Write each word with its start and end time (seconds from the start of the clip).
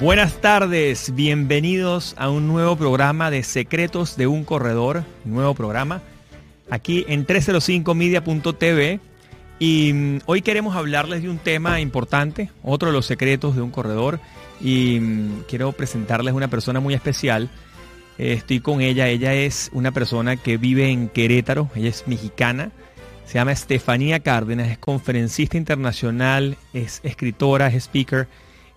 Buenas 0.00 0.42
tardes, 0.42 1.14
bienvenidos 1.14 2.14
a 2.18 2.28
un 2.28 2.46
nuevo 2.46 2.76
programa 2.76 3.30
de 3.30 3.42
Secretos 3.42 4.18
de 4.18 4.26
un 4.26 4.44
Corredor, 4.44 5.04
nuevo 5.24 5.54
programa, 5.54 6.02
aquí 6.68 7.06
en 7.08 7.26
305media.tv. 7.26 9.00
Y 9.58 9.92
mm, 9.94 10.18
hoy 10.26 10.42
queremos 10.42 10.76
hablarles 10.76 11.22
de 11.22 11.30
un 11.30 11.38
tema 11.38 11.80
importante, 11.80 12.50
otro 12.62 12.88
de 12.88 12.92
los 12.92 13.06
secretos 13.06 13.56
de 13.56 13.62
un 13.62 13.70
corredor. 13.70 14.20
Y 14.60 15.00
mm, 15.00 15.44
quiero 15.48 15.72
presentarles 15.72 16.34
una 16.34 16.48
persona 16.48 16.78
muy 16.78 16.92
especial. 16.92 17.48
estoy 18.18 18.60
con 18.60 18.82
ella, 18.82 19.08
ella 19.08 19.32
es 19.32 19.70
una 19.72 19.92
persona 19.92 20.36
que 20.36 20.58
vive 20.58 20.90
en 20.90 21.08
Querétaro, 21.08 21.70
ella 21.74 21.88
es 21.88 22.06
mexicana. 22.06 22.70
Se 23.24 23.38
llama 23.38 23.52
Estefanía 23.52 24.20
Cárdenas, 24.20 24.68
es 24.68 24.76
conferencista 24.76 25.56
internacional, 25.56 26.58
es 26.74 27.00
escritora, 27.02 27.68
es 27.68 27.84
speaker 27.84 28.28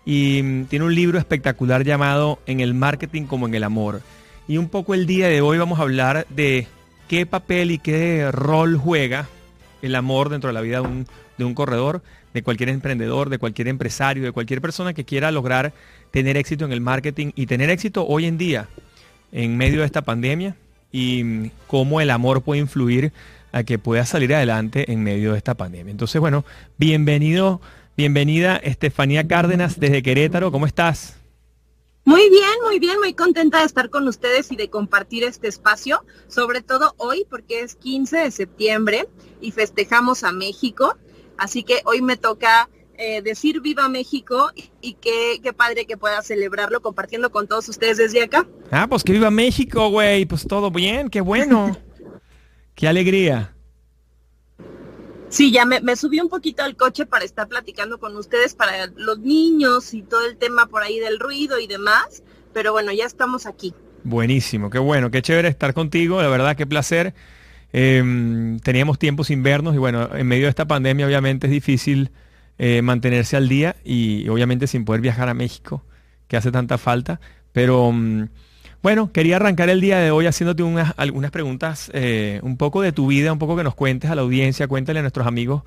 y 0.06 0.42
mm, 0.44 0.66
tiene 0.66 0.86
un 0.86 0.96
libro 0.96 1.18
espectacular 1.18 1.84
llamado 1.84 2.40
En 2.46 2.60
el 2.60 2.74
marketing 2.74 3.24
como 3.24 3.48
en 3.48 3.56
el 3.56 3.64
amor. 3.64 4.02
Y 4.48 4.58
un 4.58 4.70
poco 4.70 4.94
el 4.94 5.06
día 5.06 5.28
de 5.28 5.42
hoy 5.42 5.58
vamos 5.58 5.80
a 5.80 5.84
hablar 5.84 6.26
de 6.30 6.68
qué 7.08 7.26
papel 7.26 7.72
y 7.72 7.80
qué 7.80 8.32
rol 8.32 8.78
juega 8.78 9.28
el 9.82 9.96
amor 9.96 10.30
dentro 10.30 10.48
de 10.48 10.54
la 10.54 10.62
vida 10.62 10.82
de 10.82 10.88
un, 10.88 11.08
de 11.38 11.46
un 11.46 11.54
corredor, 11.54 12.02
de 12.34 12.44
cualquier 12.44 12.70
emprendedor, 12.70 13.30
de 13.30 13.38
cualquier 13.38 13.68
empresario, 13.68 14.24
de 14.24 14.32
cualquier 14.32 14.62
persona 14.62 14.94
que 14.94 15.06
quiera 15.06 15.32
lograr 15.32 15.74
tener 16.12 16.38
éxito 16.38 16.66
en 16.66 16.72
el 16.72 16.82
marketing 16.82 17.32
y 17.36 17.46
tener 17.46 17.70
éxito 17.70 18.06
hoy 18.08 18.26
en 18.26 18.38
día 18.38 18.68
en 19.32 19.58
medio 19.58 19.82
de 19.82 19.86
esta 19.86 20.02
pandemia 20.02 20.56
y 20.92 21.24
mm, 21.24 21.52
cómo 21.68 22.02
el 22.02 22.10
amor 22.10 22.42
puede 22.42 22.62
influir 22.62 23.12
a 23.52 23.64
que 23.64 23.80
pueda 23.80 24.06
salir 24.06 24.34
adelante 24.34 24.92
en 24.92 25.04
medio 25.04 25.32
de 25.32 25.38
esta 25.38 25.56
pandemia. 25.56 25.92
Entonces, 25.92 26.20
bueno, 26.20 26.46
bienvenido 26.78 27.62
Bienvenida 28.00 28.56
Estefanía 28.56 29.28
Cárdenas 29.28 29.78
desde 29.78 30.02
Querétaro, 30.02 30.54
¿cómo 30.54 30.66
estás? 30.66 31.18
Muy 32.06 32.30
bien, 32.30 32.50
muy 32.64 32.80
bien, 32.80 32.98
muy 32.98 33.14
contenta 33.14 33.60
de 33.60 33.66
estar 33.66 33.90
con 33.90 34.08
ustedes 34.08 34.54
y 34.54 34.56
de 34.56 34.70
compartir 34.70 35.26
este 35.26 35.50
espacio, 35.50 36.06
sobre 36.30 36.62
todo 36.62 36.94
hoy 36.96 37.26
porque 37.30 37.60
es 37.60 37.76
15 37.76 38.20
de 38.20 38.32
septiembre 38.32 39.10
y 39.42 39.52
festejamos 39.52 40.24
a 40.24 40.32
México, 40.32 40.96
así 41.38 41.64
que 41.64 41.82
hoy 41.84 42.02
me 42.02 42.16
toca 42.16 42.70
eh, 42.98 43.22
decir 43.22 43.60
viva 43.60 43.90
México 43.90 44.50
y, 44.82 44.94
qué, 44.94 45.42
qué, 45.44 45.52
padre 45.52 45.86
que 45.86 45.98
pueda 45.98 46.22
celebrarlo 46.22 46.82
compartiendo 46.82 47.32
con 47.32 47.50
todos 47.50 47.68
ustedes 47.68 47.98
desde 47.98 48.24
acá. 48.24 48.48
Ah, 48.72 48.88
pues 48.88 49.04
que 49.04 49.12
viva 49.12 49.30
México, 49.30 49.90
güey, 49.90 50.26
pues 50.26 50.48
todo 50.48 50.72
bien, 50.72 51.10
qué 51.10 51.20
bueno, 51.20 51.76
qué 52.76 52.88
alegría. 52.88 53.58
Sí, 55.30 55.52
ya 55.52 55.64
me, 55.66 55.96
subí 55.96 56.20
un 56.20 56.28
poquito 56.28 56.64
al 56.64 56.76
coche 56.76 57.06
para 57.06 57.24
estar 57.24 57.48
platicando 57.48 58.00
con 58.00 58.16
ustedes, 58.18 58.56
para 58.56 58.88
los 58.96 59.20
niños 59.20 59.94
y 59.94 60.02
todo 60.02 60.26
el 60.26 60.38
tema 60.38 60.66
por 60.66 60.82
ahí 60.82 61.00
del 61.00 61.20
ruido 61.20 61.60
y 61.60 61.68
demás, 61.68 62.24
pero 62.52 62.72
bueno, 62.72 62.92
ya 62.92 63.06
estamos 63.06 63.46
aquí. 63.46 63.74
Buenísimo, 64.04 64.72
qué 64.72 64.80
bueno, 64.80 65.12
qué 65.12 65.22
chévere 65.22 65.48
estar 65.48 65.76
contigo, 65.76 66.20
la 66.22 66.30
verdad, 66.30 66.56
qué 66.58 66.66
placer. 66.66 67.14
Em, 67.72 68.60
teníamos 68.62 68.98
tiempo 68.98 69.24
sin 69.24 69.44
vernos 69.44 69.76
y 69.76 69.78
bueno, 69.78 70.10
en 70.16 70.26
medio 70.26 70.46
de 70.46 70.50
esta 70.50 70.68
pandemia 70.68 71.06
obviamente 71.06 71.46
es 71.46 71.52
difícil 71.52 72.10
eh, 72.58 72.82
mantenerse 72.82 73.38
al 73.38 73.48
día 73.48 73.76
y 73.84 74.28
obviamente 74.30 74.66
sin 74.66 74.84
poder 74.84 75.02
viajar 75.02 75.30
a 75.30 75.36
México, 75.36 75.84
que 76.28 76.38
hace 76.38 76.52
tanta 76.52 76.80
falta, 76.80 77.22
pero... 77.54 77.92
Mm, 77.92 78.30
bueno, 78.82 79.12
quería 79.12 79.36
arrancar 79.36 79.70
el 79.70 79.82
día 79.82 79.98
de 80.00 80.12
hoy 80.12 80.26
haciéndote 80.26 80.64
unas, 80.64 80.94
algunas 80.96 81.32
preguntas, 81.32 81.92
eh, 81.94 82.40
un 82.44 82.56
poco 82.56 82.82
de 82.82 82.94
tu 82.94 83.08
vida, 83.08 83.34
un 83.34 83.40
poco 83.40 83.58
que 83.58 83.64
nos 83.64 83.76
cuentes 83.76 84.10
a 84.10 84.16
la 84.16 84.22
audiencia, 84.22 84.68
cuéntale 84.68 85.00
a 85.00 85.02
nuestros 85.02 85.28
amigos. 85.28 85.64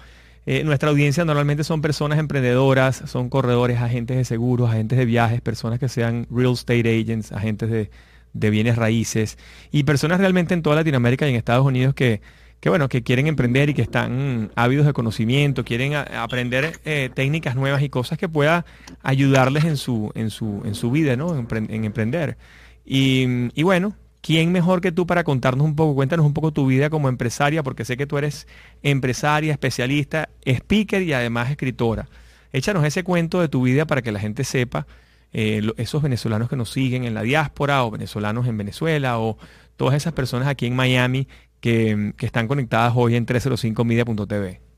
Eh, 0.47 0.65
nuestra 0.65 0.89
audiencia 0.89 1.25
normalmente 1.25 1.63
son 1.63 1.83
personas 1.83 2.19
emprendedoras, 2.19 3.03
son 3.07 3.29
corredores, 3.29 3.81
agentes 3.81 4.17
de 4.17 4.25
seguros, 4.25 4.71
agentes 4.71 4.99
de 4.99 5.05
viajes, 5.05 5.41
personas 5.41 5.79
que 5.79 5.89
sean 5.89 6.27
real 6.31 6.55
estate 6.55 6.81
agents, 6.81 7.33
agentes 7.33 7.71
de, 7.71 8.51
bienes 8.51 8.77
raíces 8.77 9.37
y 9.71 9.85
personas 9.85 10.19
realmente 10.19 10.55
en 10.55 10.63
toda 10.63 10.77
Latinoamérica 10.77 11.27
y 11.27 11.31
en 11.31 11.37
Estados 11.37 11.67
Unidos 11.67 11.95
que, 11.95 12.23
bueno, 12.65 12.89
que 12.89 13.03
quieren 13.03 13.27
emprender 13.27 13.69
y 13.69 13.75
que 13.75 13.83
están 13.83 14.51
ávidos 14.57 14.87
de 14.87 14.95
conocimiento, 14.95 15.65
quieren 15.65 15.95
aprender 15.95 16.81
eh, 16.87 17.11
técnicas 17.15 17.57
nuevas 17.57 17.83
y 17.83 17.91
cosas 17.91 18.19
que 18.19 18.29
pueda 18.29 18.65
ayudarles 19.03 19.65
en 19.65 19.77
su, 19.77 20.11
en 20.15 20.31
su, 20.31 20.63
en 20.65 20.75
su 20.75 20.91
vida, 20.91 21.15
¿no? 21.15 21.37
en 21.37 21.85
emprender. 21.85 22.39
Y, 22.85 23.63
bueno, 23.63 23.95
¿quién 24.21 24.53
mejor 24.53 24.81
que 24.81 24.93
tú 24.93 25.07
para 25.07 25.25
contarnos 25.25 25.67
un 25.67 25.77
poco? 25.77 25.95
Cuéntanos 25.95 26.27
un 26.27 26.35
poco 26.35 26.53
tu 26.53 26.67
vida 26.67 26.91
como 26.91 27.09
empresaria, 27.09 27.63
porque 27.63 27.85
sé 27.85 27.97
que 27.97 28.07
tú 28.07 28.19
eres 28.19 28.47
empresaria, 28.83 29.53
especialista, 29.53 30.29
speaker 30.45 31.03
y 31.03 31.13
además 31.13 31.51
escritora. 31.51 32.09
Échanos 32.53 32.85
ese 32.85 33.05
cuento 33.05 33.41
de 33.41 33.49
tu 33.49 33.63
vida 33.63 33.87
para 33.87 34.03
que 34.03 34.13
la 34.13 34.21
gente 34.21 34.45
sepa, 34.45 34.87
eh, 35.33 35.63
esos 35.79 36.03
venezolanos 36.03 36.51
que 36.51 36.57
nos 36.57 36.71
siguen 36.71 37.05
en 37.05 37.15
la 37.15 37.23
diáspora 37.23 37.85
o 37.85 37.91
venezolanos 37.91 38.47
en 38.47 38.59
Venezuela 38.59 39.19
o 39.19 39.39
todas 39.77 39.95
esas 39.95 40.13
personas 40.13 40.49
aquí 40.49 40.67
en 40.67 40.77
Miami 40.77 41.27
que, 41.61 42.13
que 42.19 42.27
están 42.27 42.49
conectadas 42.49 42.93
hoy 42.95 43.17
en 43.17 43.25
305media.tv. 43.25 44.72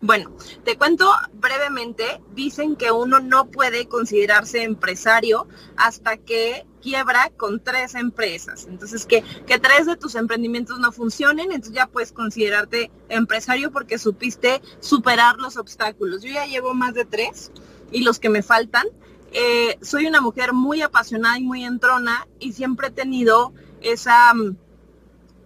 Bueno, 0.00 0.30
te 0.64 0.78
cuento 0.78 1.10
brevemente, 1.32 2.22
dicen 2.32 2.76
que 2.76 2.92
uno 2.92 3.18
no 3.18 3.50
puede 3.50 3.88
considerarse 3.88 4.62
empresario 4.62 5.48
hasta 5.76 6.16
que 6.18 6.64
quiebra 6.80 7.32
con 7.36 7.58
tres 7.58 7.96
empresas. 7.96 8.66
Entonces, 8.68 9.06
que, 9.06 9.24
que 9.44 9.58
tres 9.58 9.86
de 9.86 9.96
tus 9.96 10.14
emprendimientos 10.14 10.78
no 10.78 10.92
funcionen, 10.92 11.46
entonces 11.50 11.74
ya 11.74 11.88
puedes 11.88 12.12
considerarte 12.12 12.92
empresario 13.08 13.72
porque 13.72 13.98
supiste 13.98 14.62
superar 14.78 15.38
los 15.38 15.56
obstáculos. 15.56 16.22
Yo 16.22 16.30
ya 16.30 16.46
llevo 16.46 16.74
más 16.74 16.94
de 16.94 17.04
tres 17.04 17.50
y 17.90 18.02
los 18.02 18.20
que 18.20 18.28
me 18.28 18.44
faltan. 18.44 18.86
Eh, 19.32 19.78
soy 19.82 20.06
una 20.06 20.20
mujer 20.20 20.52
muy 20.52 20.80
apasionada 20.80 21.38
y 21.40 21.42
muy 21.42 21.64
entrona 21.64 22.28
y 22.38 22.52
siempre 22.52 22.88
he 22.88 22.92
tenido 22.92 23.52
esa 23.80 24.32
mm, 24.32 24.56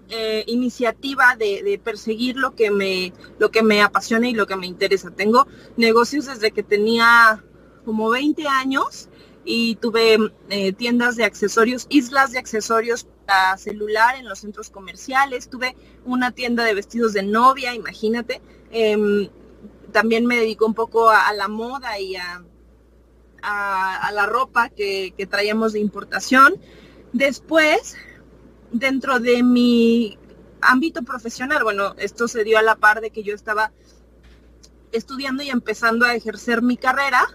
eh, 0.08 0.44
iniciativa 0.46 1.36
de, 1.36 1.80
perseguir 1.82 2.36
lo 2.36 2.54
que 2.54 2.70
me 2.70 3.12
lo 3.38 3.50
que 3.50 3.62
me 3.62 3.80
apasiona 3.80 4.28
y 4.28 4.34
lo 4.34 4.46
que 4.46 4.56
me 4.56 4.66
interesa. 4.66 5.10
Tengo 5.10 5.46
negocios 5.76 6.26
desde 6.26 6.50
que 6.50 6.62
tenía 6.62 7.42
como 7.84 8.10
20 8.10 8.46
años 8.46 9.08
y 9.44 9.76
tuve 9.76 10.18
eh, 10.50 10.72
tiendas 10.72 11.16
de 11.16 11.24
accesorios, 11.24 11.86
islas 11.88 12.32
de 12.32 12.38
accesorios 12.38 13.06
para 13.26 13.56
celular 13.56 14.16
en 14.16 14.28
los 14.28 14.40
centros 14.40 14.70
comerciales. 14.70 15.48
Tuve 15.48 15.76
una 16.04 16.30
tienda 16.30 16.64
de 16.64 16.74
vestidos 16.74 17.12
de 17.12 17.22
novia, 17.22 17.74
imagínate. 17.74 18.42
Em, 18.70 19.28
también 19.92 20.26
me 20.26 20.36
dedico 20.36 20.66
un 20.66 20.74
poco 20.74 21.10
a, 21.10 21.32
la 21.32 21.48
moda 21.48 21.98
y 21.98 22.16
a, 22.16 22.44
a, 23.42 24.12
la 24.12 24.26
ropa 24.26 24.69
que, 24.69 25.14
que 25.16 25.26
traíamos 25.26 25.72
de 25.72 25.80
importación. 25.80 26.54
Después 27.12 27.96
dentro 28.72 29.21
de 29.21 29.43
mi 29.43 30.19
ámbito 30.60 31.03
profesional, 31.03 31.62
bueno, 31.62 31.94
esto 31.99 32.28
se 32.28 32.44
dio 32.44 32.59
a 32.59 32.62
la 32.62 32.77
par 32.77 33.00
de 33.00 33.10
que 33.10 33.22
yo 33.22 33.34
estaba 33.34 33.72
estudiando 34.93 35.43
y 35.43 35.50
empezando 35.50 36.05
a 36.05 36.15
ejercer 36.15 36.62
mi 36.62 36.76
carrera. 36.76 37.26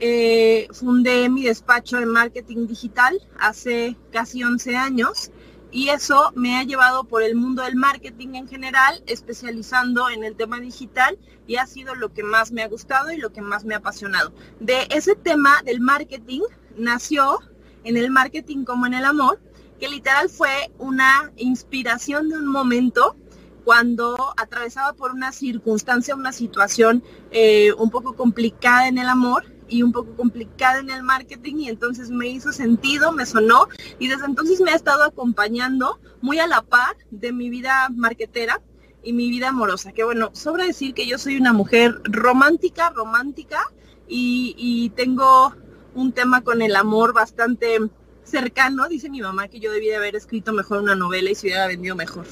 Eh, 0.00 0.66
fundé 0.72 1.28
mi 1.28 1.44
despacho 1.44 1.98
de 1.98 2.06
marketing 2.06 2.66
digital 2.66 3.20
hace 3.38 3.96
casi 4.10 4.42
11 4.42 4.76
años 4.76 5.30
y 5.70 5.88
eso 5.88 6.32
me 6.34 6.56
ha 6.56 6.64
llevado 6.64 7.04
por 7.04 7.22
el 7.22 7.36
mundo 7.36 7.62
del 7.62 7.76
marketing 7.76 8.34
en 8.34 8.48
general, 8.48 9.02
especializando 9.06 10.08
en 10.08 10.24
el 10.24 10.36
tema 10.36 10.60
digital 10.60 11.18
y 11.46 11.56
ha 11.56 11.66
sido 11.66 11.94
lo 11.94 12.12
que 12.12 12.22
más 12.22 12.52
me 12.52 12.62
ha 12.62 12.68
gustado 12.68 13.12
y 13.12 13.18
lo 13.18 13.32
que 13.32 13.40
más 13.40 13.64
me 13.64 13.74
ha 13.74 13.78
apasionado. 13.78 14.32
De 14.60 14.86
ese 14.90 15.14
tema 15.14 15.62
del 15.64 15.80
marketing 15.80 16.42
nació 16.76 17.38
en 17.84 17.96
el 17.96 18.10
marketing 18.10 18.64
como 18.64 18.86
en 18.86 18.94
el 18.94 19.04
amor 19.04 19.40
que 19.78 19.88
literal 19.88 20.28
fue 20.28 20.70
una 20.78 21.32
inspiración 21.36 22.28
de 22.28 22.36
un 22.36 22.46
momento 22.46 23.16
cuando 23.64 24.16
atravesaba 24.36 24.92
por 24.92 25.12
una 25.12 25.32
circunstancia, 25.32 26.14
una 26.14 26.32
situación 26.32 27.02
eh, 27.30 27.72
un 27.78 27.90
poco 27.90 28.14
complicada 28.14 28.88
en 28.88 28.98
el 28.98 29.08
amor 29.08 29.44
y 29.68 29.82
un 29.82 29.92
poco 29.92 30.14
complicada 30.14 30.80
en 30.80 30.90
el 30.90 31.02
marketing 31.02 31.56
y 31.56 31.68
entonces 31.68 32.10
me 32.10 32.28
hizo 32.28 32.52
sentido, 32.52 33.12
me 33.12 33.24
sonó 33.24 33.68
y 33.98 34.08
desde 34.08 34.26
entonces 34.26 34.60
me 34.60 34.70
ha 34.70 34.74
estado 34.74 35.02
acompañando 35.02 35.98
muy 36.20 36.38
a 36.38 36.46
la 36.46 36.60
par 36.62 36.96
de 37.10 37.32
mi 37.32 37.48
vida 37.48 37.88
marketera 37.90 38.60
y 39.02 39.12
mi 39.12 39.30
vida 39.30 39.48
amorosa. 39.48 39.92
Que 39.92 40.04
bueno, 40.04 40.30
sobra 40.34 40.64
decir 40.64 40.94
que 40.94 41.06
yo 41.06 41.18
soy 41.18 41.36
una 41.36 41.52
mujer 41.52 42.00
romántica, 42.04 42.90
romántica 42.90 43.72
y, 44.06 44.54
y 44.58 44.90
tengo 44.90 45.54
un 45.94 46.12
tema 46.12 46.42
con 46.42 46.60
el 46.60 46.76
amor 46.76 47.14
bastante 47.14 47.78
cercano. 48.24 48.88
Dice 48.88 49.08
mi 49.08 49.20
mamá 49.20 49.48
que 49.48 49.60
yo 49.60 49.72
debía 49.72 49.98
haber 49.98 50.16
escrito 50.16 50.52
mejor 50.52 50.82
una 50.82 50.94
novela 50.94 51.30
y 51.30 51.34
se 51.34 51.46
hubiera 51.46 51.66
vendido 51.66 51.94
mejor. 51.94 52.26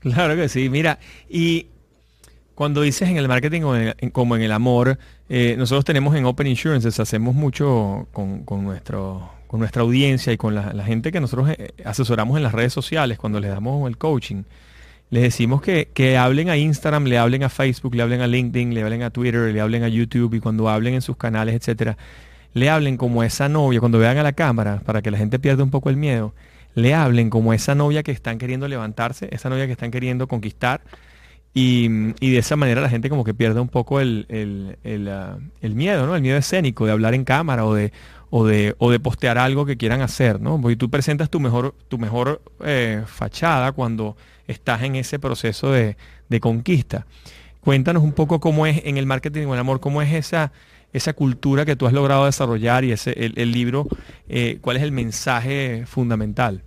claro 0.00 0.36
que 0.36 0.48
sí, 0.48 0.68
mira, 0.68 0.98
y 1.28 1.66
cuando 2.60 2.82
dices 2.82 3.08
en 3.08 3.16
el 3.16 3.26
marketing 3.26 3.62
como 4.12 4.36
en 4.36 4.42
el, 4.42 4.52
amor, 4.52 4.98
eh, 5.30 5.54
nosotros 5.56 5.84
tenemos 5.84 6.14
en 6.14 6.26
Open 6.26 6.46
Insurances, 6.46 7.00
hacemos 7.00 7.34
mucho 7.34 8.06
con, 8.12 8.44
nuestro, 8.62 9.30
con 9.46 9.60
nuestra 9.60 9.80
audiencia 9.80 10.30
y 10.30 10.36
con 10.36 10.54
la, 10.54 10.84
gente 10.84 11.10
que 11.10 11.20
nosotros 11.20 11.48
eh, 11.48 11.72
asesoramos 11.86 12.36
en 12.36 12.42
las 12.42 12.52
redes 12.52 12.74
sociales 12.74 13.18
cuando 13.18 13.40
les 13.40 13.50
damos 13.50 13.88
el 13.88 13.96
coaching. 13.96 14.42
Les 15.08 15.22
decimos 15.22 15.62
que, 15.62 15.88
que, 15.94 16.18
hablen 16.18 16.50
a 16.50 16.58
Instagram, 16.58 17.04
le 17.04 17.16
hablen 17.16 17.42
a 17.44 17.48
Facebook, 17.48 17.94
le 17.94 18.02
hablen 18.02 18.20
a 18.20 18.26
LinkedIn, 18.26 18.74
le 18.74 18.82
hablen 18.82 19.04
a 19.04 19.10
Twitter, 19.10 19.52
le 19.52 19.60
hablen 19.60 19.82
a 19.82 19.88
YouTube 19.88 20.34
y 20.34 20.40
cuando 20.40 20.68
hablen 20.68 20.92
en 20.92 21.02
sus 21.02 21.16
canales, 21.16 21.54
etcétera, 21.54 21.96
le 22.54 22.70
hablen 22.70 22.96
como 22.96 23.22
esa 23.22 23.48
novia, 23.48 23.80
cuando 23.80 23.98
vean 23.98 24.18
a 24.18 24.22
la 24.22 24.32
cámara, 24.32 24.82
para 24.84 25.02
que 25.02 25.10
la 25.10 25.18
gente 25.18 25.38
pierda 25.38 25.62
un 25.62 25.70
poco 25.70 25.90
el 25.90 25.96
miedo, 25.96 26.34
le 26.74 26.94
hablen 26.94 27.30
como 27.30 27.52
esa 27.52 27.74
novia 27.74 28.02
que 28.02 28.12
están 28.12 28.38
queriendo 28.38 28.68
levantarse, 28.68 29.28
esa 29.32 29.48
novia 29.48 29.66
que 29.66 29.72
están 29.72 29.90
queriendo 29.90 30.28
conquistar, 30.28 30.82
y, 31.52 31.88
de 31.88 32.38
esa 32.38 32.54
manera 32.56 32.80
la 32.80 32.88
gente 32.88 33.10
como 33.10 33.24
que 33.24 33.34
pierde 33.34 33.60
un 33.60 33.68
poco 33.68 34.00
el, 34.00 34.26
ah, 35.08 35.38
el, 35.60 35.74
miedo, 35.74 36.06
¿no? 36.06 36.14
El 36.14 36.22
miedo 36.22 36.36
escénico 36.36 36.86
de 36.86 36.92
hablar 36.92 37.14
en 37.14 37.24
cámara 37.24 37.64
o 37.64 37.74
de, 37.74 37.92
o 38.30 38.46
de, 38.46 38.76
o 38.78 38.90
de 38.90 39.00
postear 39.00 39.36
algo 39.36 39.66
que 39.66 39.76
quieran 39.76 40.00
hacer, 40.00 40.40
¿no? 40.40 40.60
Porque 40.60 40.76
tú 40.76 40.88
presentas 40.90 41.28
tu 41.28 41.40
mejor, 41.40 41.74
tu 41.88 41.98
mejor 41.98 42.40
eh, 42.64 43.02
fachada 43.06 43.72
cuando 43.72 44.16
estás 44.46 44.82
en 44.82 44.96
ese 44.96 45.18
proceso 45.18 45.72
de, 45.72 45.96
conquista. 46.40 47.06
Cuéntanos 47.60 48.04
un 48.04 48.12
poco 48.12 48.38
cómo 48.40 48.66
es 48.66 48.82
en 48.84 48.96
el 48.96 49.06
marketing 49.06 49.44
con 49.44 49.54
el 49.54 49.58
amor, 49.58 49.80
cómo 49.80 50.00
es 50.00 50.12
esa, 50.14 50.52
esa 50.92 51.12
cultura 51.12 51.64
que 51.64 51.76
tú 51.76 51.86
has 51.86 51.92
logrado 51.92 52.26
desarrollar 52.26 52.84
y 52.84 52.92
ese, 52.92 53.12
el, 53.16 53.52
libro, 53.52 53.86
eh, 54.28 54.58
cuál 54.60 54.76
es 54.76 54.82
el 54.82 54.92
mensaje 54.92 55.84
fundamental. 55.86 56.64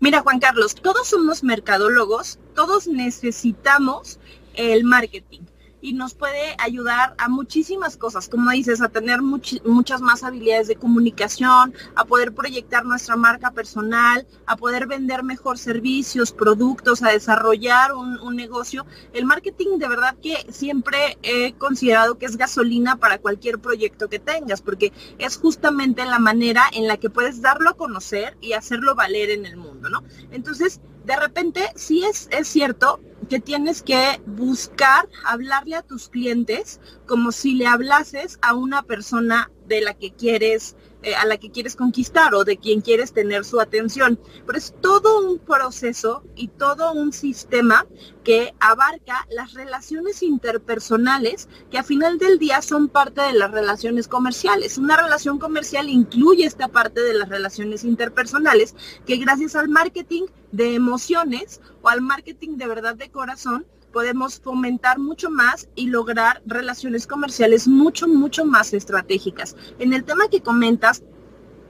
Mira, 0.00 0.20
Juan 0.20 0.40
Carlos, 0.40 0.74
todos 0.74 1.08
somos 1.08 1.44
mercadólogos, 1.44 2.38
todos 2.54 2.88
necesitamos 2.88 4.18
el 4.54 4.84
marketing 4.84 5.42
y 5.82 5.92
nos 5.92 6.14
puede 6.14 6.54
ayudar 6.58 7.14
a 7.18 7.28
muchísimas 7.28 7.96
cosas, 7.96 8.28
como 8.28 8.50
dices, 8.52 8.80
a 8.80 8.88
tener 8.88 9.20
muchas 9.20 10.00
más 10.00 10.22
habilidades 10.22 10.68
de 10.68 10.76
comunicación, 10.76 11.74
a 11.96 12.04
poder 12.04 12.32
proyectar 12.32 12.84
nuestra 12.84 13.16
marca 13.16 13.50
personal, 13.50 14.26
a 14.46 14.56
poder 14.56 14.86
vender 14.86 15.24
mejor 15.24 15.58
servicios, 15.58 16.32
productos, 16.32 17.02
a 17.02 17.10
desarrollar 17.10 17.94
un, 17.94 18.18
un 18.20 18.36
negocio. 18.36 18.86
El 19.12 19.26
marketing 19.26 19.78
de 19.78 19.88
verdad 19.88 20.16
que 20.22 20.46
siempre 20.52 21.18
he 21.22 21.52
considerado 21.54 22.16
que 22.16 22.26
es 22.26 22.36
gasolina 22.36 22.96
para 22.96 23.18
cualquier 23.18 23.58
proyecto 23.58 24.08
que 24.08 24.20
tengas, 24.20 24.62
porque 24.62 24.92
es 25.18 25.36
justamente 25.36 26.04
la 26.06 26.20
manera 26.20 26.62
en 26.72 26.86
la 26.86 26.96
que 26.96 27.10
puedes 27.10 27.42
darlo 27.42 27.70
a 27.70 27.76
conocer 27.76 28.36
y 28.40 28.52
hacerlo 28.52 28.94
valer 28.94 29.30
en 29.30 29.46
el 29.46 29.56
mundo, 29.56 29.90
¿no? 29.90 30.04
Entonces, 30.30 30.80
de 31.04 31.16
repente 31.16 31.72
sí 31.74 32.04
es, 32.04 32.28
es 32.30 32.48
cierto 32.48 33.00
que 33.28 33.40
tienes 33.40 33.82
que 33.82 34.20
buscar 34.26 35.08
hablarle 35.24 35.76
a 35.76 35.82
tus 35.82 36.08
clientes 36.08 36.80
como 37.06 37.32
si 37.32 37.54
le 37.54 37.66
hablases 37.66 38.38
a 38.42 38.54
una 38.54 38.82
persona 38.82 39.50
de 39.66 39.80
la 39.80 39.94
que 39.94 40.12
quieres 40.12 40.76
eh, 41.02 41.14
a 41.14 41.26
la 41.26 41.36
que 41.36 41.50
quieres 41.50 41.76
conquistar 41.76 42.34
o 42.34 42.44
de 42.44 42.56
quien 42.56 42.80
quieres 42.80 43.12
tener 43.12 43.44
su 43.44 43.60
atención. 43.60 44.18
Pero 44.46 44.58
es 44.58 44.74
todo 44.80 45.20
un 45.20 45.38
proceso 45.38 46.22
y 46.36 46.48
todo 46.48 46.92
un 46.92 47.12
sistema 47.12 47.86
que 48.24 48.54
abarca 48.60 49.26
las 49.30 49.54
relaciones 49.54 50.22
interpersonales 50.22 51.48
que 51.70 51.78
a 51.78 51.82
final 51.82 52.18
del 52.18 52.38
día 52.38 52.62
son 52.62 52.88
parte 52.88 53.20
de 53.22 53.32
las 53.32 53.50
relaciones 53.50 54.08
comerciales. 54.08 54.78
Una 54.78 54.96
relación 54.96 55.38
comercial 55.38 55.88
incluye 55.88 56.44
esta 56.44 56.68
parte 56.68 57.00
de 57.00 57.14
las 57.14 57.28
relaciones 57.28 57.84
interpersonales 57.84 58.74
que 59.06 59.16
gracias 59.16 59.56
al 59.56 59.68
marketing 59.68 60.24
de 60.52 60.74
emociones 60.74 61.60
o 61.82 61.88
al 61.88 62.00
marketing 62.00 62.56
de 62.56 62.66
verdad 62.66 62.94
de 62.94 63.10
corazón 63.10 63.66
podemos 63.92 64.40
fomentar 64.40 64.98
mucho 64.98 65.30
más 65.30 65.68
y 65.74 65.86
lograr 65.86 66.42
relaciones 66.46 67.06
comerciales 67.06 67.68
mucho, 67.68 68.08
mucho 68.08 68.44
más 68.44 68.72
estratégicas. 68.72 69.56
En 69.78 69.92
el 69.92 70.04
tema 70.04 70.28
que 70.28 70.40
comentas 70.40 71.02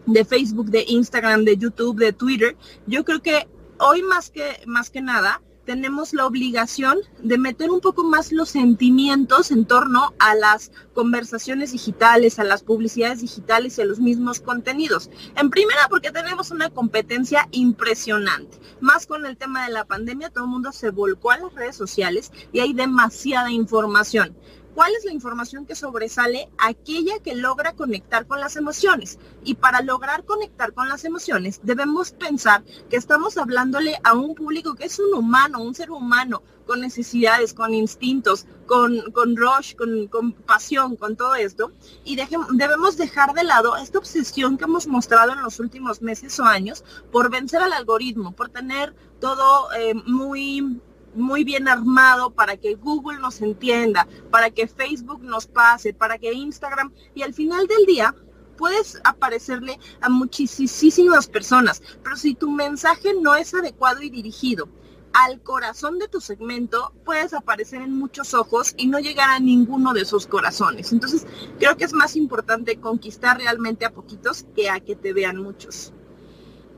de 0.06 0.24
Facebook, 0.24 0.70
de 0.70 0.84
Instagram, 0.88 1.44
de 1.44 1.56
YouTube, 1.56 1.98
de 1.98 2.12
Twitter, 2.12 2.56
yo 2.86 3.04
creo 3.04 3.20
que 3.20 3.48
hoy 3.78 4.02
más 4.02 4.30
que, 4.30 4.62
más 4.66 4.90
que 4.90 5.00
nada, 5.00 5.42
tenemos 5.64 6.12
la 6.12 6.26
obligación 6.26 6.98
de 7.22 7.38
meter 7.38 7.70
un 7.70 7.80
poco 7.80 8.04
más 8.04 8.32
los 8.32 8.50
sentimientos 8.50 9.50
en 9.50 9.64
torno 9.64 10.12
a 10.18 10.34
las 10.34 10.72
conversaciones 10.94 11.72
digitales, 11.72 12.38
a 12.38 12.44
las 12.44 12.62
publicidades 12.62 13.20
digitales 13.20 13.78
y 13.78 13.82
a 13.82 13.84
los 13.84 14.00
mismos 14.00 14.40
contenidos. 14.40 15.10
En 15.36 15.50
primera, 15.50 15.88
porque 15.88 16.10
tenemos 16.10 16.50
una 16.50 16.70
competencia 16.70 17.48
impresionante. 17.52 18.58
Más 18.80 19.06
con 19.06 19.26
el 19.26 19.36
tema 19.36 19.64
de 19.64 19.72
la 19.72 19.84
pandemia, 19.84 20.30
todo 20.30 20.44
el 20.44 20.50
mundo 20.50 20.72
se 20.72 20.90
volcó 20.90 21.30
a 21.30 21.38
las 21.38 21.54
redes 21.54 21.76
sociales 21.76 22.32
y 22.52 22.60
hay 22.60 22.72
demasiada 22.72 23.50
información. 23.50 24.36
¿Cuál 24.74 24.92
es 24.96 25.04
la 25.04 25.12
información 25.12 25.66
que 25.66 25.74
sobresale? 25.74 26.48
Aquella 26.58 27.18
que 27.18 27.34
logra 27.34 27.74
conectar 27.74 28.26
con 28.26 28.40
las 28.40 28.56
emociones. 28.56 29.18
Y 29.44 29.54
para 29.54 29.82
lograr 29.82 30.24
conectar 30.24 30.72
con 30.72 30.88
las 30.88 31.04
emociones, 31.04 31.60
debemos 31.62 32.12
pensar 32.12 32.64
que 32.88 32.96
estamos 32.96 33.36
hablándole 33.36 33.98
a 34.02 34.14
un 34.14 34.34
público 34.34 34.74
que 34.74 34.86
es 34.86 34.98
un 34.98 35.12
humano, 35.14 35.62
un 35.62 35.74
ser 35.74 35.90
humano, 35.90 36.42
con 36.66 36.80
necesidades, 36.80 37.52
con 37.52 37.74
instintos, 37.74 38.46
con, 38.66 39.12
con 39.12 39.36
rush, 39.36 39.74
con, 39.74 40.32
pasión, 40.32 40.96
con 40.96 41.16
todo 41.16 41.34
esto. 41.34 41.72
Y 42.04 42.16
debemos 42.16 42.96
dejar 42.96 43.34
de 43.34 43.44
lado 43.44 43.76
esta 43.76 43.98
obsesión 43.98 44.56
que 44.56 44.64
hemos 44.64 44.86
mostrado 44.86 45.32
en 45.32 45.42
los 45.42 45.60
últimos 45.60 46.00
meses 46.00 46.38
o 46.40 46.44
años 46.44 46.82
por 47.10 47.30
vencer 47.30 47.60
al 47.60 47.74
algoritmo, 47.74 48.32
por 48.32 48.48
tener 48.48 48.94
todo 49.20 49.70
eh, 49.74 49.94
muy 50.06 50.80
muy 51.14 51.44
bien 51.44 51.68
armado 51.68 52.30
para 52.30 52.56
que 52.56 52.74
Google 52.74 53.18
nos 53.18 53.40
entienda, 53.40 54.06
para 54.30 54.50
que 54.50 54.66
Facebook 54.66 55.22
nos 55.22 55.46
pase, 55.46 55.92
para 55.92 56.18
que 56.18 56.32
Instagram 56.32 56.92
y 57.14 57.22
al 57.22 57.34
final 57.34 57.66
del 57.66 57.86
día 57.86 58.14
puedes 58.56 59.00
aparecerle 59.04 59.78
a 60.00 60.08
muchísimas 60.08 61.26
personas, 61.26 61.82
pero 62.02 62.16
si 62.16 62.34
tu 62.34 62.50
mensaje 62.50 63.14
no 63.20 63.34
es 63.34 63.54
adecuado 63.54 64.02
y 64.02 64.10
dirigido 64.10 64.68
al 65.12 65.42
corazón 65.42 65.98
de 65.98 66.08
tu 66.08 66.20
segmento, 66.20 66.92
puedes 67.04 67.34
aparecer 67.34 67.82
en 67.82 67.98
muchos 67.98 68.34
ojos 68.34 68.74
y 68.76 68.86
no 68.86 68.98
llegar 68.98 69.30
a 69.30 69.40
ninguno 69.40 69.92
de 69.92 70.02
esos 70.02 70.26
corazones. 70.26 70.92
Entonces, 70.92 71.26
creo 71.58 71.76
que 71.76 71.84
es 71.84 71.92
más 71.92 72.16
importante 72.16 72.76
conquistar 72.76 73.36
realmente 73.38 73.84
a 73.84 73.92
poquitos 73.92 74.46
que 74.54 74.70
a 74.70 74.80
que 74.80 74.96
te 74.96 75.12
vean 75.12 75.36
muchos. 75.36 75.92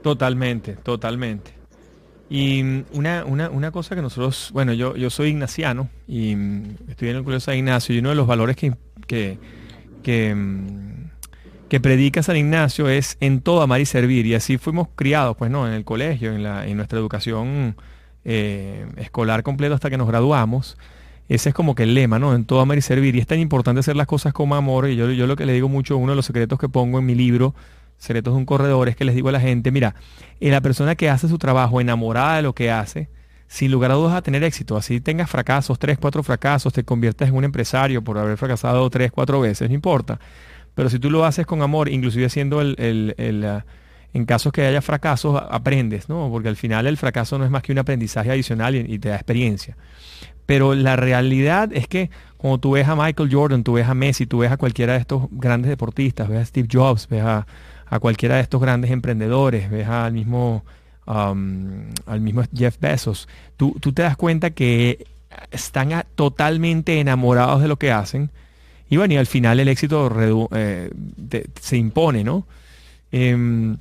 Totalmente, 0.02 0.74
totalmente. 0.76 1.63
Y 2.30 2.84
una, 2.92 3.24
una, 3.26 3.50
una, 3.50 3.70
cosa 3.70 3.94
que 3.94 4.02
nosotros, 4.02 4.50
bueno, 4.52 4.72
yo, 4.72 4.96
yo 4.96 5.10
soy 5.10 5.28
ignaciano 5.28 5.90
y 6.08 6.32
estoy 6.88 7.10
en 7.10 7.16
el 7.16 7.24
Colegio 7.24 7.40
San 7.40 7.56
Ignacio 7.56 7.94
y 7.94 7.98
uno 7.98 8.08
de 8.08 8.14
los 8.14 8.26
valores 8.26 8.56
que, 8.56 8.74
que, 9.06 9.38
que, 10.02 10.34
que, 11.68 11.80
predica 11.80 12.22
San 12.22 12.36
Ignacio 12.36 12.88
es 12.88 13.18
en 13.20 13.40
todo 13.40 13.60
amar 13.60 13.80
y 13.80 13.86
servir. 13.86 14.24
Y 14.26 14.34
así 14.34 14.56
fuimos 14.56 14.88
criados, 14.94 15.36
pues 15.36 15.50
no, 15.50 15.68
en 15.68 15.74
el 15.74 15.84
colegio, 15.84 16.32
en, 16.32 16.42
la, 16.42 16.66
en 16.66 16.78
nuestra 16.78 16.98
educación 16.98 17.76
eh, 18.24 18.86
escolar 18.96 19.42
completa 19.42 19.74
hasta 19.74 19.90
que 19.90 19.98
nos 19.98 20.08
graduamos. 20.08 20.78
Ese 21.28 21.50
es 21.50 21.54
como 21.54 21.74
que 21.74 21.84
el 21.84 21.94
lema, 21.94 22.18
¿no? 22.18 22.34
En 22.34 22.46
todo 22.46 22.60
amar 22.60 22.78
y 22.78 22.82
servir. 22.82 23.16
Y 23.16 23.20
es 23.20 23.26
tan 23.26 23.38
importante 23.38 23.80
hacer 23.80 23.96
las 23.96 24.06
cosas 24.06 24.32
como 24.32 24.54
amor. 24.54 24.88
Y 24.88 24.96
yo, 24.96 25.10
yo 25.10 25.26
lo 25.26 25.36
que 25.36 25.46
le 25.46 25.52
digo 25.52 25.68
mucho, 25.68 25.96
uno 25.98 26.12
de 26.12 26.16
los 26.16 26.26
secretos 26.26 26.58
que 26.58 26.68
pongo 26.68 26.98
en 26.98 27.06
mi 27.06 27.14
libro, 27.14 27.54
Secretos 27.98 28.34
de 28.34 28.38
un 28.38 28.44
Corredor, 28.44 28.88
es 28.88 28.96
que 28.96 29.04
les 29.04 29.14
digo 29.14 29.28
a 29.28 29.32
la 29.32 29.40
gente, 29.40 29.70
mira, 29.70 29.94
la 30.40 30.60
persona 30.60 30.94
que 30.94 31.08
hace 31.08 31.28
su 31.28 31.38
trabajo 31.38 31.80
enamorada 31.80 32.36
de 32.36 32.42
lo 32.42 32.54
que 32.54 32.70
hace, 32.70 33.08
sin 33.46 33.70
lugar 33.70 33.90
a 33.92 33.94
dudas 33.94 34.14
a 34.14 34.22
tener 34.22 34.42
éxito. 34.44 34.76
Así 34.76 35.00
tengas 35.00 35.30
fracasos, 35.30 35.78
tres, 35.78 35.98
cuatro 35.98 36.22
fracasos, 36.22 36.72
te 36.72 36.84
conviertes 36.84 37.28
en 37.28 37.34
un 37.34 37.44
empresario 37.44 38.02
por 38.02 38.18
haber 38.18 38.36
fracasado 38.36 38.88
tres, 38.90 39.12
cuatro 39.12 39.40
veces, 39.40 39.68
no 39.68 39.74
importa. 39.74 40.18
Pero 40.74 40.90
si 40.90 40.98
tú 40.98 41.10
lo 41.10 41.24
haces 41.24 41.46
con 41.46 41.62
amor, 41.62 41.88
inclusive 41.88 42.26
haciendo 42.26 42.60
el, 42.60 42.74
el, 43.16 43.44
ah, 43.44 43.64
en 44.12 44.24
casos 44.26 44.52
que 44.52 44.66
haya 44.66 44.82
fracasos, 44.82 45.40
aprendes, 45.48 46.08
¿no? 46.08 46.28
Porque 46.30 46.48
al 46.48 46.56
final 46.56 46.86
el 46.86 46.96
fracaso 46.96 47.38
no 47.38 47.44
es 47.44 47.50
más 47.50 47.62
que 47.62 47.72
un 47.72 47.78
aprendizaje 47.78 48.30
adicional 48.30 48.74
y, 48.74 48.98
te 48.98 49.08
da 49.08 49.14
experiencia. 49.14 49.76
Pero 50.46 50.74
la 50.74 50.96
realidad 50.96 51.70
es 51.72 51.88
que 51.88 52.10
cuando 52.36 52.58
tú 52.58 52.72
ves 52.72 52.86
a 52.88 52.96
Michael 52.96 53.32
Jordan, 53.32 53.64
tú 53.64 53.74
ves 53.74 53.88
a 53.88 53.94
Messi, 53.94 54.26
tú 54.26 54.38
ves 54.38 54.52
a 54.52 54.56
cualquiera 54.56 54.92
de 54.92 54.98
estos 54.98 55.28
grandes 55.30 55.70
deportistas, 55.70 56.28
ves 56.28 56.40
a 56.40 56.44
Steve 56.44 56.68
Jobs, 56.70 57.08
ves 57.08 57.22
a, 57.22 57.46
a 57.94 58.00
cualquiera 58.00 58.34
de 58.34 58.40
estos 58.40 58.60
grandes 58.60 58.90
emprendedores, 58.90 59.70
ves 59.70 59.86
al 59.86 60.12
mismo, 60.12 60.64
um, 61.06 61.84
al 62.06 62.20
mismo 62.20 62.42
Jeff 62.52 62.76
Bezos, 62.80 63.28
tú, 63.56 63.72
te 63.78 64.02
das 64.02 64.16
cuenta 64.16 64.50
que 64.50 65.06
están 65.52 66.04
totalmente 66.16 66.98
enamorados 66.98 67.62
de 67.62 67.68
lo 67.68 67.76
que 67.76 67.92
hacen 67.92 68.32
y 68.90 68.96
bueno, 68.96 69.14
y 69.14 69.16
al 69.16 69.28
final 69.28 69.60
el 69.60 69.68
éxito 69.68 70.10
eh, 70.56 70.90
se 71.60 71.76
impone, 71.76 72.24
¿no? 72.24 72.48
Em, 73.12 73.76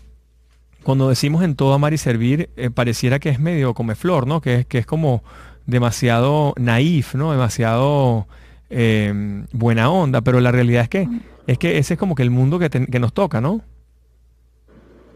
cuando 0.83 1.09
decimos 1.09 1.43
en 1.43 1.55
todo 1.55 1.73
amar 1.73 1.93
y 1.93 1.97
servir, 1.97 2.51
eh, 2.55 2.69
pareciera 2.69 3.17
que 3.17 3.29
es 3.29 3.39
medio 3.39 3.73
come 3.73 3.95
flor, 3.95 4.27
¿no? 4.27 4.41
Que 4.41 4.59
es, 4.59 4.65
que 4.67 4.77
es 4.77 4.85
como 4.85 5.23
demasiado 5.65 6.53
naif, 6.57 7.15
¿no? 7.15 7.31
Demasiado 7.31 8.27
em, 8.69 9.47
buena 9.53 9.89
onda, 9.89 10.21
pero 10.21 10.39
la 10.39 10.51
realidad 10.51 10.83
es 10.83 10.89
que, 10.89 11.07
es 11.47 11.57
que 11.57 11.79
ese 11.79 11.95
es 11.95 11.99
como 11.99 12.13
que 12.13 12.21
el 12.21 12.29
mundo 12.29 12.59
que, 12.59 12.69
que 12.69 12.99
nos 12.99 13.11
toca, 13.13 13.41
¿no? 13.41 13.61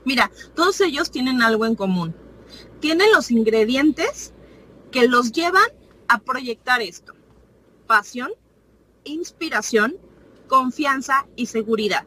Mira, 0.07 0.31
todos 0.55 0.79
ellos 0.79 1.11
tienen 1.11 1.41
algo 1.41 1.65
en 1.65 1.75
común. 1.75 2.15
Tienen 2.79 3.11
los 3.11 3.29
ingredientes 3.29 4.31
que 4.89 5.05
los 5.05 5.33
llevan 5.33 5.69
a 6.07 6.19
proyectar 6.19 6.81
esto. 6.81 7.11
Pasión, 7.87 8.31
inspiración, 9.03 9.97
confianza 10.47 11.27
y 11.35 11.47
seguridad. 11.47 12.05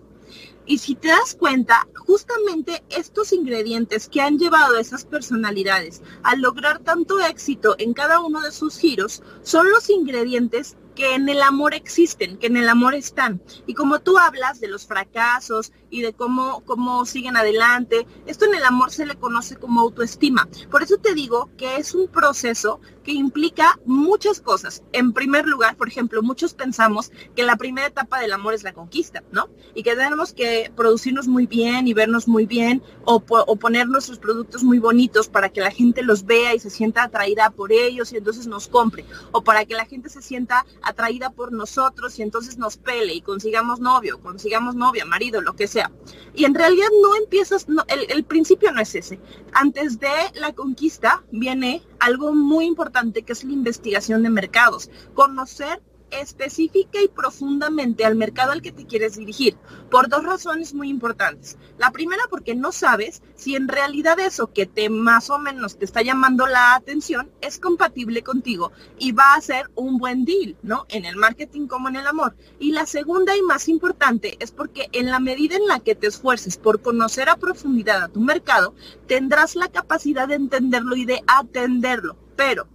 Y 0.65 0.79
si 0.79 0.95
te 0.95 1.09
das 1.09 1.35
cuenta, 1.35 1.89
justamente 1.95 2.83
estos 2.89 3.35
ingredientes 3.35 4.09
que 4.09 4.23
han 4.23 4.39
llevado 4.39 4.79
a 4.79 4.81
esas 4.81 5.05
personalidades 5.05 6.01
a 6.23 6.37
lograr 6.37 6.79
tanto 6.79 7.21
éxito 7.21 7.75
en 7.77 7.93
cada 7.93 8.21
uno 8.21 8.41
de 8.41 8.53
sus 8.53 8.79
giros 8.79 9.23
son 9.43 9.71
los 9.71 9.91
ingredientes 9.91 10.79
que 11.01 11.15
en 11.15 11.31
el 11.31 11.41
amor 11.41 11.73
existen, 11.73 12.37
que 12.37 12.49
en 12.49 12.59
el 12.59 12.69
amor 12.69 12.95
están. 12.95 13.41
Y 13.67 13.73
como 13.73 14.01
tú 14.01 14.19
hablas 14.19 14.61
de 14.61 14.69
los 14.69 14.87
fracasos 14.87 15.73
y 15.89 16.03
de 16.03 16.13
cómo, 16.13 16.63
cómo 16.67 17.07
siguen 17.07 17.39
adelante, 17.39 18.07
esto 18.27 18.45
en 18.45 18.55
el 18.55 18.65
amor 18.65 18.91
se 18.91 19.07
le 19.07 19.15
conoce 19.15 19.57
como 19.57 19.81
autoestima. 19.81 20.47
Por 20.71 20.83
eso 20.83 20.99
te 20.99 21.15
digo 21.15 21.49
que 21.57 21.77
es 21.77 21.95
un 21.95 22.09
proceso 22.09 22.83
que 23.03 23.13
implica 23.13 23.81
muchas 23.87 24.43
cosas. 24.43 24.83
En 24.93 25.15
primer 25.15 25.47
lugar, 25.47 25.75
por 25.77 25.89
ejemplo, 25.89 26.23
muchos 26.23 26.53
pensamos 26.53 27.13
que 27.35 27.45
la 27.45 27.57
primera 27.57 27.87
etapa 27.87 28.21
del 28.21 28.35
amor 28.35 28.53
es 28.53 28.63
la 28.63 28.75
conquista, 28.75 29.25
¿no? 29.33 29.49
Y 29.75 29.83
que 29.83 29.97
tenemos 29.97 30.35
que 30.35 30.71
producirnos 30.77 31.29
muy 31.29 31.47
bien 31.47 31.89
y 31.89 31.95
vernos 31.95 32.29
muy 32.29 32.45
bien 32.45 32.83
o, 33.07 33.25
o 33.27 33.57
poner 33.57 33.89
nuestros 33.89 34.19
productos 34.19 34.63
muy 34.63 34.79
bonitos 34.79 35.29
para 35.29 35.49
que 35.49 35.63
la 35.63 35.71
gente 35.71 36.03
los 36.03 36.27
vea 36.27 36.55
y 36.55 36.61
se 36.61 36.69
sienta 36.69 37.05
atraída 37.05 37.51
por 37.51 37.73
ellos 37.73 38.13
y 38.13 38.19
entonces 38.19 38.47
nos 38.47 38.69
compre. 38.69 39.07
O 39.33 39.43
para 39.43 39.65
que 39.65 39.75
la 39.75 39.87
gente 39.87 40.11
se 40.11 40.21
sienta 40.21 40.67
atraída 40.91 41.31
por 41.31 41.53
nosotros 41.53 42.19
y 42.19 42.23
entonces 42.23 42.59
nos 42.59 42.77
pele 42.77 43.15
y 43.15 43.23
consigamos 43.23 43.81
novio, 43.81 44.21
consigamos 44.21 44.75
novia, 44.75 45.05
marido, 45.05 45.41
lo 45.41 45.55
que 45.55 45.67
sea. 45.67 45.91
Y 46.35 46.45
en 46.45 46.55
realidad 46.55 46.89
no 47.03 47.17
empiezas, 47.17 47.69
no, 47.69 47.85
el, 47.89 48.11
el 48.11 48.25
principio 48.25 48.71
no 48.73 48.81
es 48.81 48.95
ese. 48.95 49.21
Antes 49.53 49.99
de 49.99 50.09
la 50.35 50.53
conquista 50.53 51.25
viene 51.33 51.83
algo 51.99 52.35
muy 52.35 52.67
importante 52.67 53.23
que 53.23 53.33
es 53.33 53.45
la 53.45 53.53
investigación 53.53 54.23
de 54.23 54.31
mercados, 54.31 54.91
conocer 55.15 55.83
específica 56.11 57.01
y 57.03 57.09
profundamente 57.09 58.05
al 58.05 58.17
mercado 58.17 58.53
al 58.53 58.63
que 58.63 58.73
te 58.73 58.87
quieres 58.87 59.17
dirigir, 59.17 59.57
por 59.91 60.09
dos 60.09 60.25
razones 60.25 60.75
muy 60.75 60.89
importantes. 60.89 61.57
La 61.79 61.91
primera 61.91 62.23
porque 62.31 62.55
no 62.55 62.73
sabes 62.73 63.23
si 63.35 63.57
en 63.57 63.69
realidad 63.69 64.19
eso 64.21 64.53
que 64.53 64.67
te 64.67 64.91
más 64.91 65.31
o 65.31 65.39
menos 65.39 65.79
te 65.79 65.85
está 65.85 66.03
llamando 66.03 66.47
la 66.47 66.75
atención 66.75 67.31
es 67.41 67.59
compatible 67.59 68.23
contigo 68.23 68.73
y 68.99 69.13
va 69.13 69.35
a 69.35 69.41
ser 69.41 69.71
un 69.75 69.99
buen 69.99 70.25
deal, 70.25 70.57
¿no? 70.63 70.87
En 70.89 71.05
el 71.05 71.17
marketing 71.17 71.67
como 71.67 71.89
en 71.89 71.97
el 71.97 72.07
amor. 72.07 72.37
Y 72.59 72.73
la 72.73 72.87
segunda 72.87 73.37
y 73.37 73.43
más 73.43 73.69
importante 73.69 74.37
es 74.41 74.53
porque 74.53 74.89
en 74.93 75.11
la 75.11 75.21
medida 75.21 75.57
en 75.57 75.67
la 75.67 75.81
que 75.81 75.95
te 75.95 76.07
esfuerces 76.07 76.57
por 76.57 76.83
conocer 76.83 77.29
a 77.29 77.37
profundidad 77.37 78.03
a 78.03 78.09
tu 78.09 78.21
mercado, 78.21 78.75
tendrás 79.07 79.57
la 79.57 79.69
capacidad 79.69 80.29
de 80.29 80.35
entenderlo 80.35 80.97
y 80.97 81.05
de 81.05 81.23
atenderlo. 81.27 82.17
Pero 82.37 82.69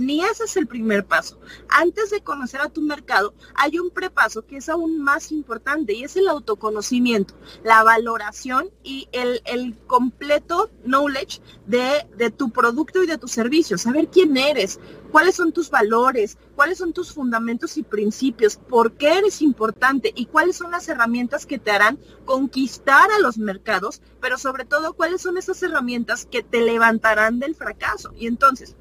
ni 0.00 0.24
ese 0.24 0.44
es 0.44 0.56
el 0.56 0.66
primer 0.66 1.04
paso. 1.04 1.38
Antes 1.68 2.10
de 2.10 2.22
conocer 2.22 2.60
a 2.60 2.68
tu 2.68 2.80
mercado, 2.80 3.34
hay 3.54 3.78
un 3.78 3.90
prepaso 3.90 4.46
que 4.46 4.56
es 4.56 4.68
aún 4.68 5.00
más 5.00 5.30
importante 5.30 5.92
y 5.92 6.04
es 6.04 6.16
el 6.16 6.28
autoconocimiento, 6.28 7.34
la 7.62 7.84
valoración 7.84 8.70
y 8.82 9.08
el, 9.12 9.40
completo 9.86 10.70
knowledge 10.84 11.40
de, 11.66 12.06
de 12.16 12.30
tu 12.30 12.50
producto 12.50 13.02
y 13.02 13.06
de 13.06 13.18
tu 13.18 13.28
servicio. 13.28 13.76
Saber 13.76 14.08
quién 14.08 14.36
eres, 14.36 14.80
cuáles 15.10 15.34
son 15.34 15.52
tus 15.52 15.70
valores, 15.70 16.38
cuáles 16.56 16.78
son 16.78 16.92
tus 16.92 17.12
fundamentos 17.12 17.76
y 17.76 17.82
principios, 17.82 18.56
por 18.56 18.92
qué 18.92 19.18
eres 19.18 19.42
importante 19.42 20.12
y 20.14 20.26
cuáles 20.26 20.56
son 20.56 20.70
las 20.70 20.88
herramientas 20.88 21.46
que 21.46 21.58
te 21.58 21.70
harán 21.70 21.98
conquistar 22.24 23.10
a 23.10 23.18
los 23.18 23.38
mercados, 23.38 24.00
pero 24.20 24.38
sobre 24.38 24.64
todo 24.64 24.94
cuáles 24.94 25.22
son 25.22 25.36
esas 25.36 25.62
herramientas 25.62 26.26
que 26.26 26.42
te 26.42 26.62
levantarán 26.62 27.38
del 27.38 27.54
fracaso. 27.54 28.12
Y 28.16 28.26
entonces, 28.26 28.76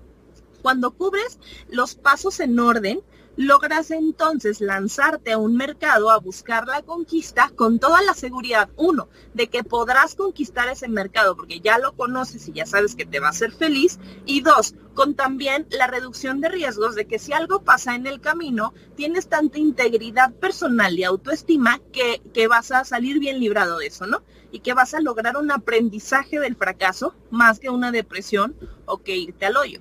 cuando 0.62 0.92
cubres 0.92 1.40
los 1.70 1.96
pasos 1.96 2.40
en 2.40 2.60
orden, 2.60 3.02
logras 3.40 3.90
entonces 3.92 4.60
lanzarte 4.60 5.32
a 5.32 5.38
un 5.38 5.56
mercado 5.56 6.12
a 6.12 6.20
buscar 6.20 6.68
la 6.68 6.82
conquista 6.82 7.50
con 7.56 7.80
toda 7.80 8.02
la 8.02 8.14
seguridad, 8.14 8.70
uno, 8.76 9.08
de 9.34 9.48
que 9.48 9.64
podrás 9.64 10.16
conquistar 10.16 10.68
ese 10.68 10.90
mercado 10.90 11.38
porque 11.38 11.62
ya 11.62 11.80
lo 11.80 11.94
conoces 11.94 12.50
y 12.50 12.52
ya 12.52 12.66
sabes 12.66 12.96
que 12.96 13.06
te 13.06 13.22
va 13.22 13.28
a 13.28 13.30
hacer 13.30 13.54
feliz, 13.54 13.98
y 14.26 14.42
dos, 14.42 14.76
con 14.94 15.16
también 15.16 15.68
la 15.70 15.88
reducción 15.88 16.42
de 16.42 16.50
riesgos 16.50 16.96
de 16.96 17.08
que 17.08 17.18
si 17.18 17.32
algo 17.32 17.64
pasa 17.64 17.96
en 17.96 18.08
el 18.08 18.20
camino, 18.20 18.74
tienes 18.98 19.30
tanta 19.30 19.58
integridad 19.58 20.34
personal 20.34 21.00
y 21.00 21.06
autoestima 21.06 21.80
que, 21.94 22.22
que 22.34 22.50
vas 22.50 22.72
a 22.72 22.84
salir 22.84 23.20
bien 23.20 23.40
librado 23.40 23.78
de 23.78 23.88
eso, 23.88 24.06
¿no? 24.06 24.22
Y 24.52 24.60
que 24.60 24.74
vas 24.74 24.94
a 24.94 25.00
lograr 25.00 25.38
un 25.38 25.50
aprendizaje 25.50 26.42
del 26.42 26.58
fracaso 26.58 27.16
más 27.30 27.62
que 27.62 27.70
una 27.70 27.94
depresión 27.94 28.54
o 28.86 28.98
que 28.98 29.16
irte 29.16 29.46
al 29.46 29.56
hoyo. 29.56 29.80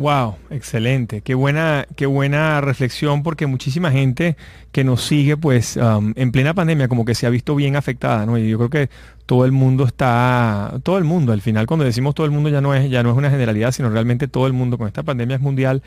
Wow, 0.00 0.36
excelente. 0.48 1.20
Qué 1.20 1.34
buena, 1.34 1.86
qué 1.94 2.06
buena 2.06 2.62
reflexión 2.62 3.22
porque 3.22 3.46
muchísima 3.46 3.90
gente 3.90 4.34
que 4.72 4.82
nos 4.82 5.02
sigue, 5.02 5.36
pues, 5.36 5.76
um, 5.76 6.14
en 6.16 6.32
plena 6.32 6.54
pandemia, 6.54 6.88
como 6.88 7.04
que 7.04 7.14
se 7.14 7.26
ha 7.26 7.30
visto 7.30 7.54
bien 7.54 7.76
afectada, 7.76 8.24
¿no? 8.24 8.38
Y 8.38 8.48
yo 8.48 8.56
creo 8.56 8.70
que 8.70 8.88
todo 9.26 9.44
el 9.44 9.52
mundo 9.52 9.84
está, 9.84 10.80
todo 10.84 10.96
el 10.96 11.04
mundo, 11.04 11.34
al 11.34 11.42
final 11.42 11.66
cuando 11.66 11.84
decimos 11.84 12.14
todo 12.14 12.24
el 12.24 12.32
mundo 12.32 12.48
ya 12.48 12.62
no 12.62 12.74
es, 12.74 12.88
ya 12.90 13.02
no 13.02 13.10
es 13.10 13.16
una 13.18 13.28
generalidad, 13.28 13.72
sino 13.72 13.90
realmente 13.90 14.26
todo 14.26 14.46
el 14.46 14.54
mundo 14.54 14.78
con 14.78 14.86
esta 14.86 15.02
pandemia 15.02 15.36
es 15.36 15.42
mundial. 15.42 15.82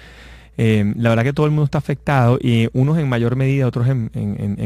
Eh, 0.60 0.94
la 0.96 1.10
verdad 1.10 1.24
que 1.24 1.34
todo 1.34 1.48
el 1.48 1.52
mundo 1.52 1.66
está 1.66 1.80
afectado 1.80 2.38
y 2.40 2.70
unos 2.74 3.00
en 3.00 3.10
mayor 3.10 3.36
medida, 3.36 3.66
otros 3.66 3.88
en, 3.88 4.12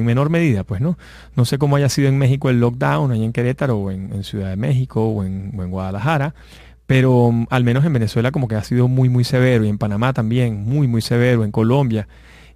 menor 0.05 0.29
medida, 0.29 0.65
pues 0.65 0.81
no. 0.81 0.97
No 1.37 1.45
sé 1.45 1.57
cómo 1.57 1.77
haya 1.77 1.87
sido 1.87 2.09
en 2.09 2.17
México 2.17 2.49
el 2.49 2.59
lockdown, 2.59 3.13
ahí 3.13 3.23
en 3.23 3.31
Querétaro 3.31 3.77
o 3.77 3.91
en, 3.91 4.25
Ciudad 4.25 4.49
de 4.49 4.57
México 4.57 5.07
o 5.07 5.23
en, 5.23 5.53
o 5.57 5.63
en 5.63 5.71
Guadalajara 5.71 6.35
pero 6.87 7.31
mm, 7.31 7.47
al 7.49 7.63
menos 7.63 7.85
en 7.85 7.93
Venezuela 7.93 8.31
como 8.31 8.47
que 8.47 8.55
ha 8.55 8.63
sido 8.63 8.87
muy, 8.87 9.09
muy 9.09 9.23
severo, 9.23 9.65
y 9.65 9.69
en 9.69 9.77
Panamá 9.77 10.13
también, 10.13 10.63
muy, 10.63 10.87
muy 10.87 11.01
severo, 11.01 11.43
en 11.43 11.51
Colombia. 11.51 12.07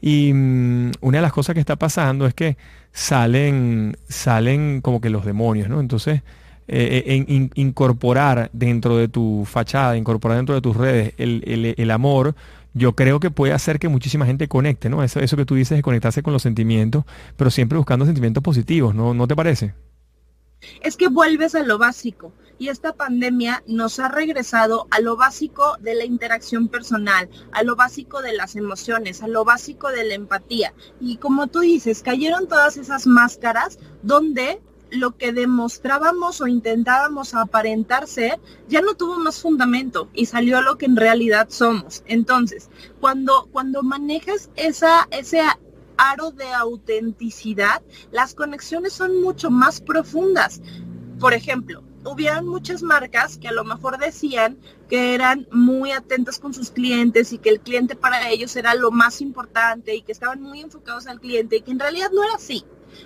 Y 0.01 0.33
mm, 0.33 0.91
una 1.01 1.17
de 1.19 1.21
las 1.21 1.33
cosas 1.33 1.53
que 1.53 1.59
está 1.59 1.75
pasando 1.75 2.25
es 2.25 2.33
que 2.33 2.57
salen, 2.91 3.97
salen 4.07 4.81
como 4.81 5.01
que 5.01 5.09
los 5.09 5.25
demonios, 5.25 5.69
¿no? 5.69 5.79
Entonces, 5.79 6.23
eh, 6.67 7.03
eh, 7.05 7.25
en, 7.27 7.51
incorporar 7.55 8.49
dentro 8.53 8.97
de 8.97 9.07
tu 9.09 9.45
fachada, 9.45 9.97
incorporar 9.97 10.37
dentro 10.37 10.55
de 10.55 10.61
tus 10.61 10.75
redes 10.75 11.13
el, 11.17 11.91
amor, 11.91 12.35
yo 12.73 12.95
creo 12.95 13.19
que 13.19 13.29
puede 13.31 13.53
hacer 13.53 13.79
que 13.79 13.89
muchísima 13.89 14.25
gente 14.25 14.47
conecte, 14.47 14.89
¿no? 14.89 15.03
Eso, 15.03 15.19
eso 15.19 15.35
que 15.35 15.45
tú 15.45 15.55
dices 15.55 15.77
de 15.77 15.81
conectarse 15.81 16.23
con 16.23 16.33
los 16.33 16.41
sentimientos, 16.41 17.03
pero 17.35 17.51
siempre 17.51 17.77
buscando 17.77 18.05
sentimientos 18.05 18.41
positivos, 18.41 18.95
¿no? 18.95 19.13
¿No 19.13 19.27
te 19.27 19.35
parece? 19.35 19.73
Es 20.81 20.97
que 20.97 21.07
vuelves 21.07 21.55
a 21.55 21.63
lo 21.63 21.77
básico 21.77 22.33
y 22.57 22.69
esta 22.69 22.93
pandemia 22.93 23.63
nos 23.65 23.97
ha 23.99 24.07
regresado 24.07 24.87
a 24.91 24.99
lo 24.99 25.15
básico 25.15 25.77
de 25.79 25.95
la 25.95 26.05
interacción 26.05 26.67
personal, 26.67 27.27
a 27.51 27.63
lo 27.63 27.75
básico 27.75 28.21
de 28.21 28.33
las 28.33 28.55
emociones, 28.55 29.23
a 29.23 29.27
lo 29.27 29.43
básico 29.43 29.89
de 29.89 30.03
la 30.03 30.13
empatía. 30.13 30.73
Y 30.99 31.17
como 31.17 31.47
tú 31.47 31.61
dices, 31.61 32.03
cayeron 32.03 32.47
todas 32.47 32.77
esas 32.77 33.07
máscaras 33.07 33.79
donde 34.03 34.61
lo 34.91 35.17
que 35.17 35.31
demostrábamos 35.31 36.41
o 36.41 36.47
intentábamos 36.47 37.33
aparentar 37.33 38.07
ser 38.07 38.39
ya 38.67 38.81
no 38.81 38.93
tuvo 38.93 39.17
más 39.17 39.41
fundamento 39.41 40.09
y 40.13 40.25
salió 40.27 40.61
lo 40.61 40.77
que 40.77 40.85
en 40.85 40.97
realidad 40.97 41.47
somos. 41.49 42.03
Entonces, 42.05 42.69
cuando, 42.99 43.47
cuando 43.51 43.83
manejas 43.83 44.49
esa, 44.55 45.07
ese 45.11 45.41
aro 45.97 46.31
de 46.31 46.51
autenticidad, 46.53 47.81
las 48.11 48.33
conexiones 48.33 48.93
son 48.93 49.21
mucho 49.21 49.51
más 49.51 49.81
profundas. 49.81 50.61
Por 51.19 51.33
ejemplo, 51.33 51.83
hubieron 52.05 52.47
muchas 52.47 52.81
marcas 52.81 53.37
que 53.37 53.47
a 53.47 53.51
lo 53.51 53.63
mejor 53.63 53.97
decían 53.99 54.57
que 54.89 55.13
eran 55.13 55.47
muy 55.51 55.91
atentas 55.91 56.39
con 56.39 56.53
sus 56.53 56.71
clientes 56.71 57.31
y 57.31 57.37
que 57.37 57.49
el 57.49 57.59
cliente 57.59 57.95
para 57.95 58.29
ellos 58.29 58.55
era 58.55 58.73
lo 58.73 58.91
más 58.91 59.21
importante 59.21 59.95
y 59.95 60.01
que 60.01 60.11
estaban 60.11 60.41
muy 60.41 60.61
enfocados 60.61 61.07
al 61.07 61.19
cliente 61.19 61.57
y 61.57 61.61
que 61.61 61.71
en 61.71 61.79
realidad 61.79 62.09
no 62.13 62.23
era 62.23 62.35
así. 62.35 62.65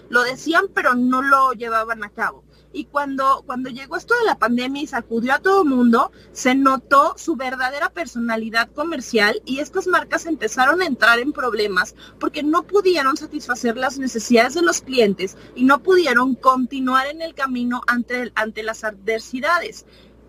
Lo 0.09 0.23
decían 0.23 0.65
pero 0.73 0.95
no 0.95 1.21
lo 1.21 1.51
llevaban 1.51 2.03
a 2.03 2.09
cabo 2.09 2.44
y 2.75 2.85
cuando, 2.85 3.41
cuando 3.45 3.69
llegó 3.69 3.95
esto 3.95 4.13
de 4.19 4.25
la 4.25 4.37
pandemia 4.37 4.83
y 4.83 4.87
sacudió 4.87 5.33
a 5.33 5.39
todo 5.39 5.63
mundo, 5.63 6.11
se 6.33 6.55
notó 6.55 7.15
su 7.17 7.37
verdadera 7.37 7.89
personalidad 7.89 8.69
comercial 8.69 9.41
y 9.45 9.59
estas 9.59 9.87
marcas 9.87 10.25
empezaron 10.25 10.81
a 10.81 10.85
entrar 10.85 11.19
en 11.19 11.31
problemas 11.31 11.95
porque 12.19 12.43
no 12.43 12.63
pudieron 12.63 13.15
satisfacer 13.15 13.77
las 13.77 13.97
necesidades 13.97 14.55
de 14.55 14.61
los 14.61 14.81
clientes 14.81 15.37
y 15.55 15.63
no 15.63 15.81
pudieron 15.81 16.35
continuar 16.35 17.07
en 17.07 17.21
el 17.21 17.33
camino 17.33 17.81
ante, 17.87 18.33
ante 18.35 18.61
las 18.61 18.83
adversidades 18.83 19.85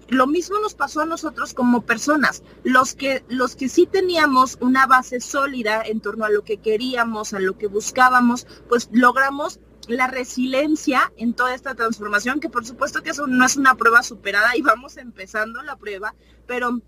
lo 0.09 0.29
mismo 0.29 0.61
nos 0.61 0.75
pasó 0.75 1.00
a 1.00 1.07
nosotros 1.07 1.53
como 1.53 1.81
personas. 1.81 2.45
Los 2.62 2.95
que, 2.95 3.25
los 3.29 3.57
que 3.57 3.69
sí 3.69 3.87
teníamos 3.87 4.57
una 4.61 4.87
base 4.87 5.21
sólida 5.21 5.83
en 5.83 6.00
torno 6.00 6.25
a 6.25 6.31
lo 6.31 6.45
que 6.45 6.59
queríamos, 6.59 7.33
a 7.33 7.41
lo 7.41 7.59
que 7.59 7.67
buscábamos, 7.67 8.47
pues 8.69 8.88
logramos 8.93 9.59
la 9.88 10.07
resiliencia 10.07 11.12
en 11.16 11.35
toda 11.35 11.55
esta 11.55 11.75
transformación, 11.75 12.40
que 12.40 12.49
por 12.49 12.66
supuesto 12.66 13.02
que 13.02 13.11
eso 13.11 13.26
no 13.26 13.45
es 13.45 13.57
una 13.57 13.75
prueba 13.75 14.02
superada 14.02 14.57
y 14.57 14.62
vamos 14.62 14.97
empezando 14.97 15.62
la 15.62 15.76
prueba, 15.76 16.14
pero 16.47 16.81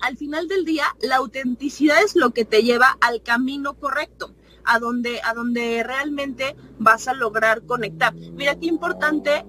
al 0.00 0.16
final 0.16 0.48
del 0.48 0.64
día 0.64 0.84
la 1.00 1.16
autenticidad 1.16 2.02
es 2.02 2.16
lo 2.16 2.30
que 2.30 2.44
te 2.44 2.62
lleva 2.62 2.96
al 3.00 3.22
camino 3.22 3.74
correcto, 3.74 4.34
a 4.64 4.78
donde, 4.78 5.20
a 5.22 5.32
donde 5.34 5.82
realmente 5.82 6.56
vas 6.78 7.08
a 7.08 7.14
lograr 7.14 7.62
conectar. 7.62 8.14
Mira 8.14 8.58
qué 8.58 8.66
importante 8.66 9.44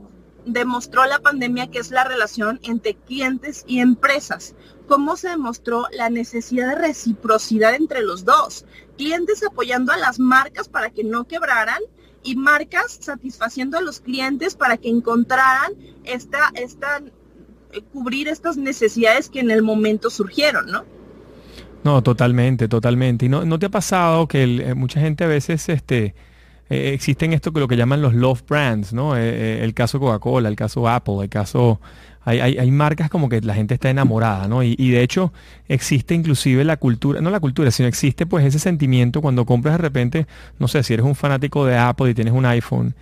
demostró 0.45 1.05
la 1.05 1.19
pandemia 1.19 1.67
que 1.67 1.79
es 1.79 1.91
la 1.91 2.03
relación 2.03 2.59
entre 2.63 2.95
clientes 2.95 3.63
y 3.67 3.79
empresas. 3.79 4.55
¿Cómo 4.87 5.17
se 5.17 5.29
demostró 5.29 5.87
la 5.91 6.09
necesidad 6.09 6.69
de 6.69 6.75
reciprocidad 6.75 7.75
entre 7.75 8.01
los 8.01 8.23
dos? 8.23 8.65
Clientes 8.97 9.43
apoyando 9.43 9.91
a 9.91 9.97
las 9.97 10.19
marcas 10.19 10.69
para 10.69 10.89
que 10.89 11.03
no 11.03 11.27
quebraran 11.27 11.81
y 12.27 12.35
marcas 12.35 12.99
satisfaciendo 12.99 13.77
a 13.77 13.81
los 13.81 14.01
clientes 14.01 14.55
para 14.55 14.75
que 14.75 14.89
encontraran 14.89 15.71
esta, 16.03 16.51
esta, 16.55 17.01
eh, 17.71 17.81
cubrir 17.93 18.27
estas 18.27 18.57
necesidades 18.57 19.29
que 19.29 19.39
en 19.39 19.49
el 19.49 19.63
momento 19.63 20.09
surgieron, 20.09 20.69
¿no? 20.69 20.83
No, 21.85 22.03
totalmente, 22.03 22.67
totalmente. 22.67 23.27
¿Y 23.27 23.29
no, 23.29 23.57
te 23.59 23.67
ha 23.67 23.69
pasado 23.69 24.27
que 24.27 24.43
eh, 24.43 24.73
mucha 24.73 24.99
gente 24.99 25.23
a 25.23 25.27
veces 25.27 25.69
este, 25.69 26.15
eh, 26.69 26.91
existen 26.93 27.31
esto 27.31 27.53
que 27.53 27.61
lo 27.61 27.69
que 27.69 27.77
llaman 27.77 28.01
los 28.01 28.13
love 28.13 28.43
brands, 28.45 28.91
¿no? 28.91 29.15
el 29.15 29.73
caso 29.73 29.97
Coca-Cola, 29.97 30.49
el 30.49 30.57
caso 30.57 30.85
Apple, 30.89 31.19
el 31.21 31.29
caso 31.29 31.79
hay, 32.27 32.71
marcas 32.71 33.09
como 33.09 33.29
que 33.29 33.39
la 33.39 33.53
gente 33.53 33.73
está 33.73 33.89
enamorada, 33.89 34.49
¿no? 34.49 34.61
Y, 34.61 34.75
de 34.75 35.01
hecho 35.01 35.31
existe 35.69 36.13
inclusive 36.13 36.65
la 36.65 36.75
cultura, 36.75 37.21
no 37.21 37.29
la 37.29 37.39
cultura, 37.39 37.71
sino 37.71 37.87
existe 37.87 38.25
pues 38.25 38.45
ese 38.45 38.59
sentimiento 38.59 39.21
cuando 39.21 39.45
compras 39.45 39.75
de 39.75 39.77
repente, 39.77 40.27
no 40.59 40.67
sé, 40.67 40.83
si 40.83 40.93
eres 40.93 41.05
un 41.05 41.15
fanático 41.15 41.65
de 41.65 41.77
Apple 41.77 42.09
y 42.09 42.13
tienes 42.13 42.33
un 42.33 42.45
iPhone 42.45 42.95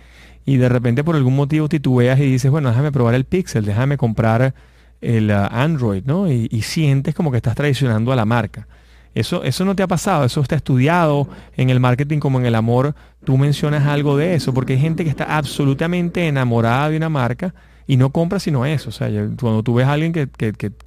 y 0.44 0.58
de 0.58 0.68
repente 0.68 1.02
por 1.02 1.16
algún 1.16 1.34
motivo 1.34 1.68
titubeas 1.68 2.20
y 2.20 2.30
dices, 2.30 2.50
bueno, 2.52 2.68
déjame 2.68 2.92
probar 2.92 3.14
el 3.14 3.24
Pixel, 3.24 3.64
déjame 3.64 3.96
comprar 3.96 4.54
el 5.00 5.30
uh, 5.30 5.48
Android, 5.50 6.04
¿no? 6.04 6.30
Y, 6.30 6.48
y, 6.50 6.62
sientes 6.62 7.14
como 7.14 7.32
que 7.32 7.38
estás 7.38 7.56
traicionando 7.56 8.12
a 8.12 8.16
la 8.16 8.24
marca. 8.24 8.68
Eso, 9.14 9.42
eso 9.42 9.64
no 9.64 9.74
te 9.74 9.82
ha 9.82 9.88
pasado, 9.88 10.24
eso 10.24 10.40
está 10.40 10.54
estudiado 10.56 11.28
en 11.56 11.70
el 11.70 11.80
marketing 11.80 12.20
como 12.20 12.38
en 12.38 12.46
el 12.46 12.54
amor. 12.54 12.94
Tú 13.24 13.36
mencionas 13.38 13.86
algo 13.86 14.16
de 14.16 14.34
eso, 14.34 14.54
porque 14.54 14.74
hay 14.74 14.78
gente 14.78 15.04
que 15.04 15.10
está 15.10 15.36
absolutamente 15.36 16.28
enamorada 16.28 16.90
de 16.90 16.96
una 16.96 17.08
marca 17.08 17.54
y 17.86 17.96
no 17.96 18.10
compra 18.10 18.40
sino 18.40 18.66
eso. 18.66 18.88
O 18.88 18.92
sea, 18.92 19.08
cuando 19.40 19.62
tú 19.62 19.74
ves 19.74 19.86
a 19.86 19.92
alguien 19.92 20.12
que, 20.12 20.26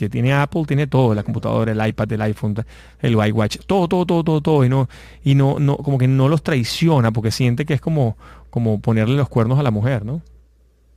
tiene 0.09 0.33
Apple, 0.33 0.63
tiene 0.67 0.87
todo, 0.87 1.13
la 1.13 1.23
computadora, 1.23 1.71
el 1.71 1.87
iPad, 1.87 2.11
el 2.11 2.21
iPhone, 2.21 2.55
el 3.01 3.13
iWatch, 3.13 3.59
todo, 3.65 3.87
todo, 3.87 4.05
todo, 4.05 4.23
todo, 4.23 4.41
todo, 4.41 4.65
y 4.65 4.69
no, 4.69 4.89
y 5.23 5.35
no, 5.35 5.59
no, 5.59 5.77
como 5.77 5.97
que 5.97 6.07
no 6.07 6.27
los 6.27 6.43
traiciona 6.43 7.11
porque 7.11 7.31
siente 7.31 7.65
que 7.65 7.73
es 7.73 7.81
como, 7.81 8.17
como 8.49 8.81
ponerle 8.81 9.15
los 9.15 9.29
cuernos 9.29 9.59
a 9.59 9.63
la 9.63 9.71
mujer, 9.71 10.05
¿no? 10.05 10.21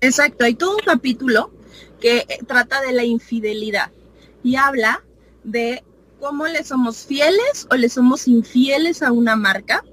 Exacto, 0.00 0.44
hay 0.44 0.54
todo 0.54 0.73
un 0.76 0.82
capítulo 0.85 1.52
que 2.00 2.18
eh, 2.18 2.38
trata 2.47 2.80
de 2.80 2.92
la 2.92 3.04
infidelidad 3.04 3.92
y 4.42 4.56
habla 4.56 5.04
de 5.44 5.85
cómo 6.18 6.47
le 6.47 6.64
somos 6.64 7.06
fieles 7.06 7.68
o 7.71 7.76
le 7.76 7.88
somos 7.88 8.26
infieles 8.26 9.02
a 9.02 9.12
una 9.12 9.37
marca 9.37 9.85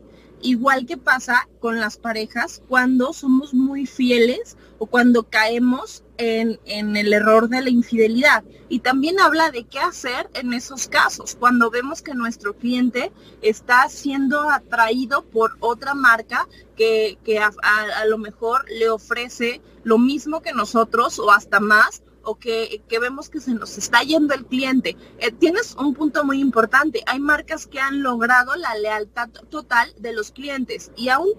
Igual 0.42 0.86
que 0.86 0.98
pasa 0.98 1.48
con 1.60 1.80
las 1.80 1.98
parejas 1.98 2.62
cuando 2.68 3.14
somos 3.14 3.54
muy 3.54 3.86
fieles 3.86 4.58
o 4.78 4.86
cuando 4.86 5.24
caemos 5.24 6.04
en, 6.18 6.60
el 6.96 7.14
error 7.14 7.50
de 7.50 7.62
la 7.62 7.70
infidelidad. 7.70 8.44
Y 8.70 8.80
también 8.80 9.20
habla 9.20 9.52
de 9.52 9.66
qué 9.66 9.80
hacer 9.80 10.30
en 10.34 10.54
esos 10.54 10.88
casos, 10.88 11.36
cuando 11.40 11.70
vemos 11.70 12.02
que 12.02 12.14
nuestro 12.14 12.56
cliente 12.56 13.12
está 13.42 13.90
siendo 13.90 14.50
atraído 14.50 15.24
por 15.24 15.58
otra 15.60 15.94
marca 15.94 16.48
que, 16.76 17.18
a 17.40 18.06
lo 18.06 18.18
mejor 18.18 18.66
le 18.70 18.90
ofrece 18.90 19.62
lo 19.84 19.98
mismo 19.98 20.42
que 20.42 20.54
nosotros 20.54 21.20
o 21.20 21.32
hasta 21.32 21.60
más 21.60 22.04
o 22.24 22.36
que, 22.36 22.82
vemos 22.90 23.30
que 23.30 23.40
se 23.40 23.54
nos 23.54 23.78
está 23.78 24.02
yendo 24.02 24.34
el 24.34 24.46
cliente. 24.46 24.98
Eh, 25.20 25.32
tienes 25.32 25.76
un 25.76 25.94
punto 25.94 26.24
muy 26.24 26.40
importante. 26.40 27.04
Hay 27.06 27.20
marcas 27.20 27.68
que 27.68 27.80
han 27.80 28.04
logrado 28.04 28.56
la 28.56 28.76
lealtad 28.76 29.30
total 29.50 29.94
de 29.98 30.14
los 30.14 30.32
clientes 30.32 30.92
y 30.96 31.10
aún 31.10 31.30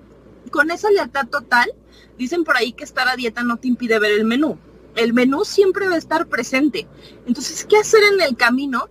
con 0.50 0.70
esa 0.70 0.90
lealtad 0.90 1.28
total, 1.28 1.72
dicen 2.18 2.44
por 2.44 2.56
ahí 2.56 2.72
que 2.72 2.84
estar 2.84 3.08
a 3.08 3.16
dieta 3.16 3.42
no 3.42 3.58
te 3.58 3.68
impide 3.68 3.98
ver 3.98 4.12
el 4.12 4.24
menú. 4.24 4.58
El 4.96 5.12
menú 5.12 5.44
siempre 5.44 5.88
va 5.88 5.94
a 5.94 5.98
estar 5.98 6.26
presente. 6.26 6.88
Entonces, 7.26 7.64
¿qué 7.64 7.76
hacer 7.76 8.02
en 8.12 8.20
el 8.20 8.36
camino 8.36 8.88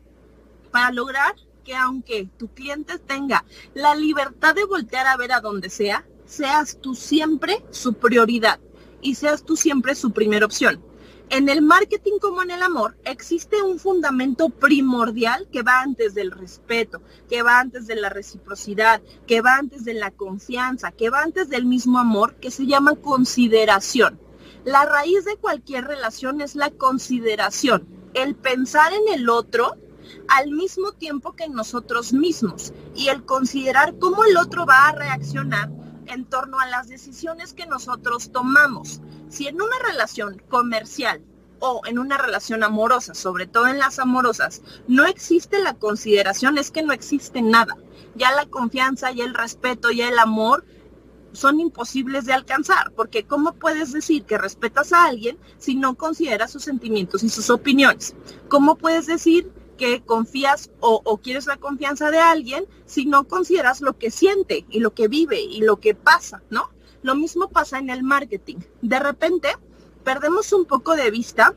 para 0.72 0.92
lograr 0.92 1.36
que 1.66 1.76
aunque 1.76 2.30
tu 2.38 2.48
cliente 2.54 2.98
tenga 3.00 3.46
la 3.74 3.96
libertad 3.96 4.56
de 4.56 4.66
voltear 4.66 5.08
a 5.08 5.18
ver 5.18 5.32
a 5.32 5.42
donde 5.42 5.70
sea, 5.70 6.06
seas 6.26 6.78
tú 6.80 6.96
siempre 6.96 7.64
su 7.72 7.94
prioridad 7.94 8.60
y 9.02 9.16
seas 9.16 9.44
tú 9.44 9.58
siempre 9.58 9.96
su 9.96 10.12
primera 10.12 10.46
opción? 10.46 10.82
En 11.32 11.48
el 11.48 11.62
marketing 11.62 12.18
como 12.20 12.42
en 12.42 12.50
el 12.50 12.64
amor 12.64 12.98
existe 13.06 13.62
un 13.62 13.78
fundamento 13.78 14.50
primordial 14.50 15.48
que 15.52 15.62
va 15.62 15.82
antes 15.82 16.16
del 16.16 16.32
respeto, 16.32 17.04
que 17.30 17.44
va 17.44 17.60
antes 17.60 17.86
de 17.86 17.96
la 17.96 18.10
reciprocidad, 18.10 19.00
que 19.28 19.42
va 19.42 19.58
antes 19.58 19.86
de 19.86 19.94
la 19.94 20.10
confianza, 20.10 20.92
que 20.92 21.12
va 21.12 21.22
antes 21.22 21.48
del 21.48 21.66
mismo 21.66 22.00
amor, 22.00 22.34
que 22.38 22.50
se 22.50 22.66
llama 22.66 22.96
consideración. 22.96 24.20
La 24.66 24.86
raíz 24.86 25.24
de 25.24 25.38
cualquier 25.38 25.86
relación 25.86 26.42
es 26.42 26.56
la 26.56 26.72
consideración, 26.72 27.88
el 28.16 28.36
pensar 28.36 28.92
en 28.92 29.14
el 29.14 29.30
otro 29.30 29.76
al 30.30 30.50
mismo 30.50 30.94
tiempo 30.94 31.34
que 31.34 31.44
en 31.44 31.54
nosotros 31.54 32.12
mismos 32.12 32.74
y 32.96 33.10
el 33.10 33.24
considerar 33.24 34.00
cómo 34.00 34.24
el 34.24 34.36
otro 34.36 34.66
va 34.66 34.88
a 34.88 34.94
reaccionar 34.94 35.70
en 36.10 36.26
torno 36.26 36.60
a 36.60 36.68
las 36.68 36.88
decisiones 36.88 37.54
que 37.54 37.66
nosotros 37.66 38.32
tomamos. 38.32 39.02
Si 39.30 39.48
en 39.48 39.62
una 39.62 39.78
relación 39.88 40.42
comercial 40.50 41.22
o 41.60 41.82
en 41.86 42.00
una 42.00 42.18
relación 42.18 42.64
amorosa, 42.64 43.14
sobre 43.14 43.48
todo 43.48 43.68
en 43.68 43.80
las 43.80 44.00
amorosas, 44.00 44.62
no 44.88 45.06
existe 45.06 45.60
la 45.60 45.74
consideración, 45.76 46.58
es 46.58 46.72
que 46.72 46.84
no 46.84 46.94
existe 46.94 47.42
nada. 47.42 47.76
Ya 48.16 48.32
la 48.32 48.46
confianza, 48.46 49.12
y 49.12 49.22
el 49.22 49.34
respeto, 49.34 49.92
y 49.92 50.02
el 50.02 50.18
amor 50.20 50.66
son 51.32 51.60
imposibles 51.60 52.26
de 52.26 52.34
alcanzar, 52.34 52.92
porque 52.96 53.26
¿cómo 53.26 53.54
puedes 53.54 53.92
decir 53.94 54.24
que 54.24 54.38
respetas 54.38 54.94
a 54.94 55.06
alguien 55.06 55.38
si 55.58 55.76
no 55.76 55.96
consideras 55.96 56.52
sus 56.52 56.64
sentimientos 56.64 57.24
y 57.24 57.30
sus 57.30 57.50
opiniones? 57.50 58.16
¿Cómo 58.48 58.76
puedes 58.76 59.06
decir 59.06 59.52
que 59.80 60.02
confías 60.02 60.70
o, 60.82 61.18
quieres 61.24 61.48
la 61.48 61.56
confianza 61.56 62.12
de 62.12 62.20
alguien 62.20 62.66
si 62.86 63.06
no 63.06 63.28
consideras 63.28 63.80
lo 63.80 63.98
que 63.98 64.12
siente 64.12 64.66
y 64.70 64.82
lo 64.82 64.94
que 64.94 65.08
vive 65.08 65.40
y 65.40 65.62
lo 65.62 65.78
que 65.78 65.96
pasa, 65.96 66.44
¿no? 66.50 66.70
Lo 67.02 67.16
mismo 67.16 67.48
pasa 67.48 67.80
en 67.80 67.90
el 67.90 68.04
marketing. 68.04 68.58
De 68.82 69.00
repente 69.00 69.48
perdemos 70.04 70.52
un 70.52 70.66
poco 70.66 70.98
de 70.98 71.10
vista 71.12 71.56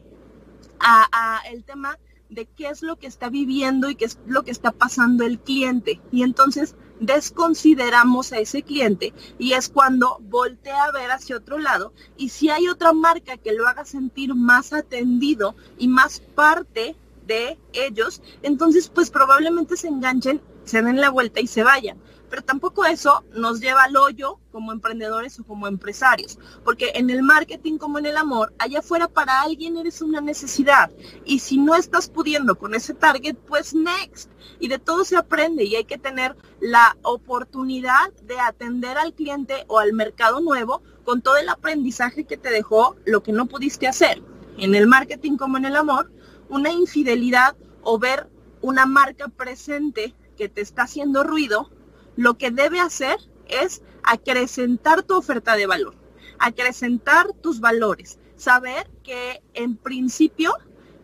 a, 0.79 1.41
el 1.51 1.65
tema 1.65 1.99
de 2.29 2.47
qué 2.47 2.69
es 2.69 2.83
lo 2.83 2.97
que 2.97 3.09
está 3.09 3.29
viviendo 3.29 3.91
y 3.91 3.97
qué 3.97 4.05
es 4.05 4.19
lo 4.27 4.45
que 4.45 4.53
está 4.53 4.71
pasando 4.71 5.25
el 5.25 5.41
cliente. 5.41 6.01
Y 6.13 6.23
entonces 6.23 6.77
desconsideramos 7.01 8.33
a 8.33 8.39
ese 8.39 8.63
cliente 8.63 9.13
y 9.37 9.55
es 9.55 9.69
cuando 9.69 10.19
voltea 10.21 10.85
a 10.85 10.93
ver 10.93 11.11
hacia 11.11 11.37
otro 11.37 11.59
lado 11.59 11.93
y 12.17 12.29
si 12.29 12.51
hay 12.51 12.69
otra 12.69 12.93
marca 12.93 13.37
que 13.37 13.53
lo 13.53 13.67
haga 13.67 13.85
sentir 13.85 14.37
más 14.37 14.73
atendido 14.73 15.57
y 15.77 15.89
más 15.89 16.21
parte 16.21 16.95
de 17.27 17.59
ellos, 17.73 18.23
entonces 18.43 18.89
pues 18.89 19.11
probablemente 19.11 19.77
se 19.77 19.89
enganchen, 19.89 20.41
se 20.65 20.83
den 20.83 21.01
la 21.01 21.11
vuelta 21.11 21.41
y 21.41 21.47
se 21.47 21.63
vayan. 21.63 21.99
Pero 22.33 22.45
tampoco 22.45 22.87
eso 22.87 23.25
nos 23.35 23.61
lleva 23.61 23.83
al 23.83 23.95
hoyo 23.95 24.39
como 24.53 24.73
emprendedores 24.73 25.39
o 25.39 25.45
como 25.45 25.69
empresarios, 25.69 26.39
porque 26.65 26.93
en 26.95 27.11
el 27.11 27.23
marketing 27.23 27.77
como 27.77 27.99
en 27.99 28.07
el 28.07 28.17
amor, 28.17 28.55
allá 28.59 28.79
afuera 28.79 29.07
para 29.07 29.43
alguien 29.43 29.77
eres 29.77 30.01
una 30.01 30.23
necesidad 30.23 30.91
y 31.27 31.41
si 31.41 31.59
no 31.59 31.75
estás 31.75 32.09
pudiendo 32.09 32.57
con 32.57 32.75
ese 32.75 32.95
target, 32.95 33.37
pues 33.37 33.75
next. 33.75 34.31
Y 34.61 34.69
de 34.69 34.79
todo 34.79 35.05
se 35.05 35.17
aprende 35.17 35.65
y 35.65 35.77
hay 35.77 35.85
que 35.85 35.99
tener 35.99 36.35
la 36.59 36.97
oportunidad 37.03 38.11
de 38.23 38.41
atender 38.41 38.97
al 38.97 39.13
cliente 39.13 39.67
o 39.69 39.79
al 39.79 39.93
mercado 39.93 40.41
nuevo 40.41 40.83
con 41.05 41.21
todo 41.21 41.37
el 41.37 41.51
aprendizaje 41.51 42.25
que 42.25 42.39
te 42.39 42.49
dejó 42.49 42.97
lo 43.05 43.23
que 43.23 43.33
no 43.33 43.45
pudiste 43.45 43.89
hacer. 43.89 44.23
En 44.57 44.75
el 44.75 44.87
marketing 44.87 45.37
como 45.37 45.59
en 45.59 45.67
el 45.67 45.77
amor, 45.77 46.11
una 46.53 46.71
infidelidad 46.71 47.57
o 47.83 47.99
ver 47.99 48.29
una 48.61 48.85
marca 48.85 49.29
presente 49.29 50.15
que 50.37 50.51
te 50.51 50.61
está 50.61 50.83
haciendo 50.83 51.25
ruido, 51.25 51.71
lo 52.15 52.35
que 52.35 52.51
debe 52.51 52.79
hacer 52.79 53.17
es 53.49 53.83
acrecentar 54.05 55.03
tu 55.03 55.17
oferta 55.17 55.57
de 55.57 55.67
valor, 55.67 55.95
acrecentar 56.38 57.33
tus 57.41 57.61
valores, 57.61 58.19
saber 58.37 58.91
que 59.03 59.43
en 59.55 59.77
principio 59.77 60.53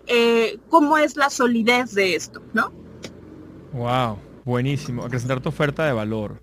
eh, 0.07 0.59
cómo 0.69 0.99
es 0.99 1.17
la 1.17 1.31
solidez 1.31 1.95
de 1.95 2.15
esto, 2.15 2.43
¿no? 2.53 2.71
Wow, 3.73 4.19
buenísimo, 4.45 5.03
acrecentar 5.03 5.41
tu 5.41 5.49
oferta 5.49 5.87
de 5.87 5.93
valor 5.93 6.43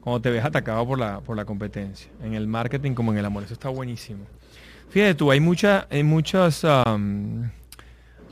cuando 0.00 0.20
te 0.20 0.30
ves 0.30 0.44
atacado 0.44 0.84
por 0.86 0.98
la, 0.98 1.20
por 1.20 1.36
la 1.36 1.44
competencia, 1.44 2.10
en 2.20 2.34
el 2.34 2.48
marketing 2.48 2.94
como 2.94 3.12
en 3.12 3.18
el 3.18 3.24
amor, 3.24 3.44
eso 3.44 3.54
está 3.54 3.68
buenísimo. 3.68 4.24
Fíjate 4.88 5.14
tú, 5.14 5.30
hay, 5.30 5.38
mucha, 5.38 5.86
hay 5.88 6.02
muchas... 6.02 6.64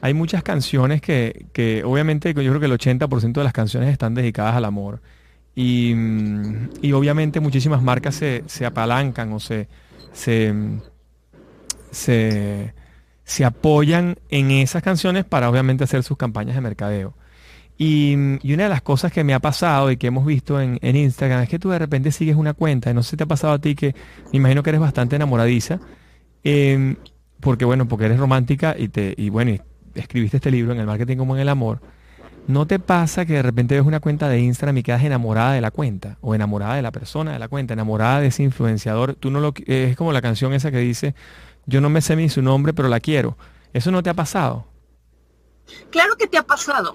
Hay 0.01 0.15
muchas 0.15 0.43
canciones 0.43 1.01
que, 1.01 1.47
que, 1.53 1.83
obviamente 1.85 2.33
yo 2.33 2.35
creo 2.35 2.61
que 2.61 2.67
el 2.67 2.73
80% 2.73 3.33
de 3.33 3.45
las 3.45 3.53
canciones 3.53 3.91
están 3.91 4.15
dedicadas 4.15 4.55
al 4.55 4.65
amor. 4.65 5.01
Y, 5.55 5.93
mm, 5.95 6.71
y 6.83 6.93
obviamente 6.93 7.41
muchísimas 7.41 7.83
marcas 7.83 8.15
se, 8.15 8.45
se, 8.47 8.65
apalancan 8.65 9.33
o 9.33 9.41
se, 9.41 9.69
se, 10.13 10.55
se, 11.91 12.75
se 13.25 13.45
apoyan 13.45 14.17
en 14.31 14.51
esas 14.53 14.83
canciones 14.83 15.25
para 15.25 15.51
obviamente 15.51 15.85
hacer 15.85 16.03
sus 16.03 16.17
campañas 16.17 16.55
de 16.55 16.61
mercadeo. 16.61 17.15
Y, 17.81 18.15
una 18.15 18.65
de 18.65 18.69
las 18.69 18.83
cosas 18.83 19.13
que 19.13 19.23
me 19.23 19.35
ha 19.35 19.39
pasado 19.39 19.91
y 19.93 19.97
que 19.97 20.09
hemos 20.09 20.27
visto 20.27 20.61
en, 20.61 20.79
Instagram 20.83 21.43
es 21.43 21.49
que 21.49 21.61
tú 21.61 21.71
de 21.71 21.79
repente 21.79 22.11
sigues 22.11 22.35
una 22.35 22.53
cuenta, 22.53 22.91
y 22.91 22.95
no 22.95 23.05
sé 23.05 23.11
si 23.11 23.17
te 23.17 23.23
ha 23.23 23.27
pasado 23.27 23.53
a 23.53 23.61
ti 23.61 23.77
que 23.77 23.95
me 24.33 24.39
imagino 24.39 24.65
que 24.65 24.71
eres 24.71 24.81
bastante 24.81 25.15
enamoradiza, 25.15 25.79
em, 26.43 26.97
porque 27.41 27.65
bueno, 27.65 27.87
porque 27.87 28.07
eres 28.07 28.19
romántica 28.19 28.75
y, 28.77 28.89
te, 28.89 29.15
y 29.17 29.29
bueno, 29.31 29.53
escribiste 30.01 30.39
este 30.39 30.51
libro 30.51 30.73
en 30.73 30.81
el 30.81 30.87
marketing 30.87 31.17
como 31.17 31.35
en 31.35 31.43
el 31.43 31.49
amor. 31.49 31.81
¿No 32.47 32.67
te 32.67 32.79
pasa 32.79 33.27
que 33.27 33.35
de 33.35 33.43
repente 33.43 33.75
ves 33.75 33.85
una 33.85 34.01
cuenta 34.01 34.29
de 34.29 34.41
Instagram 34.41 34.79
y 34.79 34.83
quedas 34.83 35.05
enamorada 35.05 35.53
de 35.53 35.61
la 35.61 35.71
cuenta? 35.71 36.17
O 36.23 36.35
enamorada 36.35 36.77
de 36.77 36.83
la 36.83 36.93
persona 36.93 37.33
de 37.33 37.39
la 37.39 37.49
cuenta, 37.49 37.75
enamorada 37.75 38.21
de 38.21 38.29
ese 38.29 38.43
influenciador. 38.43 39.15
Tú 39.15 39.31
no 39.31 39.41
lo, 39.41 39.53
es 39.67 39.97
como 39.97 40.13
la 40.13 40.23
canción 40.23 40.55
esa 40.55 40.71
que 40.71 40.79
dice, 40.79 41.15
yo 41.67 41.83
no 41.83 41.91
me 41.91 42.01
sé 42.01 42.17
ni 42.17 42.31
su 42.31 42.41
nombre, 42.41 42.73
pero 42.73 42.89
la 42.89 43.01
quiero. 43.01 43.37
¿Eso 43.75 43.91
no 43.91 44.03
te 44.03 44.09
ha 44.09 44.15
pasado? 44.15 44.67
Claro 45.91 46.17
que 46.17 46.27
te 46.27 46.39
ha 46.39 46.43
pasado, 46.43 46.95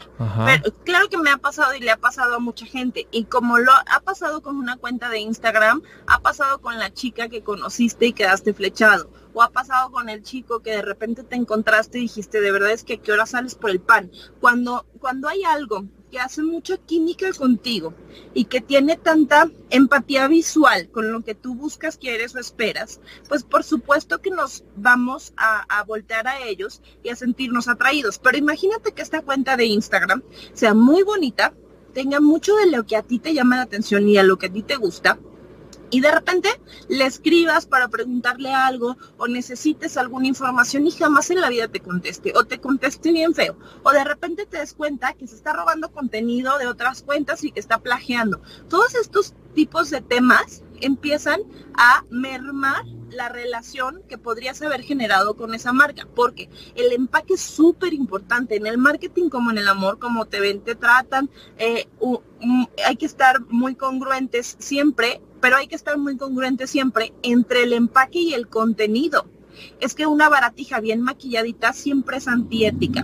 claro 0.84 1.08
que 1.08 1.18
me 1.18 1.30
ha 1.30 1.38
pasado 1.38 1.76
y 1.76 1.80
le 1.80 1.92
ha 1.92 1.98
pasado 1.98 2.36
a 2.36 2.39
mucha 2.39 2.66
gente. 2.66 3.08
Y 3.12 3.26
como 3.26 3.60
lo 3.60 3.72
ha 3.72 4.00
pasado 4.00 4.42
con 4.42 4.58
una 4.58 4.78
cuenta 4.78 5.10
de 5.10 5.20
Instagram, 5.20 5.84
ha 6.08 6.20
pasado 6.20 6.60
con 6.60 6.80
la 6.80 6.92
chica 6.92 7.30
que 7.30 7.44
conociste 7.44 8.08
y 8.08 8.13
quedaste 8.13 8.54
flechado. 8.54 9.12
O 9.34 9.41
ha 9.41 9.52
pasado 9.52 9.91
con 9.91 10.10
el 10.10 10.24
chico 10.24 10.62
que 10.62 10.72
de 10.72 10.82
repente 10.82 11.24
te 11.24 11.36
encontraste 11.36 11.98
y 11.98 12.04
dijiste, 12.04 12.41
de 12.41 12.52
verdad 12.52 12.72
es 12.72 12.84
que 12.84 12.93
a 12.93 12.98
qué 12.98 13.12
hora 13.12 13.26
sales 13.26 13.56
por 13.56 13.69
el 13.69 13.80
pan. 13.80 14.12
Cuando, 14.39 14.86
cuando 15.00 15.28
hay 15.28 15.43
algo 15.43 15.86
que 16.12 16.19
hace 16.19 16.43
mucha 16.43 16.78
química 16.78 17.34
contigo 17.34 17.96
y 18.36 18.46
que 18.46 18.62
tiene 18.62 18.98
tanta 18.98 19.50
empatía 19.72 20.28
visual 20.28 20.89
con 20.91 21.12
lo 21.12 21.22
que 21.22 21.34
tú 21.34 21.56
buscas, 21.56 21.98
quieres 21.98 22.36
o 22.36 22.39
esperas, 22.39 23.00
pues 23.28 23.43
por 23.43 23.63
supuesto 23.63 24.22
que 24.22 24.30
nos 24.30 24.63
vamos 24.76 25.34
a, 25.38 25.65
a 25.76 25.84
voltear 25.84 26.28
a 26.28 26.46
ellos 26.46 26.84
y 27.02 27.10
a 27.10 27.15
sentirnos 27.15 27.67
atraídos. 27.67 28.19
Pero 28.19 28.38
imagínate 28.38 28.91
que 28.91 29.02
esta 29.02 29.24
cuenta 29.24 29.58
de 29.58 29.65
Instagram 29.65 30.22
sea 30.54 30.76
muy 30.76 31.02
bonita, 31.02 31.56
tenga 31.96 32.19
mucho 32.19 32.56
de 32.58 32.67
lo 32.67 32.86
que 32.86 32.96
a 32.96 33.02
ti 33.02 33.17
te 33.17 33.34
llama 33.34 33.56
la 33.56 33.63
atención 33.63 34.08
y 34.08 34.17
a 34.17 34.24
lo 34.24 34.38
que 34.38 34.48
a 34.48 34.54
ti 34.54 34.62
te 34.62 34.76
gusta, 34.76 35.17
y 35.94 36.02
de 36.02 36.12
repente 36.12 36.50
le 36.90 37.06
escribas 37.06 37.68
para 37.68 37.88
preguntarle 37.88 38.52
algo 38.52 38.98
o 39.18 39.28
necesites 39.28 39.96
alguna 39.96 40.26
información 40.26 40.88
y 40.88 40.92
jamás 40.92 41.30
en 41.30 41.40
la 41.40 41.50
vida 41.50 41.68
te 41.68 41.82
conteste 41.82 42.34
o 42.36 42.46
te 42.46 42.60
conteste 42.60 43.12
bien 43.12 43.36
feo 43.36 43.56
o 43.84 43.92
de 43.92 44.04
repente 44.04 44.48
te 44.48 44.58
des 44.58 44.74
cuenta 44.74 45.14
que 45.14 45.28
se 45.28 45.36
está 45.36 45.54
robando 45.54 45.92
contenido 45.92 46.58
de 46.58 46.66
otras 46.66 47.04
cuentas 47.04 47.44
y 47.44 47.52
que 47.52 47.60
está 47.60 47.78
plagiando. 47.78 48.42
Todos 48.70 48.96
estos 48.96 49.36
tipos 49.54 49.92
de 49.92 50.02
temas 50.02 50.64
empiezan 50.82 51.42
a 51.76 52.04
mermar 52.10 52.84
la 53.12 53.30
relación 53.30 54.02
que 54.10 54.18
podrías 54.18 54.60
haber 54.64 54.82
generado 54.82 55.36
con 55.36 55.54
esa 55.54 55.74
marca, 55.74 56.08
porque 56.16 56.50
el 56.74 56.92
empaque 56.92 57.36
es 57.36 57.42
súper 57.42 57.94
importante 57.94 58.56
en 58.56 58.66
el 58.66 58.80
marketing 58.80 59.30
como 59.30 59.52
en 59.52 59.60
el 59.60 59.68
amor, 59.68 60.00
como 60.00 60.26
te 60.26 60.40
ven, 60.40 60.62
te 60.62 60.74
tratan, 60.74 61.30
eh, 61.60 61.88
hay 62.84 62.96
que 62.98 63.06
estar 63.06 63.42
muy 63.50 63.76
congruentes 63.76 64.56
siempre 64.58 65.22
pero 65.44 65.58
hay 65.58 65.68
que 65.68 65.76
estar 65.76 65.98
muy 65.98 66.16
congruente 66.16 66.68
siempre 66.68 67.12
entre 67.22 67.64
el 67.64 67.74
empaque 67.74 68.18
y 68.18 68.34
el 68.34 68.48
contenido. 68.48 69.26
Es 69.82 69.94
que 69.94 70.08
una 70.08 70.30
baratija 70.30 70.80
bien 70.80 71.02
maquilladita 71.02 71.74
siempre 71.74 72.16
es 72.16 72.30
antiética. 72.30 73.04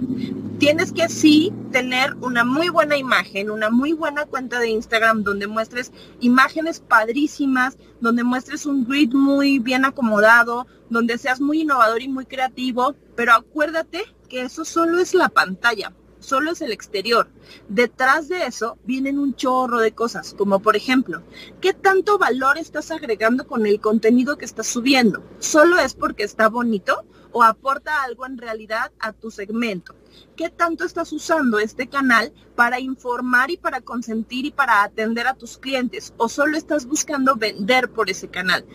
Tienes 0.57 0.93
que 0.93 1.09
sí 1.09 1.51
tener 1.73 2.13
una 2.21 2.45
muy 2.45 2.69
buena 2.69 2.95
imagen, 2.95 3.51
una 3.51 3.69
muy 3.69 3.91
buena 3.91 4.25
cuenta 4.25 4.57
de 4.61 4.69
Instagram 4.69 5.23
donde 5.23 5.47
muestres 5.47 5.91
imágenes 6.21 6.79
padrísimas, 6.79 7.77
donde 7.99 8.23
muestres 8.23 8.65
un 8.65 8.85
grid 8.85 9.11
muy 9.11 9.59
bien 9.59 9.83
acomodado, 9.83 10.65
donde 10.89 11.17
seas 11.17 11.41
muy 11.41 11.63
innovador 11.63 12.01
y 12.01 12.07
muy 12.07 12.25
creativo, 12.25 12.95
pero 13.17 13.33
acuérdate 13.33 14.05
que 14.29 14.43
eso 14.43 14.63
solo 14.63 14.99
es 14.99 15.13
la 15.13 15.27
pantalla 15.27 15.91
solo 16.29 16.51
es 16.51 16.61
el 16.61 16.71
exterior. 16.71 17.27
Detrás 17.67 18.27
de 18.29 18.45
eso 18.45 18.77
vienen 18.83 19.17
un 19.17 19.35
chorro 19.35 19.79
de 19.79 19.93
cosas, 19.93 20.35
como 20.37 20.59
por 20.59 20.75
ejemplo, 20.75 21.23
¿qué 21.59 21.73
tanto 21.73 22.19
valor 22.19 22.59
estás 22.59 22.91
agregando 22.91 23.47
con 23.47 23.65
el 23.65 23.81
contenido 23.81 24.37
que 24.37 24.45
estás 24.45 24.67
subiendo? 24.67 25.23
¿Solo 25.39 25.79
es 25.79 25.95
porque 25.95 26.23
está 26.23 26.47
bonito 26.47 27.03
o 27.31 27.41
aporta 27.41 28.03
algo 28.03 28.27
en 28.27 28.37
realidad 28.37 28.91
a 28.99 29.11
tu 29.11 29.31
segmento? 29.31 29.95
¿Qué 30.35 30.49
tanto 30.49 30.85
estás 30.85 31.11
usando 31.13 31.57
este 31.57 31.87
canal 31.87 32.31
para 32.55 32.79
informar 32.79 33.49
y 33.49 33.57
para 33.57 33.81
consentir 33.81 34.45
y 34.45 34.51
para 34.51 34.83
atender 34.83 35.25
a 35.25 35.33
tus 35.33 35.57
clientes? 35.57 36.13
¿O 36.17 36.29
solo 36.29 36.57
estás 36.57 36.85
buscando 36.85 37.37
vender 37.37 37.89
por 37.89 38.11
ese 38.11 38.27
canal? 38.27 38.65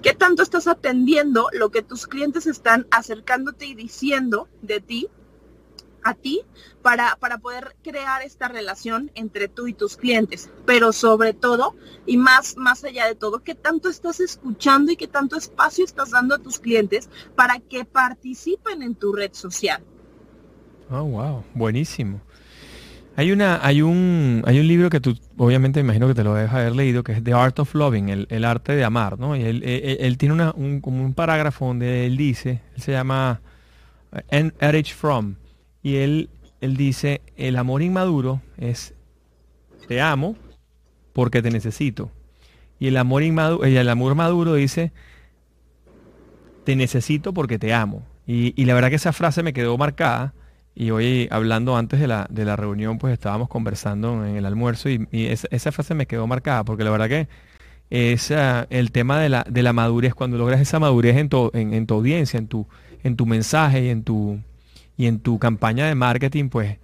¿Qué 0.00 0.14
tanto 0.14 0.44
estás 0.44 0.68
atendiendo 0.68 1.48
lo 1.52 1.70
que 1.70 1.82
tus 1.82 2.06
clientes 2.06 2.46
están 2.46 2.86
acercándote 2.92 3.66
y 3.66 3.74
diciendo 3.74 4.48
de 4.62 4.80
ti 4.80 5.08
a 6.04 6.14
ti 6.14 6.42
para, 6.82 7.16
para 7.16 7.38
poder 7.38 7.76
crear 7.82 8.22
esta 8.22 8.48
relación 8.48 9.10
entre 9.14 9.48
tú 9.48 9.66
y 9.66 9.72
tus 9.72 9.96
clientes. 9.96 10.50
Pero 10.66 10.92
sobre 10.92 11.32
todo, 11.34 11.74
y 12.06 12.16
más, 12.16 12.56
más 12.56 12.84
allá 12.84 13.06
de 13.06 13.14
todo, 13.14 13.42
qué 13.42 13.54
tanto 13.54 13.88
estás 13.88 14.20
escuchando 14.20 14.92
y 14.92 14.96
qué 14.96 15.08
tanto 15.08 15.36
espacio 15.36 15.84
estás 15.84 16.10
dando 16.10 16.34
a 16.34 16.38
tus 16.38 16.58
clientes 16.58 17.08
para 17.34 17.58
que 17.60 17.84
participen 17.84 18.82
en 18.82 18.94
tu 18.94 19.12
red 19.12 19.32
social. 19.32 19.82
Oh, 20.90 21.04
wow, 21.04 21.44
buenísimo. 21.54 22.20
Hay 23.16 23.32
una, 23.32 23.58
hay 23.66 23.82
un, 23.82 24.44
hay 24.46 24.60
un 24.60 24.68
libro 24.68 24.90
que 24.90 25.00
tú, 25.00 25.18
obviamente, 25.36 25.80
imagino 25.80 26.06
que 26.06 26.14
te 26.14 26.22
lo 26.22 26.34
debes 26.34 26.52
haber 26.52 26.76
leído, 26.76 27.02
que 27.02 27.10
es 27.10 27.24
The 27.24 27.32
Art 27.32 27.58
of 27.58 27.74
Loving, 27.74 28.26
el, 28.28 28.44
arte 28.44 28.76
de 28.76 28.84
amar, 28.84 29.18
¿no? 29.18 29.34
Y 29.34 29.42
él, 29.42 30.18
tiene 30.18 30.34
una, 30.34 30.52
un, 30.52 30.80
como 30.80 31.04
un 31.04 31.14
parágrafo 31.14 31.66
donde 31.66 32.06
él 32.06 32.16
dice, 32.16 32.62
él 32.76 32.82
se 32.82 32.92
llama 32.92 33.40
Erich 34.30 34.94
Fromm, 34.94 35.34
y 35.88 35.96
él, 35.96 36.28
él 36.60 36.76
dice, 36.76 37.22
el 37.38 37.56
amor 37.56 37.80
inmaduro 37.80 38.42
es, 38.58 38.92
te 39.86 40.02
amo 40.02 40.36
porque 41.14 41.40
te 41.40 41.50
necesito. 41.50 42.10
Y 42.78 42.88
el 42.88 42.98
amor, 42.98 43.22
inmaduro, 43.22 43.64
el 43.64 43.88
amor 43.88 44.14
maduro 44.14 44.52
dice, 44.52 44.92
te 46.64 46.76
necesito 46.76 47.32
porque 47.32 47.58
te 47.58 47.72
amo. 47.72 48.02
Y, 48.26 48.62
la 48.66 48.74
verdad 48.74 48.90
que 48.90 48.96
esa 48.96 49.14
frase 49.14 49.42
me 49.42 49.54
quedó 49.54 49.78
marcada. 49.78 50.34
Y 50.74 50.90
hoy, 50.90 51.26
hablando 51.30 51.74
antes 51.74 51.98
de 52.00 52.06
la, 52.06 52.26
de 52.28 52.44
la 52.44 52.54
reunión, 52.54 52.98
pues 52.98 53.14
estábamos 53.14 53.48
conversando 53.48 54.26
en 54.26 54.36
el 54.36 54.44
almuerzo 54.44 54.90
y, 54.90 55.08
esa, 55.10 55.72
frase 55.72 55.94
me 55.94 56.06
quedó 56.06 56.26
marcada, 56.26 56.64
porque 56.64 56.84
la 56.84 56.90
verdad 56.90 57.08
que 57.08 57.28
es 57.88 58.30
el 58.30 58.92
tema 58.92 59.18
de 59.18 59.30
la, 59.30 59.46
de 59.48 59.62
la 59.62 59.72
madurez, 59.72 60.14
cuando 60.14 60.36
logras 60.36 60.60
esa 60.60 60.78
madurez 60.78 61.16
en 61.16 61.30
tu, 61.30 61.50
en 61.54 61.86
tu 61.86 61.94
audiencia, 61.94 62.36
en 62.36 62.46
tu, 62.46 62.68
en 63.02 63.16
tu 63.16 63.24
mensaje 63.24 63.86
y 63.86 63.88
en 63.88 64.04
tu, 64.04 64.38
y 64.98 65.06
en 65.06 65.20
tu 65.20 65.38
campaña 65.38 65.86
de 65.86 65.94
marketing, 65.94 66.50
pues 66.50 66.76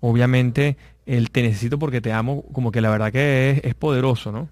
obviamente 0.00 0.76
el 1.06 1.30
te 1.30 1.42
necesito 1.42 1.78
porque 1.78 2.00
te 2.00 2.12
amo, 2.12 2.44
como 2.52 2.72
que 2.72 2.80
la 2.80 2.90
verdad 2.90 3.12
que 3.12 3.60
es, 3.62 3.74
poderoso, 3.74 4.32
¿no? 4.32 4.48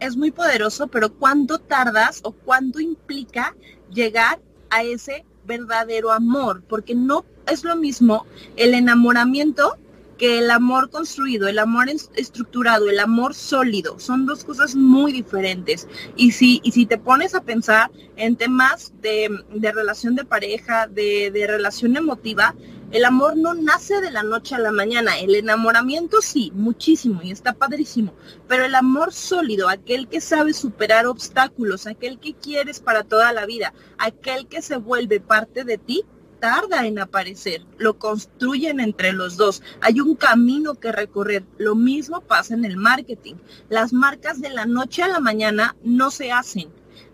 Es 0.00 0.16
muy 0.16 0.30
poderoso, 0.30 0.88
pero 0.88 1.12
¿cuánto 1.12 1.58
tardas 1.58 2.20
o 2.24 2.32
cuánto 2.32 2.80
implica 2.80 3.54
llegar 3.92 4.40
a 4.70 4.82
ese 4.82 5.24
verdadero 5.46 6.12
amor? 6.12 6.62
Porque 6.66 6.94
no 6.94 7.24
es 7.46 7.62
lo 7.62 7.76
mismo 7.76 8.26
el 8.56 8.74
enamoramiento 8.74 9.78
que 10.16 10.38
el 10.38 10.50
amor 10.50 10.90
construido, 10.90 11.48
el 11.48 11.58
amor 11.58 11.88
estructurado, 12.14 12.88
el 12.88 12.98
amor 12.98 13.34
sólido, 13.34 13.98
son 13.98 14.26
dos 14.26 14.44
cosas 14.44 14.74
muy 14.74 15.12
diferentes. 15.12 15.86
Y 16.16 16.32
si, 16.32 16.60
y 16.62 16.72
si 16.72 16.86
te 16.86 16.98
pones 16.98 17.34
a 17.34 17.42
pensar 17.42 17.90
en 18.16 18.36
temas 18.36 18.92
de, 19.00 19.30
relación 19.52 20.14
de 20.14 20.24
pareja, 20.24 20.86
de, 20.86 21.30
de, 21.30 21.46
relación 21.46 21.96
emotiva, 21.96 22.54
el 22.92 23.04
amor 23.04 23.36
no 23.36 23.52
nace 23.52 24.00
de 24.00 24.10
la 24.10 24.22
noche 24.22 24.54
a 24.54 24.58
la 24.58 24.70
mañana. 24.70 25.18
El 25.18 25.34
enamoramiento 25.34 26.22
sí, 26.22 26.52
muchísimo 26.54 27.20
y 27.22 27.30
está 27.30 27.52
padrísimo. 27.52 28.14
Pero 28.48 28.64
el 28.64 28.74
amor 28.74 29.12
sólido, 29.12 29.68
aquel 29.68 30.08
que 30.08 30.20
sabe 30.20 30.54
superar 30.54 31.06
obstáculos, 31.06 31.86
aquel 31.86 32.18
que 32.18 32.34
quieres 32.34 32.80
para 32.80 33.02
toda 33.02 33.32
la 33.32 33.44
vida, 33.44 33.74
aquel 33.98 34.46
que 34.46 34.62
se 34.62 34.76
vuelve 34.76 35.20
parte 35.20 35.64
de 35.64 35.78
ti, 35.78 36.04
tarda 36.46 36.86
en 36.86 37.00
aparecer, 37.00 37.62
lo 37.76 37.98
construyen 37.98 38.78
entre 38.78 39.12
los 39.12 39.36
dos. 39.36 39.64
Hay 39.80 39.98
un 39.98 40.14
camino 40.14 40.76
que 40.76 40.92
recorrer. 40.92 41.42
Lo 41.58 41.74
mismo 41.74 42.20
pasa 42.20 42.54
en 42.54 42.64
el 42.64 42.76
marketing. 42.76 43.34
Las 43.68 43.92
marcas 43.92 44.40
de 44.40 44.50
la 44.50 44.64
noche 44.64 45.02
a 45.02 45.08
la 45.08 45.18
mañana 45.18 45.74
no 45.82 46.12
se 46.12 46.30
hacen. 46.30 46.68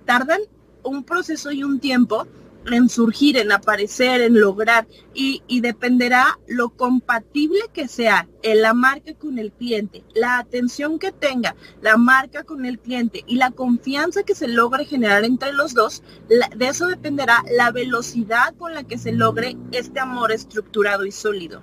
Tardan 0.04 0.42
un 0.82 1.02
proceso 1.02 1.50
y 1.50 1.64
un 1.64 1.80
tiempo 1.80 2.26
en 2.70 2.88
surgir, 2.88 3.36
en 3.36 3.52
aparecer, 3.52 4.20
en 4.20 4.38
lograr 4.38 4.86
y, 5.14 5.42
dependerá 5.60 6.38
lo 6.48 6.70
compatible 6.70 7.60
que 7.72 7.86
sea 7.86 8.28
la 8.42 8.74
marca 8.74 9.14
con 9.14 9.38
el 9.38 9.52
cliente, 9.52 10.02
la 10.14 10.38
atención 10.38 10.98
que 10.98 11.12
tenga 11.12 11.54
la 11.80 11.96
marca 11.96 12.42
con 12.42 12.66
el 12.66 12.78
cliente 12.78 13.22
y 13.26 13.36
la 13.36 13.52
confianza 13.52 14.24
que 14.24 14.34
se 14.34 14.48
logre 14.48 14.84
generar 14.84 15.24
entre 15.24 15.52
los 15.52 15.74
dos, 15.74 16.02
de 16.28 16.66
eso 16.66 16.88
dependerá 16.88 17.44
la 17.56 17.70
velocidad 17.70 18.54
con 18.56 18.74
la 18.74 18.82
que 18.82 18.98
se 18.98 19.12
logre 19.12 19.56
este 19.70 20.00
amor 20.00 20.32
estructurado 20.32 21.04
y 21.04 21.12
sólido. 21.12 21.62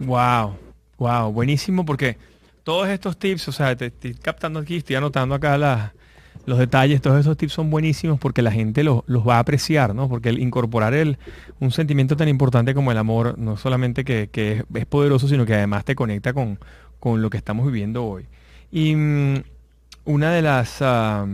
Wow, 0.00 0.56
wow, 0.96 1.30
buenísimo 1.30 1.84
porque 1.84 2.16
todos 2.62 2.88
estos 2.88 3.18
tips, 3.18 3.48
o 3.48 3.52
sea, 3.52 3.76
te 3.76 3.86
estoy 3.86 4.14
captando 4.14 4.60
aquí, 4.60 4.76
estoy 4.76 4.96
anotando 4.96 5.34
acá 5.34 5.58
las 5.58 5.92
los 6.46 6.58
detalles, 6.58 7.00
todos 7.00 7.20
esos 7.20 7.36
tips 7.36 7.52
son 7.52 7.70
buenísimos 7.70 8.18
porque 8.18 8.42
la 8.42 8.50
gente 8.50 8.82
los, 8.82 9.02
va 9.08 9.36
a 9.36 9.38
apreciar, 9.40 9.94
¿no? 9.94 10.08
Porque 10.08 10.30
el 10.30 10.38
incorporar 10.38 10.94
el, 10.94 11.18
un 11.60 11.70
sentimiento 11.70 12.16
tan 12.16 12.28
importante 12.28 12.74
como 12.74 12.92
el 12.92 12.98
amor, 12.98 13.38
no 13.38 13.56
solamente 13.56 14.04
que, 14.04 14.64
es, 14.74 14.86
poderoso, 14.86 15.28
sino 15.28 15.46
que 15.46 15.54
además 15.54 15.84
te 15.84 15.94
conecta 15.94 16.32
con, 16.32 16.58
con 16.98 17.22
lo 17.22 17.30
que 17.30 17.36
estamos 17.36 17.66
viviendo 17.66 18.04
hoy. 18.04 18.26
Y 18.72 18.94
mm, 18.94 19.42
una 20.04 20.32
de 20.32 20.42
las, 20.42 20.78
ah, 20.80 21.26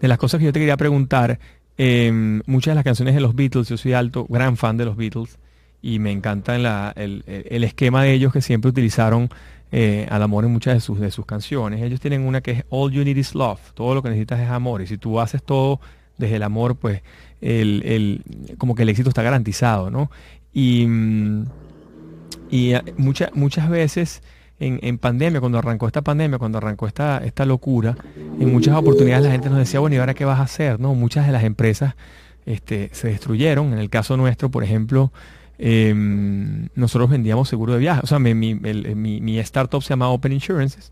de 0.00 0.08
las 0.08 0.18
cosas 0.18 0.38
que 0.38 0.46
yo 0.46 0.52
te 0.52 0.60
quería 0.60 0.76
preguntar, 0.76 1.38
em, 1.76 2.42
muchas 2.46 2.72
de 2.72 2.76
las 2.76 2.84
canciones 2.84 3.14
de 3.14 3.20
los 3.20 3.34
Beatles, 3.34 3.68
yo 3.68 3.76
soy 3.76 3.94
alto, 3.94 4.26
gran 4.28 4.56
fan 4.56 4.76
de 4.76 4.84
los 4.84 4.96
Beatles, 4.96 5.38
y 5.82 5.98
me 5.98 6.12
encanta 6.12 6.56
el, 6.96 7.24
el, 7.26 7.64
esquema 7.64 8.02
de 8.02 8.12
ellos 8.12 8.32
que 8.32 8.42
siempre 8.42 8.68
utilizaron 8.68 9.30
eh, 9.72 10.06
al 10.10 10.22
amor 10.22 10.44
en 10.44 10.52
muchas 10.52 10.74
de 10.74 10.80
sus, 10.80 11.00
de 11.00 11.10
sus 11.10 11.26
canciones. 11.26 11.82
Ellos 11.82 12.00
tienen 12.00 12.22
una 12.22 12.40
que 12.40 12.50
es 12.50 12.64
All 12.70 12.92
You 12.92 13.04
Need 13.04 13.16
Is 13.16 13.34
Love, 13.34 13.60
todo 13.74 13.94
lo 13.94 14.02
que 14.02 14.08
necesitas 14.08 14.40
es 14.40 14.48
amor, 14.48 14.82
y 14.82 14.86
si 14.86 14.98
tú 14.98 15.20
haces 15.20 15.42
todo 15.42 15.80
desde 16.18 16.36
el 16.36 16.42
amor, 16.42 16.76
pues 16.76 17.02
el, 17.40 18.22
como 18.58 18.74
que 18.74 18.82
el 18.82 18.88
éxito 18.88 19.08
está 19.08 19.22
garantizado, 19.22 19.90
¿no? 19.90 20.10
Y, 20.52 20.86
mm, 20.86 21.44
y 22.50 22.74
eh, 22.74 22.82
muchas 22.96 23.34
muchas 23.34 23.70
veces 23.70 24.22
en, 24.60 24.98
pandemia, 24.98 25.40
cuando 25.40 25.58
arrancó 25.58 25.86
esta 25.86 26.02
pandemia, 26.02 26.38
cuando 26.38 26.58
arrancó 26.58 26.86
esta, 26.86 27.18
esta 27.24 27.46
locura, 27.46 27.96
en 28.38 28.52
muchas 28.52 28.76
oportunidades 28.76 29.24
la 29.24 29.32
gente 29.32 29.48
nos 29.48 29.58
decía, 29.58 29.80
bueno, 29.80 29.96
¿y 29.96 29.98
ahora 29.98 30.12
qué 30.12 30.26
vas 30.26 30.38
a 30.38 30.42
hacer? 30.42 30.78
¿No? 30.78 30.94
Muchas 30.94 31.26
de 31.26 31.32
las 31.32 31.44
empresas 31.44 31.94
este, 32.44 32.90
se 32.92 33.08
destruyeron. 33.08 33.72
En 33.72 33.78
el 33.78 33.88
caso 33.88 34.18
nuestro, 34.18 34.50
por 34.50 34.62
ejemplo, 34.62 35.12
em, 35.62 36.68
nosotros 36.74 37.10
vendíamos 37.10 37.48
seguro 37.48 37.74
de 37.74 37.80
viaje. 37.80 38.00
O 38.02 38.06
sea, 38.06 38.18
mi, 38.18 38.34
mi, 38.34 39.38
startup 39.40 39.82
se 39.82 39.90
llama 39.90 40.08
Open 40.08 40.32
Insurances 40.32 40.90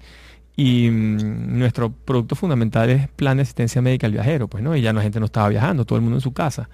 y 0.57 0.91
mm, 0.91 1.59
nuestro 1.59 1.91
producto 1.91 2.37
fundamental 2.37 2.91
es 2.91 3.09
plan 3.09 3.39
de 3.39 3.45
asistencia 3.45 3.81
médica 3.81 4.07
al 4.07 4.13
viajero, 4.13 4.47
pues, 4.47 4.63
¿no? 4.63 4.77
Y 4.77 4.83
ya 4.83 4.93
la 4.93 5.01
gente 5.01 5.21
no 5.21 5.27
estaba 5.27 5.49
viajando, 5.49 5.87
todo 5.87 5.97
el 5.97 6.03
mundo 6.03 6.19
en 6.19 6.21
su 6.21 6.33
casa. 6.33 6.69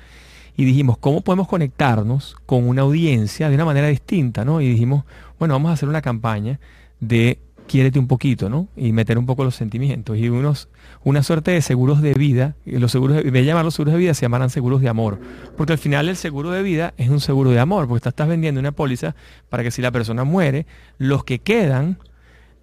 Y 0.57 0.65
dijimos, 0.65 0.99
¿cómo 0.99 1.21
podemos 1.21 1.47
conectarnos 1.47 2.37
con 2.47 2.69
una 2.69 2.83
audiencia 2.83 3.49
de 3.49 3.55
una 3.55 3.65
manera 3.65 3.87
distinta, 3.87 4.45
¿no? 4.45 4.61
Y 4.61 4.69
dijimos, 4.69 5.05
bueno, 5.39 5.55
vamos 5.55 5.71
a 5.71 5.75
hacer 5.75 5.89
una 5.89 6.03
campaña 6.03 6.59
de 6.99 7.39
quiérete 7.66 7.98
un 7.98 8.07
poquito, 8.07 8.48
¿no? 8.48 8.68
Y 8.77 8.92
meter 8.92 9.18
un 9.18 9.27
poco 9.27 9.44
los 9.44 9.55
sentimientos. 9.55 10.16
Y 10.16 10.29
unos, 10.29 10.68
una 11.03 11.22
suerte 11.22 11.50
de 11.50 11.62
seguros 11.62 12.03
de 12.03 12.14
vida, 12.14 12.57
los 12.64 12.92
seguros 12.92 13.16
de, 13.16 13.31
de 13.31 13.44
llamarlos 13.44 13.74
seguros 13.74 13.94
de 13.94 14.00
vida 14.00 14.14
se 14.14 14.22
llamarán 14.22 14.50
seguros 14.50 14.81
de 14.81 14.88
amor. 14.88 15.18
Porque 15.57 15.72
al 15.72 15.79
final 15.79 16.09
el 16.09 16.16
seguro 16.16 16.50
de 16.50 16.62
vida 16.62 16.94
es 16.96 17.09
un 17.09 17.20
seguro 17.20 17.50
de 17.50 17.61
amor, 17.61 17.88
porque 17.88 18.09
estás 18.09 18.29
vendiendo 18.29 18.61
una 18.61 18.72
póliza 18.72 19.14
para 19.48 19.62
que 19.62 19.70
si 19.70 19.83
la 19.83 19.90
persona 19.90 20.24
muere, 20.24 20.66
los 20.98 21.24
que 21.24 21.38
quedan 21.38 21.98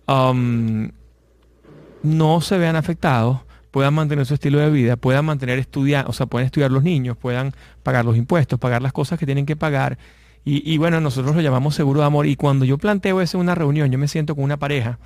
um, 0.08 0.90
no 2.04 2.42
se 2.42 2.58
vean 2.58 2.76
afectados, 2.76 3.40
puedan 3.72 3.94
mantener 3.94 4.26
su 4.26 4.34
estilo 4.34 4.60
de 4.60 4.70
vida, 4.70 4.98
puedan 4.98 5.26
mantener 5.26 5.58
estudiar, 5.58 6.06
o 6.08 6.14
sea, 6.14 6.26
pueden 6.26 6.46
estudiar 6.46 6.72
los 6.72 6.84
niños, 6.84 7.18
puedan 7.18 7.54
pagar 7.84 8.06
los 8.06 8.18
impuestos, 8.18 8.60
pagar 8.60 8.82
las 8.82 8.94
cosas 8.94 9.18
que 9.18 9.26
tienen 9.26 9.46
que 9.46 9.56
pagar 9.56 9.98
y, 10.44 10.78
bueno, 10.80 11.00
nosotros 11.00 11.36
lo 11.36 11.42
llamamos 11.42 11.76
seguro 11.76 12.00
de 12.00 12.08
amor. 12.08 12.26
Y 12.26 12.36
cuando 12.36 12.66
yo 12.66 12.80
planteo 12.80 13.22
eso 13.22 13.38
en 13.38 13.42
una 13.42 13.54
reunión, 13.54 13.92
yo 13.92 14.00
me 14.00 14.08
siento 14.08 14.34
con 14.34 14.44
una 14.44 14.58
pareja, 14.58 14.98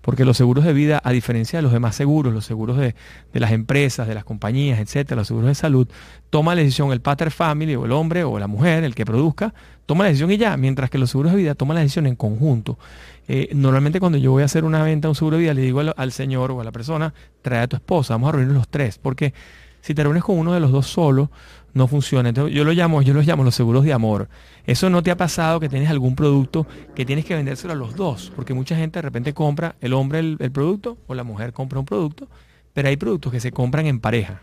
porque 0.00 0.24
los 0.24 0.38
seguros 0.38 0.64
de 0.64 0.72
vida, 0.72 0.98
a 1.04 1.12
diferencia 1.12 1.58
de 1.58 1.62
los 1.62 1.72
demás 1.72 1.94
seguros, 1.94 2.32
los 2.32 2.46
seguros 2.46 2.78
de, 2.78 2.94
las 3.34 3.52
empresas, 3.52 4.08
de 4.08 4.14
las 4.14 4.24
compañías, 4.24 4.78
etcétera, 4.78 5.16
los 5.16 5.28
seguros 5.28 5.48
de 5.48 5.54
salud, 5.54 5.88
toma 6.30 6.54
la 6.54 6.62
decisión 6.62 6.90
el 6.92 7.02
pater 7.02 7.30
family 7.30 7.74
o 7.74 7.84
el 7.84 7.92
hombre 7.92 8.24
o 8.24 8.38
la 8.38 8.46
mujer, 8.46 8.82
el 8.82 8.94
que 8.94 9.04
produzca, 9.04 9.52
toma 9.84 10.04
la 10.04 10.08
decisión 10.08 10.30
y 10.30 10.38
ya, 10.38 10.56
mientras 10.56 10.88
que 10.88 10.96
los 10.96 11.10
seguros 11.10 11.32
de 11.32 11.38
vida 11.38 11.54
toman 11.54 11.74
la 11.74 11.82
decisión 11.82 12.06
en 12.06 12.16
conjunto. 12.16 12.78
Eh, 13.26 13.50
normalmente 13.52 14.00
cuando 14.00 14.16
yo 14.16 14.30
voy 14.30 14.40
a 14.40 14.46
hacer 14.46 14.64
una 14.64 14.82
venta, 14.82 15.06
un 15.06 15.14
seguro 15.14 15.36
de 15.36 15.42
vida, 15.42 15.52
le 15.52 15.60
digo 15.60 15.80
al, 15.80 15.92
al, 15.98 16.12
señor 16.12 16.50
o 16.50 16.62
a 16.62 16.64
la 16.64 16.72
persona, 16.72 17.12
trae 17.42 17.60
a 17.60 17.68
tu 17.68 17.76
esposa, 17.76 18.14
vamos 18.14 18.30
a 18.30 18.32
reunirnos 18.32 18.56
los 18.56 18.68
tres, 18.68 18.96
porque 18.96 19.34
si 19.80 19.94
te 19.94 20.02
reúnes 20.02 20.24
con 20.24 20.38
uno 20.38 20.52
de 20.52 20.60
los 20.60 20.72
dos 20.72 20.86
solo, 20.86 21.30
no 21.74 21.88
funciona. 21.88 22.28
Entonces, 22.28 22.54
yo 22.54 22.64
lo 22.64 22.72
llamo, 22.72 23.02
yo 23.02 23.14
los 23.14 23.26
llamo 23.26 23.44
los 23.44 23.54
seguros 23.54 23.84
de 23.84 23.92
amor. 23.92 24.28
Eso 24.66 24.90
no 24.90 25.02
te 25.02 25.10
ha 25.10 25.16
pasado 25.16 25.60
que 25.60 25.68
tienes 25.68 25.88
algún 25.88 26.14
producto 26.14 26.66
que 26.94 27.06
tienes 27.06 27.24
que 27.24 27.34
vendérselo 27.34 27.72
a 27.72 27.76
los 27.76 27.96
dos, 27.96 28.32
porque 28.34 28.54
mucha 28.54 28.76
gente 28.76 28.98
de 28.98 29.02
repente 29.02 29.32
compra, 29.32 29.76
el 29.80 29.94
hombre 29.94 30.18
el, 30.18 30.52
producto 30.52 30.98
o 31.06 31.14
la 31.14 31.24
mujer 31.24 31.52
compra 31.52 31.78
un 31.78 31.86
producto, 31.86 32.28
pero 32.74 32.88
hay 32.88 32.96
productos 32.96 33.32
que 33.32 33.40
se 33.40 33.52
compran 33.52 33.86
en 33.86 34.00
pareja. 34.00 34.42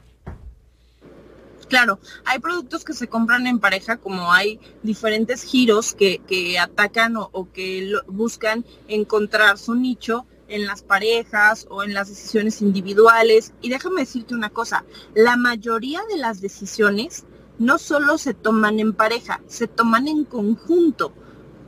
Claro, 1.67 1.99
hay 2.25 2.39
productos 2.39 2.83
que 2.85 2.93
se 2.93 3.07
compran 3.07 3.47
en 3.47 3.59
pareja, 3.59 3.97
como 3.97 4.31
hay 4.31 4.59
diferentes 4.83 5.41
giros 5.43 5.95
que, 5.95 6.57
atacan 6.59 7.15
o 7.17 7.47
que 7.51 7.91
buscan 8.07 8.63
encontrar 8.87 9.57
su 9.57 9.73
nicho 9.73 10.25
en 10.47 10.65
las 10.65 10.83
parejas 10.83 11.65
o 11.69 11.83
en 11.83 11.93
las 11.93 12.09
decisiones 12.09 12.61
individuales. 12.61 13.53
Y 13.61 13.69
déjame 13.69 14.01
decirte 14.01 14.35
una 14.35 14.49
cosa, 14.49 14.85
la 15.13 15.37
mayoría 15.37 16.01
de 16.09 16.17
las 16.17 16.41
decisiones 16.41 17.25
no 17.57 17.77
solo 17.77 18.17
se 18.17 18.33
toman 18.33 18.79
en 18.79 18.93
pareja, 18.93 19.41
se 19.47 19.67
toman 19.67 20.07
en 20.07 20.25
conjunto. 20.25 21.13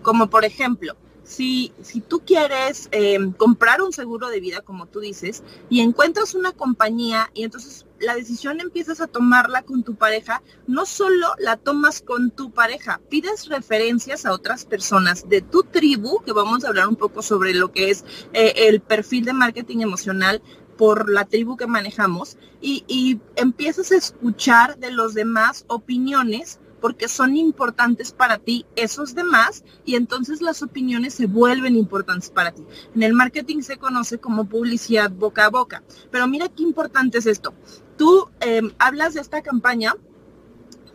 Como 0.01 0.29
por 0.29 0.45
ejemplo, 0.45 0.95
si, 1.23 1.73
si 1.81 2.01
tú 2.01 2.21
quieres 2.25 2.87
em, 2.91 3.33
comprar 3.33 3.81
un 3.81 3.91
seguro 3.91 4.29
de 4.29 4.39
vida, 4.39 4.61
como 4.61 4.85
tú 4.85 4.99
dices, 4.99 5.43
y 5.69 5.81
encuentras 5.81 6.33
una 6.35 6.53
compañía 6.53 7.29
y 7.33 7.43
entonces 7.43 7.86
la 7.99 8.15
decisión 8.15 8.59
empiezas 8.61 9.01
a 9.01 9.07
tomarla 9.07 9.63
con 9.63 9.83
tu 9.83 9.95
pareja, 9.95 10.41
no 10.67 10.85
solo 10.85 11.27
la 11.39 11.57
tomas 11.57 12.01
con 12.01 12.31
tu 12.31 12.51
pareja, 12.51 13.01
pides 13.09 13.47
referencias 13.47 14.25
a 14.25 14.33
otras 14.33 14.65
personas 14.65 15.27
de 15.29 15.41
tu 15.41 15.63
tribu, 15.63 16.21
que 16.23 16.33
vamos 16.33 16.63
a 16.63 16.69
hablar 16.69 16.87
un 16.87 16.95
poco 16.95 17.21
sobre 17.21 17.53
lo 17.53 17.71
que 17.71 17.89
es 17.89 18.05
eh, 18.33 18.53
el 18.67 18.81
perfil 18.81 19.25
de 19.25 19.33
marketing 19.33 19.79
emocional 19.79 20.41
por 20.77 21.09
la 21.09 21.25
tribu 21.25 21.57
que 21.57 21.67
manejamos, 21.67 22.37
y, 22.61 22.83
y 22.87 23.19
empiezas 23.35 23.91
a 23.91 23.97
escuchar 23.97 24.77
de 24.77 24.91
los 24.91 25.13
demás 25.13 25.65
opiniones 25.67 26.59
porque 26.81 27.07
son 27.07 27.35
importantes 27.35 28.11
para 28.11 28.37
ti 28.37 28.65
esos 28.75 29.15
demás 29.15 29.63
y 29.85 29.95
entonces 29.95 30.41
las 30.41 30.61
opiniones 30.61 31.13
se 31.13 31.25
vuelven 31.25 31.75
importantes 31.75 32.29
para 32.29 32.51
ti. 32.51 32.63
En 32.95 33.03
el 33.03 33.13
marketing 33.13 33.61
se 33.61 33.77
conoce 33.77 34.19
como 34.19 34.45
publicidad 34.45 35.11
boca 35.11 35.45
a 35.45 35.49
boca. 35.49 35.83
Pero 36.11 36.27
mira 36.27 36.49
qué 36.49 36.63
importante 36.63 37.17
es 37.17 37.25
esto. 37.25 37.53
Tú 37.97 38.29
em, 38.39 38.71
hablas 38.79 39.13
de 39.13 39.21
esta 39.21 39.41
campaña 39.41 39.95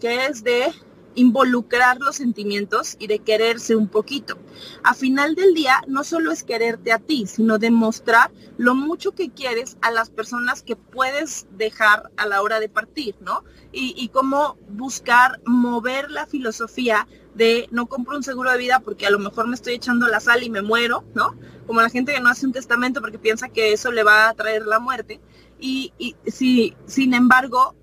que 0.01 0.27
es 0.27 0.42
de 0.42 0.73
involucrar 1.14 1.98
los 2.01 2.16
sentimientos 2.16 2.96
y 2.98 3.07
de 3.07 3.18
quererse 3.18 3.77
un 3.77 3.88
poquito. 3.88 4.38
A 4.83 4.94
final 4.94 5.35
del 5.35 5.55
día, 5.55 5.83
no 5.87 6.05
solo 6.05 6.33
es 6.33 6.42
quererte 6.42 6.92
a 6.92 6.98
ti, 6.98 7.27
sino 7.27 7.59
demostrar 7.59 8.31
lo 8.57 8.75
mucho 8.75 9.12
que 9.12 9.31
quieres 9.31 9.77
a 9.83 9.90
las 9.90 10.11
personas 10.11 10.62
que 10.62 10.77
puedes 10.77 11.46
dejar 11.53 12.11
a 12.16 12.27
la 12.27 12.42
hora 12.42 12.61
de 12.61 12.68
partir, 12.68 13.16
¿no? 13.20 13.44
Y, 13.72 14.09
cómo 14.09 14.59
buscar 14.68 15.40
mover 15.46 16.11
la 16.11 16.27
filosofía 16.27 17.09
de 17.35 17.68
no 17.70 17.87
compro 17.87 18.16
un 18.16 18.22
seguro 18.22 18.51
de 18.51 18.59
vida 18.59 18.81
porque 18.81 19.07
a 19.07 19.11
lo 19.11 19.18
mejor 19.18 19.48
me 19.48 19.55
estoy 19.55 19.75
echando 19.75 20.07
la 20.09 20.20
sal 20.20 20.42
y 20.42 20.51
me 20.51 20.61
muero, 20.61 21.05
¿no? 21.14 21.35
Como 21.66 21.81
la 21.81 21.88
gente 21.88 22.12
que 22.12 22.20
no 22.20 22.29
hace 22.29 22.44
un 22.44 22.53
testamento 22.53 23.01
porque 23.01 23.18
piensa 23.18 23.48
que 23.48 23.72
eso 23.72 23.90
le 23.90 24.03
va 24.03 24.29
a 24.29 24.35
traer 24.35 24.66
la 24.66 24.79
muerte. 24.79 25.20
Y, 25.59 25.94
y 25.96 26.16
si, 26.31 26.77
sin 26.87 27.14
embargo, 27.14 27.75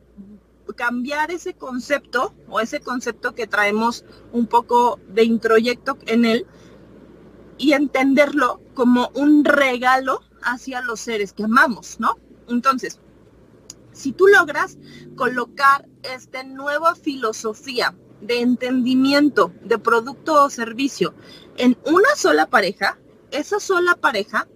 cambiar 0.75 1.31
ese 1.31 1.53
concepto 1.53 2.33
o 2.47 2.59
ese 2.59 2.79
concepto 2.79 3.35
que 3.35 3.47
traemos 3.47 4.05
un 4.31 4.47
poco 4.47 4.99
de 5.07 5.23
introyecto 5.23 5.97
en 6.05 6.25
él 6.25 6.47
y 7.57 7.73
entenderlo 7.73 8.61
como 8.73 9.11
un 9.13 9.43
regalo 9.43 10.21
hacia 10.41 10.81
los 10.81 10.99
seres 11.01 11.33
que 11.33 11.43
amamos, 11.43 11.99
¿no? 11.99 12.17
Entonces, 12.47 12.99
si 13.91 14.13
tú 14.13 14.27
logras 14.27 14.77
colocar 15.15 15.87
esta 16.03 16.43
nueva 16.43 16.95
filosofía 16.95 17.95
de 18.21 18.41
entendimiento 18.41 19.51
de 19.63 19.77
producto 19.77 20.43
o 20.43 20.49
servicio 20.49 21.13
en 21.57 21.77
una 21.85 22.15
sola 22.15 22.49
pareja, 22.49 22.97
esa 23.31 23.59
sola 23.59 23.95
pareja 23.95 24.47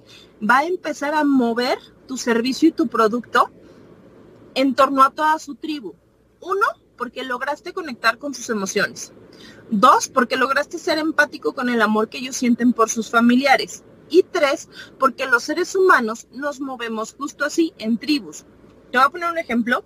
va 0.41 0.59
a 0.59 0.65
empezar 0.65 1.13
a 1.13 1.23
mover 1.23 1.77
tu 2.07 2.17
servicio 2.17 2.69
y 2.69 2.71
tu 2.71 2.87
producto 2.87 3.51
en 4.55 4.75
torno 4.75 5.03
a 5.03 5.11
toda 5.11 5.37
su 5.39 5.55
tribu. 5.55 5.95
Uno, 6.43 6.65
porque 6.97 7.23
lograste 7.23 7.73
conectar 7.73 8.17
con 8.17 8.33
sus 8.33 8.49
emociones. 8.49 9.13
Dos, 9.69 10.09
porque 10.09 10.37
lograste 10.37 10.77
ser 10.77 10.97
empático 10.97 11.53
con 11.53 11.69
el 11.69 11.81
amor 11.81 12.09
que 12.09 12.19
ellos 12.19 12.35
sienten 12.35 12.73
por 12.73 12.89
sus 12.89 13.09
familiares. 13.09 13.83
Y 14.09 14.23
tres, 14.23 14.69
porque 14.99 15.25
los 15.25 15.43
seres 15.43 15.75
humanos 15.75 16.27
nos 16.31 16.59
movemos 16.59 17.15
justo 17.17 17.45
así 17.45 17.73
en 17.77 17.97
tribus. 17.97 18.45
Te 18.91 18.97
voy 18.97 19.07
a 19.07 19.09
poner 19.09 19.31
un 19.31 19.37
ejemplo 19.37 19.83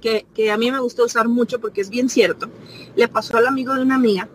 que, 0.00 0.50
a 0.50 0.56
mí 0.56 0.72
me 0.72 0.80
gusta 0.80 1.04
usar 1.04 1.28
mucho 1.28 1.60
porque 1.60 1.80
es 1.80 1.90
bien 1.90 2.08
cierto. 2.08 2.48
Le 2.96 3.06
pasó 3.06 3.36
al 3.36 3.46
amigo 3.46 3.74
de 3.74 3.82
una 3.82 3.94
amiga. 3.94 4.28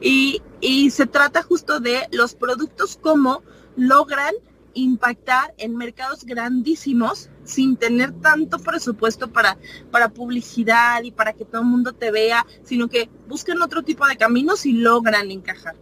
Y, 0.00 0.42
y 0.60 0.90
se 0.90 1.06
trata 1.06 1.42
justo 1.42 1.80
de 1.80 2.06
los 2.12 2.34
productos 2.34 2.98
como 3.00 3.42
logran 3.76 4.34
impactar 4.74 5.54
en 5.56 5.76
mercados 5.76 6.24
grandísimos 6.24 7.30
sin 7.44 7.76
tener 7.76 8.12
tanto 8.12 8.58
presupuesto 8.58 9.30
para, 9.30 9.58
para 9.90 10.08
publicidad 10.08 11.02
y 11.02 11.12
para 11.12 11.32
que 11.32 11.44
todo 11.44 11.62
el 11.62 11.68
mundo 11.68 11.92
te 11.92 12.10
vea, 12.10 12.46
sino 12.62 12.88
que 12.88 13.08
buscan 13.28 13.62
otro 13.62 13.82
tipo 13.82 14.06
de 14.06 14.16
caminos 14.16 14.66
y 14.66 14.72
logran 14.72 15.30
encajar. 15.30 15.76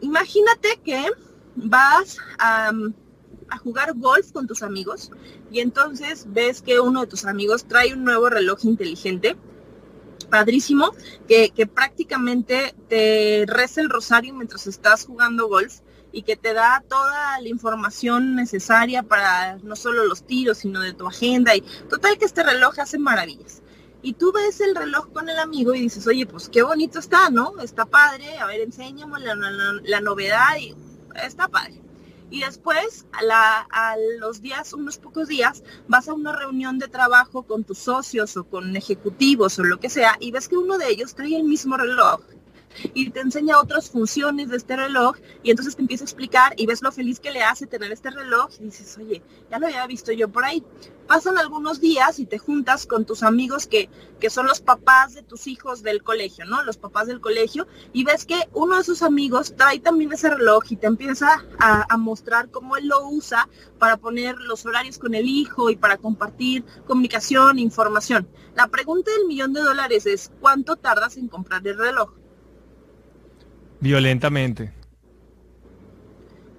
Imagínate 0.00 0.80
que 0.84 1.06
vas 1.54 2.18
a, 2.38 2.72
a 3.48 3.58
jugar 3.58 3.92
golf 3.96 4.32
con 4.32 4.46
tus 4.46 4.62
amigos 4.62 5.10
y 5.50 5.60
entonces 5.60 6.26
ves 6.28 6.62
que 6.62 6.80
uno 6.80 7.02
de 7.02 7.06
tus 7.06 7.24
amigos 7.24 7.64
trae 7.64 7.92
un 7.92 8.04
nuevo 8.04 8.28
reloj 8.28 8.64
inteligente 8.64 9.36
padrísimo 10.30 10.92
que, 11.28 11.50
que, 11.50 11.66
prácticamente 11.66 12.74
te 12.88 13.44
reza 13.46 13.82
el 13.82 13.90
rosario 13.90 14.32
mientras 14.32 14.66
estás 14.66 15.04
jugando 15.04 15.48
golf 15.48 15.80
y 16.12 16.22
que 16.22 16.36
te 16.36 16.52
da 16.52 16.84
toda 16.86 17.40
la 17.40 17.48
información 17.48 18.36
necesaria 18.36 19.02
para 19.02 19.56
no 19.58 19.74
solo 19.76 20.04
los 20.04 20.24
tiros, 20.24 20.58
sino 20.58 20.80
de 20.80 20.92
tu 20.92 21.06
agenda. 21.06 21.56
Y 21.56 21.62
total 21.88 22.18
que 22.18 22.26
este 22.26 22.42
reloj 22.42 22.78
hace 22.78 22.98
maravillas. 22.98 23.62
Y 24.02 24.14
tú 24.14 24.32
ves 24.32 24.60
el 24.60 24.74
reloj 24.74 25.12
con 25.12 25.28
el 25.28 25.38
amigo 25.38 25.74
y 25.74 25.80
dices, 25.80 26.06
oye, 26.06 26.26
pues 26.26 26.48
qué 26.48 26.62
bonito 26.62 26.98
está, 26.98 27.30
¿no? 27.30 27.58
Está 27.60 27.86
padre, 27.86 28.38
a 28.38 28.46
ver, 28.46 28.60
enséñame 28.60 29.20
la, 29.20 29.34
la, 29.34 30.00
novedad 30.00 30.56
y 30.58 30.74
está 31.24 31.48
padre. 31.48 31.80
Y 32.28 32.40
después, 32.40 33.06
a, 33.12 33.66
a, 33.70 33.96
los 34.18 34.42
días, 34.42 34.72
unos 34.72 34.98
pocos 34.98 35.28
días, 35.28 35.62
vas 35.86 36.08
a 36.08 36.14
una 36.14 36.34
reunión 36.34 36.78
de 36.80 36.88
trabajo 36.88 37.44
con 37.44 37.62
tus 37.62 37.78
socios 37.78 38.36
o 38.36 38.44
con 38.44 38.74
ejecutivos 38.76 39.58
o 39.58 39.64
lo 39.64 39.78
que 39.78 39.88
sea 39.88 40.16
y 40.18 40.32
ves 40.32 40.48
que 40.48 40.56
uno 40.56 40.78
de 40.78 40.88
ellos 40.88 41.14
trae 41.14 41.36
el 41.36 41.44
mismo 41.44 41.76
reloj 41.76 42.22
y 42.94 43.10
te 43.10 43.20
enseña 43.20 43.58
otras 43.58 43.90
funciones 43.90 44.48
de 44.48 44.56
este 44.56 44.76
reloj 44.76 45.16
y 45.42 45.50
entonces 45.50 45.76
te 45.76 45.82
empieza 45.82 46.04
a 46.04 46.06
explicar 46.06 46.54
y 46.56 46.66
ves 46.66 46.82
lo 46.82 46.92
feliz 46.92 47.20
que 47.20 47.30
le 47.30 47.42
hace 47.42 47.66
tener 47.66 47.92
este 47.92 48.10
reloj 48.10 48.50
y 48.60 48.64
dices, 48.64 48.96
oye, 48.98 49.22
ya 49.50 49.58
lo 49.58 49.66
había 49.66 49.86
visto 49.86 50.12
yo 50.12 50.28
por 50.28 50.44
ahí. 50.44 50.64
Pasan 51.06 51.36
algunos 51.36 51.80
días 51.80 52.18
y 52.20 52.26
te 52.26 52.38
juntas 52.38 52.86
con 52.86 53.04
tus 53.04 53.22
amigos 53.22 53.66
que, 53.66 53.90
que 54.20 54.30
son 54.30 54.46
los 54.46 54.60
papás 54.60 55.14
de 55.14 55.22
tus 55.22 55.46
hijos 55.46 55.82
del 55.82 56.02
colegio, 56.02 56.44
¿no? 56.44 56.62
Los 56.62 56.76
papás 56.76 57.06
del 57.06 57.20
colegio 57.20 57.66
y 57.92 58.04
ves 58.04 58.24
que 58.24 58.48
uno 58.52 58.78
de 58.78 58.84
sus 58.84 59.02
amigos 59.02 59.54
trae 59.56 59.80
también 59.80 60.12
ese 60.12 60.30
reloj 60.30 60.64
y 60.70 60.76
te 60.76 60.86
empieza 60.86 61.44
a, 61.58 61.92
a 61.92 61.96
mostrar 61.96 62.50
cómo 62.50 62.76
él 62.76 62.86
lo 62.86 63.06
usa 63.08 63.48
para 63.78 63.96
poner 63.96 64.36
los 64.38 64.64
horarios 64.64 64.98
con 64.98 65.14
el 65.14 65.28
hijo 65.28 65.70
y 65.70 65.76
para 65.76 65.98
compartir 65.98 66.64
comunicación, 66.86 67.58
información. 67.58 68.28
La 68.54 68.68
pregunta 68.68 69.10
del 69.10 69.26
millón 69.26 69.52
de 69.52 69.60
dólares 69.60 70.06
es, 70.06 70.30
¿cuánto 70.40 70.76
tardas 70.76 71.16
en 71.16 71.28
comprar 71.28 71.66
el 71.66 71.78
reloj? 71.78 72.21
Violentamente. 73.82 74.72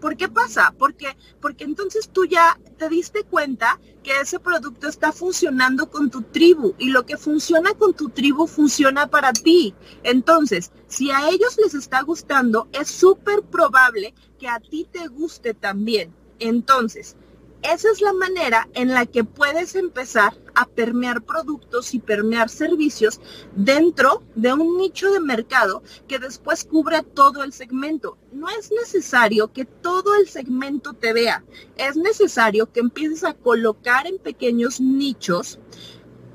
¿Por 0.02 0.18
qué 0.18 0.28
pasa? 0.28 0.76
Porque, 0.78 1.16
porque 1.40 1.64
entonces 1.64 2.10
tú 2.10 2.26
ya 2.26 2.60
te 2.78 2.90
diste 2.90 3.24
cuenta 3.24 3.80
que 4.04 4.20
ese 4.20 4.42
producto 4.42 4.90
está 4.90 5.14
funcionando 5.14 5.90
con 5.90 6.10
tu 6.10 6.24
tribu 6.24 6.76
y 6.78 6.90
lo 6.90 7.06
que 7.06 7.16
funciona 7.16 7.74
con 7.76 7.94
tu 7.94 8.10
tribu 8.10 8.46
funciona 8.46 9.08
para 9.08 9.32
ti. 9.32 9.74
Entonces, 10.04 10.74
si 10.88 11.12
a 11.12 11.30
ellos 11.30 11.58
les 11.64 11.74
está 11.76 12.02
gustando, 12.02 12.68
es 12.74 12.90
súper 12.90 13.42
probable 13.44 14.14
que 14.38 14.50
a 14.50 14.60
ti 14.60 14.86
te 14.92 15.08
guste 15.08 15.54
también. 15.54 16.14
Entonces, 16.40 17.16
esa 17.64 17.90
es 17.90 18.02
la 18.02 18.14
manera 18.14 18.68
en 18.74 18.90
la 18.90 19.06
que 19.06 19.24
puedes 19.24 19.76
empezar 19.76 20.34
a 20.54 20.66
permear 20.68 21.24
productos 21.24 21.94
y 21.94 22.00
permear 22.00 22.50
servicios 22.50 23.22
dentro 23.56 24.22
de 24.36 24.54
un 24.54 24.78
nicho 24.78 25.12
de 25.12 25.20
mercado 25.20 25.82
que 26.08 26.20
después 26.20 26.66
cubre 26.66 27.02
todo 27.02 27.44
el 27.44 27.54
segmento. 27.54 28.18
No 28.32 28.50
es 28.50 28.72
necesario 28.72 29.52
que 29.54 29.66
todo 29.66 30.16
el 30.16 30.28
segmento 30.28 30.94
te 30.94 31.14
vea. 31.14 31.44
Es 31.78 31.96
necesario 31.96 32.72
que 32.72 32.82
empieces 32.82 33.24
a 33.24 33.34
colocar 33.34 34.08
en 34.08 34.20
pequeños 34.20 34.82
nichos 34.82 35.60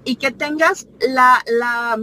y 0.05 0.17
que 0.17 0.31
tengas 0.31 0.89
la, 1.01 1.43
la 1.47 2.01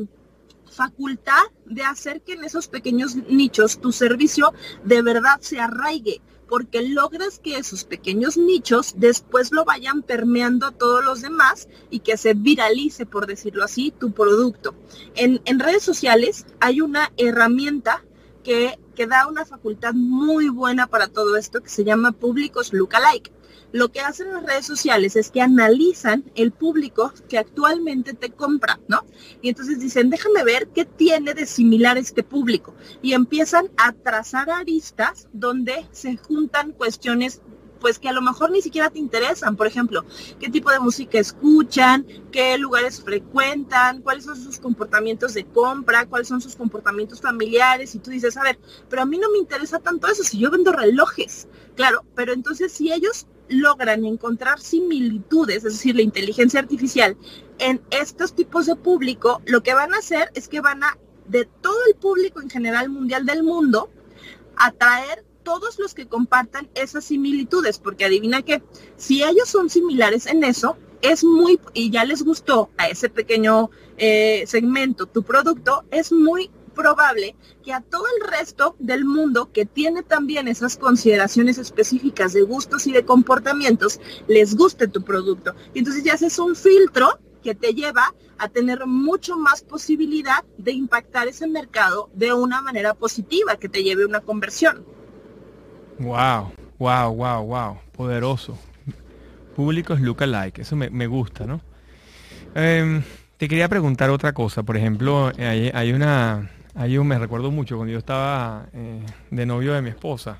facultad 0.71 1.43
de 1.65 1.83
hacer 1.83 2.21
que 2.21 2.33
en 2.33 2.43
esos 2.43 2.67
pequeños 2.67 3.15
nichos 3.15 3.79
tu 3.79 3.91
servicio 3.91 4.53
de 4.83 5.01
verdad 5.01 5.39
se 5.41 5.59
arraigue 5.59 6.21
porque 6.47 6.81
logras 6.81 7.39
que 7.39 7.57
esos 7.57 7.83
pequeños 7.83 8.37
nichos 8.37 8.93
después 8.97 9.51
lo 9.51 9.65
vayan 9.65 10.03
permeando 10.03 10.67
a 10.67 10.71
todos 10.71 11.03
los 11.03 11.21
demás 11.21 11.67
y 11.89 11.99
que 11.99 12.17
se 12.17 12.33
viralice, 12.33 13.05
por 13.05 13.27
decirlo 13.27 13.63
así, 13.63 13.91
tu 13.91 14.11
producto. 14.11 14.75
En, 15.15 15.59
redes 15.59 15.83
sociales 15.83 16.45
hay 16.59 16.81
una 16.81 17.11
herramienta 17.17 18.03
que, 18.43 18.79
que 18.95 19.07
da 19.07 19.27
una 19.27 19.45
facultad 19.45 19.93
muy 19.93 20.49
buena 20.49 20.87
para 20.87 21.07
todo 21.07 21.35
esto 21.37 21.61
que 21.61 21.69
se 21.69 21.83
llama 21.83 22.11
públicos 22.11 22.73
lookalike 22.73 23.34
lo 23.75 23.91
que 23.91 23.99
hacen 23.99 24.31
las 24.31 24.45
redes 24.45 24.65
sociales 24.65 25.17
es 25.17 25.29
que 25.31 25.41
analizan 25.41 26.23
el 26.35 26.53
público 26.53 27.11
que 27.27 27.37
actualmente 27.37 28.13
te 28.13 28.31
compra, 28.31 28.79
¿no? 28.87 29.03
Y 29.41 29.49
entonces 29.49 29.81
dicen, 29.81 30.09
déjame 30.09 30.45
ver 30.45 30.69
qué 30.69 30.85
tiene 30.85 31.33
de 31.33 31.45
similar 31.45 31.97
este 31.97 32.23
público. 32.23 32.73
Y 33.01 33.11
empiezan 33.11 33.69
a 33.75 33.91
trazar 33.91 34.49
aristas 34.49 35.27
donde 35.33 35.85
se 35.91 36.15
juntan 36.15 36.71
cuestiones 36.71 37.41
pues 37.81 37.99
que 37.99 38.07
a 38.07 38.13
lo 38.13 38.21
mejor 38.21 38.49
ni 38.49 38.61
siquiera 38.61 38.89
te 38.89 38.97
interesan. 38.97 39.57
Por 39.57 39.67
ejemplo, 39.67 40.05
qué 40.39 40.49
tipo 40.49 40.71
de 40.71 40.79
música 40.79 41.19
escuchan, 41.19 42.07
qué 42.31 42.57
lugares 42.57 43.03
frecuentan, 43.03 44.01
cuáles 44.01 44.23
son 44.23 44.37
sus 44.37 44.57
comportamientos 44.57 45.33
de 45.33 45.43
compra, 45.43 46.05
cuáles 46.05 46.29
son 46.29 46.39
sus 46.39 46.55
comportamientos 46.55 47.19
familiares. 47.19 47.93
Y 47.93 47.99
tú 47.99 48.09
dices, 48.09 48.37
a 48.37 48.41
ver, 48.41 48.57
pero 48.89 49.01
a 49.01 49.05
mí 49.05 49.17
no 49.17 49.29
me 49.31 49.37
interesa 49.37 49.79
tanto 49.79 50.07
eso 50.07 50.23
si 50.23 50.39
yo 50.39 50.49
vendo 50.49 50.71
relojes. 50.71 51.49
Claro, 51.75 52.05
pero 52.15 52.31
entonces 52.31 52.71
si 52.71 52.93
ellos 52.93 53.27
logran 53.49 54.05
encontrar 54.05 54.59
similitudes, 54.59 55.57
es 55.57 55.73
decir, 55.73 55.95
la 55.95 56.01
inteligencia 56.01 56.59
artificial, 56.59 57.17
en 57.59 57.81
estos 57.91 58.35
tipos 58.35 58.65
de 58.65 58.75
público, 58.75 59.41
lo 59.45 59.63
que 59.63 59.73
van 59.73 59.93
a 59.93 59.97
hacer 59.97 60.31
es 60.33 60.47
que 60.47 60.61
van 60.61 60.83
a, 60.83 60.97
de 61.27 61.45
todo 61.45 61.77
el 61.87 61.95
público 61.95 62.41
en 62.41 62.49
general 62.49 62.89
mundial 62.89 63.25
del 63.25 63.43
mundo, 63.43 63.89
atraer 64.57 65.23
todos 65.43 65.79
los 65.79 65.93
que 65.93 66.07
compartan 66.07 66.69
esas 66.73 67.05
similitudes, 67.05 67.79
porque 67.79 68.05
adivina 68.05 68.41
que 68.41 68.63
si 68.97 69.23
ellos 69.23 69.47
son 69.47 69.69
similares 69.69 70.25
en 70.25 70.43
eso, 70.43 70.77
es 71.01 71.23
muy, 71.23 71.59
y 71.73 71.91
ya 71.91 72.03
les 72.03 72.23
gustó 72.23 72.69
a 72.77 72.87
ese 72.87 73.09
pequeño 73.09 73.69
eh, 73.97 74.43
segmento 74.47 75.05
tu 75.05 75.23
producto, 75.23 75.85
es 75.91 76.11
muy 76.11 76.49
probable 76.75 77.35
que 77.63 77.73
a 77.73 77.81
todo 77.81 78.05
el 78.19 78.29
resto 78.29 78.75
del 78.77 79.05
mundo 79.05 79.51
que 79.51 79.65
tiene 79.65 80.03
también 80.03 80.47
esas 80.47 80.77
consideraciones 80.77 81.57
específicas 81.57 82.33
de 82.33 82.43
gustos 82.43 82.85
y 82.85 82.91
de 82.91 83.05
comportamientos, 83.05 83.99
les 84.27 84.55
guste 84.55 84.87
tu 84.87 85.03
producto. 85.03 85.55
Y 85.73 85.79
entonces 85.79 86.03
ya 86.03 86.13
haces 86.13 86.37
un 86.37 86.55
filtro 86.55 87.19
que 87.41 87.55
te 87.55 87.73
lleva 87.73 88.13
a 88.37 88.49
tener 88.49 88.85
mucho 88.85 89.37
más 89.37 89.61
posibilidad 89.61 90.43
de 90.57 90.71
impactar 90.73 91.27
ese 91.27 91.47
mercado 91.47 92.09
de 92.13 92.33
una 92.33 92.61
manera 92.61 92.93
positiva, 92.93 93.57
que 93.57 93.69
te 93.69 93.83
lleve 93.83 94.03
a 94.03 94.07
una 94.07 94.19
conversión. 94.19 94.83
Wow, 95.99 96.51
wow, 96.77 97.13
wow, 97.13 97.45
wow, 97.45 97.77
poderoso. 97.95 98.57
Públicos 99.55 100.01
lookalike, 100.01 100.59
eso 100.59 100.75
me, 100.75 100.89
me 100.89 101.07
gusta, 101.07 101.45
¿no? 101.45 101.61
Em, 102.55 103.03
te 103.37 103.47
quería 103.47 103.69
preguntar 103.69 104.09
otra 104.09 104.33
cosa, 104.33 104.63
por 104.63 104.75
ejemplo, 104.75 105.31
hay 105.37 105.93
una, 105.93 106.49
Ahí 106.75 106.99
me 106.99 107.17
recuerdo 107.17 107.51
mucho 107.51 107.77
cuando 107.77 107.93
yo 107.93 107.99
estaba 107.99 108.67
eh, 108.73 108.99
de 109.31 109.45
novio 109.45 109.73
de 109.73 109.81
mi 109.81 109.89
esposa. 109.89 110.39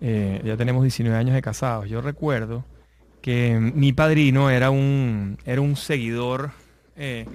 Eh, 0.00 0.40
ya 0.44 0.56
tenemos 0.56 0.84
19 0.84 1.18
años 1.18 1.34
de 1.34 1.42
casados. 1.42 1.88
Yo 1.88 2.00
recuerdo 2.00 2.64
que 3.20 3.58
mi 3.58 3.92
padrino 3.92 4.48
era 4.48 4.70
un, 4.70 5.38
era 5.44 5.60
un 5.60 5.74
seguidor, 5.74 6.52
eh, 6.96 7.26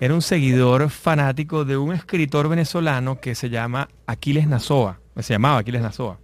era 0.00 0.14
un 0.14 0.22
seguidor 0.22 0.88
fanático 0.88 1.64
de 1.64 1.76
un 1.76 1.92
escritor 1.92 2.48
venezolano 2.48 3.20
que 3.20 3.34
se 3.34 3.50
llama 3.50 3.88
Aquiles 4.06 4.46
Nazoa. 4.46 5.00
Se 5.18 5.34
llamaba 5.34 5.58
Aquiles 5.58 5.82
Nazoa. 5.82 6.20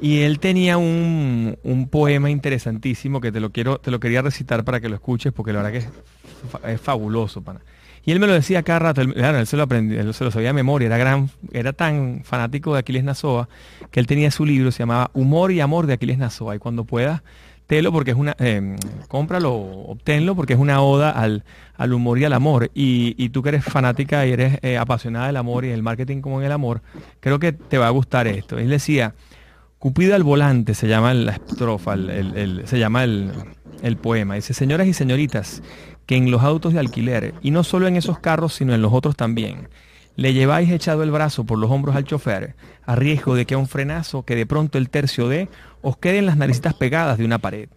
Y 0.00 0.20
él 0.20 0.40
tenía 0.40 0.78
un, 0.78 1.58
un, 1.62 1.88
poema 1.88 2.30
interesantísimo 2.30 3.20
que 3.20 3.30
te 3.30 3.40
lo 3.40 3.50
quiero, 3.50 3.78
te 3.78 3.90
lo 3.90 4.00
quería 4.00 4.22
recitar 4.22 4.64
para 4.64 4.80
que 4.80 4.88
lo 4.88 4.94
escuches, 4.94 5.30
porque 5.30 5.52
la 5.52 5.62
verdad 5.62 5.72
que 5.72 5.78
es, 5.86 6.72
es 6.72 6.80
fabuloso, 6.80 7.42
pana. 7.42 7.60
Y 8.04 8.12
él 8.12 8.20
me 8.20 8.26
lo 8.26 8.32
decía 8.32 8.62
cada 8.62 8.78
rato, 8.78 9.02
él, 9.02 9.12
claro, 9.14 9.38
él 9.38 9.46
se 9.46 9.56
lo 9.56 9.64
aprendió, 9.64 10.00
él 10.00 10.14
se 10.14 10.24
lo 10.24 10.30
sabía 10.30 10.48
de 10.48 10.54
memoria, 10.54 10.86
era, 10.86 10.96
gran, 10.96 11.30
era 11.52 11.72
tan 11.72 12.22
fanático 12.24 12.72
de 12.72 12.80
Aquiles 12.80 13.04
Nazoa 13.04 13.48
que 13.90 14.00
él 14.00 14.06
tenía 14.06 14.30
su 14.30 14.46
libro, 14.46 14.70
se 14.70 14.80
llamaba 14.80 15.10
Humor 15.12 15.52
y 15.52 15.60
Amor 15.60 15.86
de 15.86 15.94
Aquiles 15.94 16.18
Nazoa. 16.18 16.56
Y 16.56 16.58
cuando 16.58 16.84
puedas, 16.84 17.22
telo 17.66 17.92
porque 17.92 18.12
es 18.12 18.16
una, 18.16 18.34
eh, 18.38 18.76
cómpralo, 19.08 19.54
obténlo 19.54 20.34
porque 20.34 20.54
es 20.54 20.58
una 20.58 20.80
oda 20.80 21.10
al, 21.10 21.44
al 21.76 21.92
humor 21.92 22.18
y 22.18 22.24
al 22.24 22.32
amor. 22.32 22.70
Y, 22.74 23.28
tú 23.28 23.42
que 23.42 23.50
eres 23.50 23.64
fanática 23.64 24.26
y 24.26 24.32
eres 24.32 24.58
eh, 24.62 24.78
apasionada 24.78 25.26
del 25.26 25.36
amor 25.36 25.64
y 25.64 25.70
el 25.70 25.82
marketing 25.82 26.20
como 26.20 26.40
en 26.40 26.46
el 26.46 26.52
amor, 26.52 26.82
creo 27.20 27.38
que 27.38 27.52
te 27.52 27.78
va 27.78 27.86
a 27.86 27.90
gustar 27.90 28.26
esto. 28.26 28.58
Él 28.58 28.70
decía, 28.70 29.14
Cupido 29.78 30.14
al 30.14 30.22
volante 30.24 30.74
se 30.74 30.88
llama 30.88 31.14
la 31.14 31.32
estrofa, 31.32 31.96
se 31.96 32.78
llama 32.78 33.04
el, 33.04 33.32
el 33.82 33.96
poema. 33.96 34.34
Dice, 34.34 34.52
señoras 34.52 34.86
y 34.86 34.92
señoritas, 34.92 35.62
que 36.10 36.16
en 36.16 36.32
los 36.32 36.42
autos 36.42 36.72
de 36.72 36.80
alquiler, 36.80 37.34
y 37.40 37.52
no 37.52 37.62
solo 37.62 37.86
en 37.86 37.94
esos 37.94 38.18
carros, 38.18 38.54
sino 38.54 38.74
en 38.74 38.82
los 38.82 38.92
otros 38.92 39.14
también, 39.14 39.68
le 40.16 40.32
lleváis 40.32 40.68
echado 40.68 41.04
el 41.04 41.12
brazo 41.12 41.44
por 41.44 41.56
los 41.56 41.70
hombros 41.70 41.94
al 41.94 42.02
chofer, 42.02 42.56
a 42.84 42.96
riesgo 42.96 43.36
de 43.36 43.46
que 43.46 43.54
a 43.54 43.58
un 43.58 43.68
frenazo 43.68 44.24
que 44.24 44.34
de 44.34 44.44
pronto 44.44 44.76
el 44.76 44.90
tercio 44.90 45.28
dé, 45.28 45.48
os 45.82 45.98
queden 45.98 46.26
las 46.26 46.36
naricitas 46.36 46.74
pegadas 46.74 47.16
de 47.16 47.24
una 47.24 47.38
pared. 47.38 47.68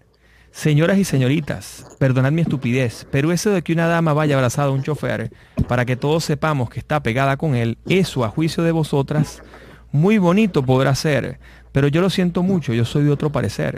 Señoras 0.49 0.97
y 0.97 1.03
señoritas, 1.03 1.85
perdonad 1.99 2.31
mi 2.31 2.41
estupidez, 2.41 3.05
pero 3.11 3.31
eso 3.31 3.51
de 3.51 3.61
que 3.61 3.71
una 3.71 3.85
dama 3.85 4.13
vaya 4.13 4.33
abrazada 4.33 4.69
a 4.69 4.71
un 4.71 4.81
chofer 4.81 5.29
para 5.67 5.85
que 5.85 5.95
todos 5.95 6.23
sepamos 6.23 6.71
que 6.71 6.79
está 6.79 7.03
pegada 7.03 7.37
con 7.37 7.53
él, 7.53 7.77
eso 7.87 8.25
a 8.25 8.29
juicio 8.29 8.63
de 8.63 8.71
vosotras, 8.71 9.43
muy 9.91 10.17
bonito 10.17 10.65
podrá 10.65 10.95
ser, 10.95 11.37
Pero 11.73 11.89
yo 11.89 11.99
lo 11.99 12.09
siento 12.09 12.43
mucho, 12.43 12.73
yo 12.73 12.85
soy 12.85 13.03
de 13.03 13.11
otro 13.11 13.31
parecer. 13.31 13.77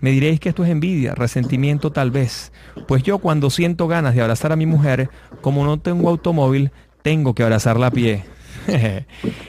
Me 0.00 0.10
diréis 0.10 0.40
que 0.40 0.48
esto 0.48 0.64
es 0.64 0.70
envidia, 0.70 1.14
resentimiento 1.14 1.92
tal 1.92 2.10
vez. 2.10 2.52
Pues 2.88 3.02
yo 3.02 3.18
cuando 3.18 3.50
siento 3.50 3.88
ganas 3.88 4.14
de 4.14 4.22
abrazar 4.22 4.52
a 4.52 4.56
mi 4.56 4.64
mujer, 4.64 5.10
como 5.42 5.64
no 5.64 5.78
tengo 5.78 6.08
automóvil, 6.08 6.70
tengo 7.02 7.34
que 7.34 7.42
abrazarla 7.42 7.88
a 7.88 7.90
pie. 7.90 8.24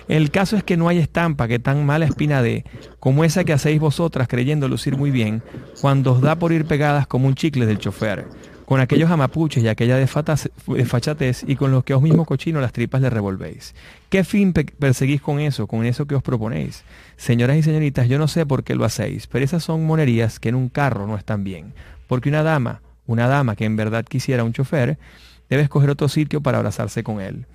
El 0.07 0.31
caso 0.31 0.57
es 0.57 0.63
que 0.63 0.77
no 0.77 0.87
hay 0.87 0.97
estampa 0.97 1.47
que 1.47 1.59
tan 1.59 1.85
mala 1.85 2.05
espina 2.05 2.41
de 2.41 2.65
como 2.99 3.23
esa 3.23 3.43
que 3.43 3.53
hacéis 3.53 3.79
vosotras 3.79 4.27
creyendo 4.27 4.67
lucir 4.67 4.97
muy 4.97 5.11
bien, 5.11 5.43
cuando 5.79 6.13
os 6.13 6.21
da 6.21 6.37
por 6.37 6.51
ir 6.51 6.65
pegadas 6.65 7.07
como 7.07 7.27
un 7.27 7.35
chicle 7.35 7.65
del 7.65 7.77
chofer, 7.77 8.25
con 8.65 8.79
aquellos 8.79 9.11
amapuches 9.11 9.63
y 9.63 9.67
aquella 9.67 9.97
desfachatez 9.97 11.43
y 11.47 11.55
con 11.55 11.71
los 11.71 11.83
que 11.83 11.93
os 11.93 12.01
mismo 12.01 12.25
cochino 12.25 12.59
las 12.59 12.73
tripas 12.73 13.01
le 13.01 13.09
revolvéis. 13.09 13.75
¿Qué 14.09 14.23
fin 14.23 14.53
perseguís 14.53 15.21
con 15.21 15.39
eso, 15.39 15.67
con 15.67 15.85
eso 15.85 16.05
que 16.07 16.15
os 16.15 16.23
proponéis? 16.23 16.83
Señoras 17.15 17.57
y 17.57 17.63
señoritas, 17.63 18.07
yo 18.07 18.17
no 18.17 18.27
sé 18.27 18.45
por 18.45 18.63
qué 18.63 18.75
lo 18.75 18.85
hacéis, 18.85 19.27
pero 19.27 19.45
esas 19.45 19.63
son 19.63 19.85
monerías 19.85 20.39
que 20.39 20.49
en 20.49 20.55
un 20.55 20.69
carro 20.69 21.07
no 21.07 21.15
están 21.15 21.43
bien, 21.43 21.73
porque 22.07 22.29
una 22.29 22.43
dama, 22.43 22.81
una 23.05 23.27
dama 23.27 23.55
que 23.55 23.65
en 23.65 23.75
verdad 23.75 24.05
quisiera 24.05 24.43
un 24.43 24.53
chofer, 24.53 24.97
debe 25.49 25.63
escoger 25.63 25.89
otro 25.89 26.09
sitio 26.09 26.41
para 26.41 26.57
abrazarse 26.57 27.03
con 27.03 27.21
él 27.21 27.45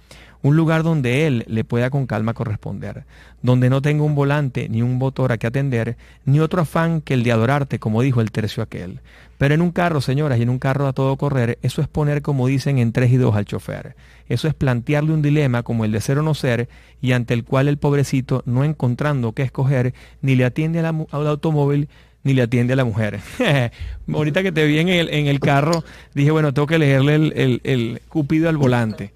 un 0.43 0.57
lugar 0.57 0.83
donde 0.83 1.27
él 1.27 1.45
le 1.49 1.65
pueda 1.65 1.91
con 1.91 2.07
calma 2.07 2.35
corresponder, 2.35 3.05
donde 3.43 3.69
no 3.69 3.83
tenga 3.83 4.05
un 4.05 4.15
volante 4.15 4.69
ni 4.69 4.83
un 4.83 4.97
motor 4.97 5.33
a 5.33 5.39
que 5.39 5.47
atender, 5.47 5.97
ni 6.25 6.41
otro 6.41 6.63
afán 6.63 7.01
que 7.01 7.15
el 7.15 7.23
de 7.23 7.33
adorarte, 7.33 7.79
como 7.79 8.03
dijo 8.03 8.21
el 8.21 8.31
tercio 8.31 8.63
aquel. 8.63 9.01
Pero 9.39 9.55
en 9.55 9.63
un 9.63 9.71
carro, 9.71 10.01
señoras, 10.01 10.39
y 10.39 10.43
en 10.43 10.51
un 10.51 10.59
carro 10.59 10.87
a 10.87 10.93
todo 10.93 11.17
correr, 11.17 11.59
eso 11.63 11.83
es 11.83 11.89
poner, 11.89 12.23
como 12.23 12.47
dicen, 12.47 12.79
en 12.79 12.93
tres 12.93 13.11
y 13.11 13.17
dos 13.17 13.35
al 13.37 13.47
chofer. 13.47 13.97
Eso 14.29 14.49
es 14.49 14.55
plantearle 14.55 15.13
un 15.13 15.23
dilema 15.23 15.63
como 15.63 15.85
el 15.85 15.93
de 15.93 16.01
ser 16.01 16.19
o 16.19 16.23
no 16.23 16.35
ser, 16.35 16.69
y 17.01 17.13
ante 17.13 17.35
el 17.35 17.45
cual 17.45 17.69
el 17.69 17.79
pobrecito, 17.79 18.43
no 18.47 18.65
encontrando 18.65 19.33
qué 19.33 19.43
escoger, 19.43 19.95
ni 20.23 20.37
le 20.37 20.45
atiende 20.45 20.81
al 20.81 21.07
automóvil, 21.27 21.89
ni 22.23 22.35
le 22.35 22.43
atiende 22.43 22.75
a 22.75 22.77
la 22.77 22.85
mujer. 22.85 23.21
Ahorita 24.13 24.43
que 24.43 24.53
te 24.53 24.67
vi 24.67 24.79
en 24.79 24.89
el, 24.89 25.41
carro, 25.41 25.85
dije, 26.15 26.31
bueno, 26.31 26.53
tengo 26.53 26.67
que 26.67 26.79
leerle 26.79 27.15
el, 27.15 27.61
el 27.65 28.03
cupido 28.09 28.49
al 28.49 28.59
volante. 28.59 29.13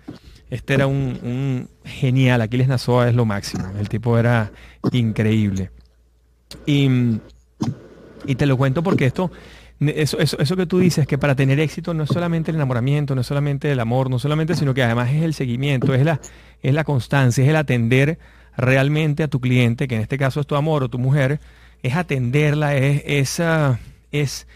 Este 0.51 0.75
era 0.75 0.87
un, 0.87 1.69
genial, 1.85 2.41
Aquiles 2.41 2.69
Nazoa 2.69 3.09
es 3.09 3.15
lo 3.15 3.25
máximo, 3.25 3.65
el 3.79 3.89
tipo 3.89 4.19
era 4.19 4.53
increíble. 4.93 5.71
Y, 6.67 6.89
te 8.37 8.47
lo 8.47 8.57
cuento 8.57 8.83
porque 8.83 9.07
esto, 9.07 9.31
eso, 9.81 10.19
eso, 10.19 10.57
que 10.57 10.67
tú 10.67 10.79
dices, 10.79 11.07
que 11.07 11.19
para 11.19 11.35
tener 11.35 11.61
éxito 11.61 11.95
no 11.95 12.05
es 12.05 12.11
solamente 12.11 12.51
el 12.51 12.57
enamoramiento, 12.57 13.15
no 13.15 13.23
es 13.23 13.27
solamente 13.27 13.71
el 13.71 13.81
amor, 13.81 14.11
no 14.11 14.19
solamente, 14.19 14.55
sino 14.55 14.75
que 14.75 14.83
además 14.83 15.11
es 15.13 15.23
el 15.23 15.35
seguimiento, 15.35 15.95
es 15.95 16.05
la, 16.05 16.21
es 16.63 16.75
la 16.75 16.85
constancia, 16.85 17.43
es 17.43 17.51
el 17.51 17.57
atender 17.57 18.19
realmente 18.57 19.23
a 19.23 19.29
tu 19.29 19.41
cliente, 19.41 19.89
que 19.89 19.97
en 19.97 20.03
este 20.03 20.19
caso 20.19 20.41
es 20.41 20.47
tu 20.47 20.57
amor 20.57 20.85
o 20.85 20.89
tu 20.89 20.99
mujer, 20.99 21.41
es 21.83 21.97
atenderla, 21.97 22.77
es, 22.77 23.03
es, 23.05 23.43
es, 24.13 24.47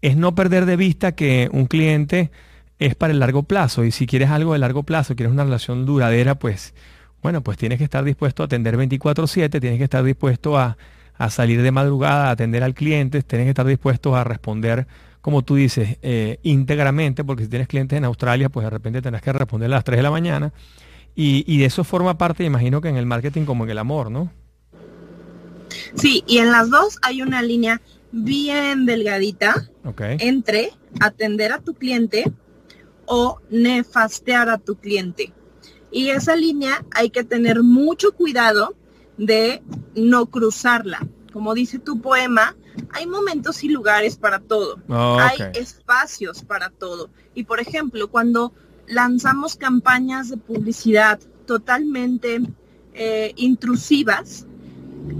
es 0.00 0.16
no 0.16 0.34
perder 0.34 0.66
de 0.66 0.76
vista 0.76 1.12
que 1.12 1.48
un 1.52 1.66
cliente 1.66 2.30
es 2.78 2.94
para 2.94 3.12
el 3.12 3.20
largo 3.20 3.44
plazo. 3.44 3.84
Y 3.84 3.90
si 3.90 4.06
quieres 4.06 4.30
algo 4.30 4.52
de 4.52 4.58
largo 4.58 4.82
plazo, 4.82 5.16
quieres 5.16 5.32
una 5.32 5.44
relación 5.44 5.86
duradera, 5.86 6.34
pues, 6.36 6.74
bueno, 7.22 7.42
pues 7.42 7.56
tienes 7.58 7.78
que 7.78 7.84
estar 7.84 8.04
dispuesto 8.04 8.42
a 8.42 8.46
atender 8.46 8.76
24/7, 8.76 9.60
tienes 9.60 9.78
que 9.78 9.84
estar 9.84 10.04
dispuesto 10.04 10.58
a, 10.58 10.76
salir 11.30 11.62
de 11.62 11.70
madrugada, 11.70 12.28
a 12.28 12.30
atender 12.32 12.62
al 12.64 12.74
cliente, 12.74 13.22
tienes 13.22 13.46
que 13.46 13.50
estar 13.50 13.66
dispuesto 13.66 14.16
a 14.16 14.24
responder, 14.24 14.86
como 15.20 15.42
tú 15.42 15.54
dices, 15.54 15.96
eh, 16.02 16.38
íntegramente, 16.42 17.24
porque 17.24 17.44
si 17.44 17.48
tienes 17.48 17.68
clientes 17.68 17.96
en 17.96 18.04
Australia, 18.04 18.48
pues 18.48 18.64
de 18.64 18.70
repente 18.70 19.00
tendrás 19.00 19.22
que 19.22 19.32
responder 19.32 19.66
a 19.66 19.76
las 19.76 19.84
3 19.84 19.98
de 19.98 20.02
la 20.02 20.10
mañana. 20.10 20.52
Y, 21.14 21.44
y 21.46 21.58
de 21.58 21.66
eso 21.66 21.84
forma 21.84 22.18
parte, 22.18 22.44
imagino 22.44 22.80
que 22.80 22.88
en 22.88 22.96
el 22.96 23.06
marketing 23.06 23.44
como 23.44 23.64
en 23.64 23.70
el 23.70 23.78
amor, 23.78 24.10
¿no? 24.10 24.32
Sí, 25.94 26.24
y 26.26 26.38
en 26.38 26.50
las 26.50 26.70
dos 26.70 26.98
hay 27.02 27.22
una 27.22 27.42
línea 27.42 27.80
bien 28.12 28.86
delgadita 28.86 29.68
entre 30.18 30.70
atender 31.00 31.52
a 31.52 31.58
tu 31.58 31.74
cliente 31.74 32.32
o 33.06 33.40
nefastear 33.50 34.48
a 34.48 34.58
tu 34.58 34.76
cliente. 34.76 35.32
Y 35.90 36.10
esa 36.10 36.34
línea 36.34 36.84
hay 36.92 37.10
que 37.10 37.24
tener 37.24 37.62
mucho 37.62 38.12
cuidado 38.12 38.74
de 39.16 39.62
no 39.94 40.26
cruzarla. 40.26 41.06
Como 41.32 41.54
dice 41.54 41.78
tu 41.78 42.00
poema, 42.00 42.56
hay 42.92 43.06
momentos 43.06 43.62
y 43.64 43.68
lugares 43.68 44.16
para 44.16 44.40
todo. 44.40 44.78
Hay 44.88 45.38
espacios 45.54 46.42
para 46.42 46.70
todo. 46.70 47.10
Y 47.34 47.44
por 47.44 47.60
ejemplo, 47.60 48.08
cuando 48.10 48.52
lanzamos 48.86 49.56
campañas 49.56 50.30
de 50.30 50.36
publicidad 50.36 51.20
totalmente 51.46 52.40
eh, 52.94 53.32
intrusivas, 53.36 54.46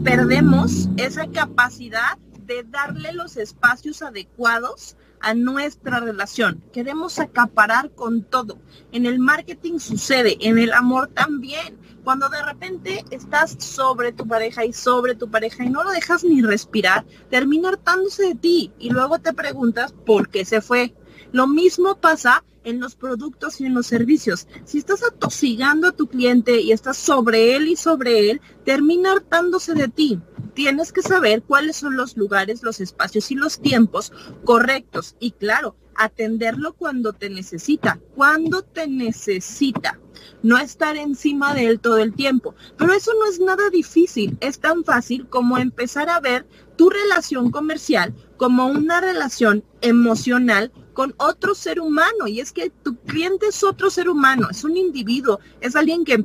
perdemos 0.03 0.89
esa 0.97 1.27
capacidad 1.29 2.19
de 2.47 2.63
darle 2.65 3.13
los 3.13 3.37
espacios 3.37 4.03
adecuados 4.03 4.97
a 5.25 5.35
nuestra 5.35 6.01
relación. 6.01 6.63
Queremos 6.73 7.19
acaparar 7.19 7.91
con 7.93 8.23
todo. 8.23 8.59
En 8.93 9.07
el 9.07 9.19
marketing 9.19 9.79
sucede, 9.79 10.37
en 10.41 10.59
el 10.59 10.73
amor 10.73 11.09
también. 11.09 11.79
Cuando 12.05 12.29
de 12.29 12.43
repente 12.43 13.03
estás 13.11 13.57
sobre 13.59 14.13
tu 14.13 14.29
pareja 14.29 14.67
y 14.67 14.75
sobre 14.75 15.15
tu 15.15 15.31
pareja 15.31 15.65
y 15.65 15.71
no 15.71 15.83
lo 15.83 15.91
dejas 15.91 16.25
ni 16.25 16.43
respirar, 16.43 17.07
termina 17.31 17.71
hartándose 17.71 18.25
de 18.25 18.35
ti 18.35 18.73
y 18.79 18.91
luego 18.91 19.19
te 19.19 19.33
preguntas 19.33 19.95
por 20.05 20.29
qué 20.29 20.45
se 20.45 20.61
fue. 20.61 20.95
Lo 21.33 21.47
mismo 21.47 21.97
pasa 21.97 22.45
en 22.63 22.81
los 22.81 22.95
productos 22.95 23.61
y 23.61 23.67
en 23.67 23.75
los 23.75 23.87
servicios. 23.87 24.47
Si 24.65 24.79
estás 24.79 25.03
atosigando 25.03 25.89
a 25.89 25.93
tu 25.93 26.07
cliente 26.07 26.61
y 26.61 26.73
estás 26.73 26.99
sobre 26.99 27.57
él 27.57 27.69
y 27.69 27.77
sobre 27.77 28.31
él, 28.31 28.43
termina 28.65 29.13
hartándose 29.13 29.73
de 29.73 29.89
ti. 29.89 30.21
Tienes 30.55 30.93
que 30.93 31.03
saber 31.03 31.43
cuáles 31.43 31.77
son 31.77 31.97
los 31.97 32.17
lugares, 32.17 32.63
los 32.63 32.81
espacios 32.81 33.31
y 33.31 33.35
los 33.35 33.61
tiempos 33.61 34.13
correctos. 34.45 35.17
Y 35.19 35.33
claro, 35.33 35.77
atenderlo 35.97 36.75
cuando 36.75 37.13
te 37.13 37.29
necesita, 37.31 38.01
cuando 38.15 38.63
te 38.63 38.87
necesita. 38.87 39.99
No 40.43 40.59
estar 40.59 40.97
encima 40.97 41.55
de 41.55 41.67
él 41.67 41.81
todo 41.81 41.99
el 41.99 42.15
tiempo. 42.15 42.55
Pero 42.79 42.93
eso 42.93 43.13
no 43.19 43.27
es 43.27 43.41
nada 43.41 43.69
difícil. 43.71 44.37
Es 44.41 44.59
tan 44.59 44.85
fácil 44.85 45.27
como 45.29 45.59
empezar 45.59 46.09
a 46.09 46.21
ver 46.21 46.47
tu 46.77 46.91
relación 46.91 47.51
comercial 47.51 48.15
como 48.37 48.67
una 48.67 49.01
relación 49.01 49.65
emocional 49.81 50.73
con 50.93 51.15
otro 51.19 51.55
ser 51.55 51.81
humano. 51.81 52.27
Y 52.27 52.41
es 52.41 52.53
que 52.53 52.71
tu 52.71 52.97
cliente 52.97 53.49
es 53.49 53.63
otro 53.63 53.91
ser 53.91 54.09
humano, 54.09 54.49
es 54.51 54.65
un 54.65 54.77
individuo, 54.77 55.41
es 55.61 55.77
alguien 55.77 56.05
que 56.05 56.25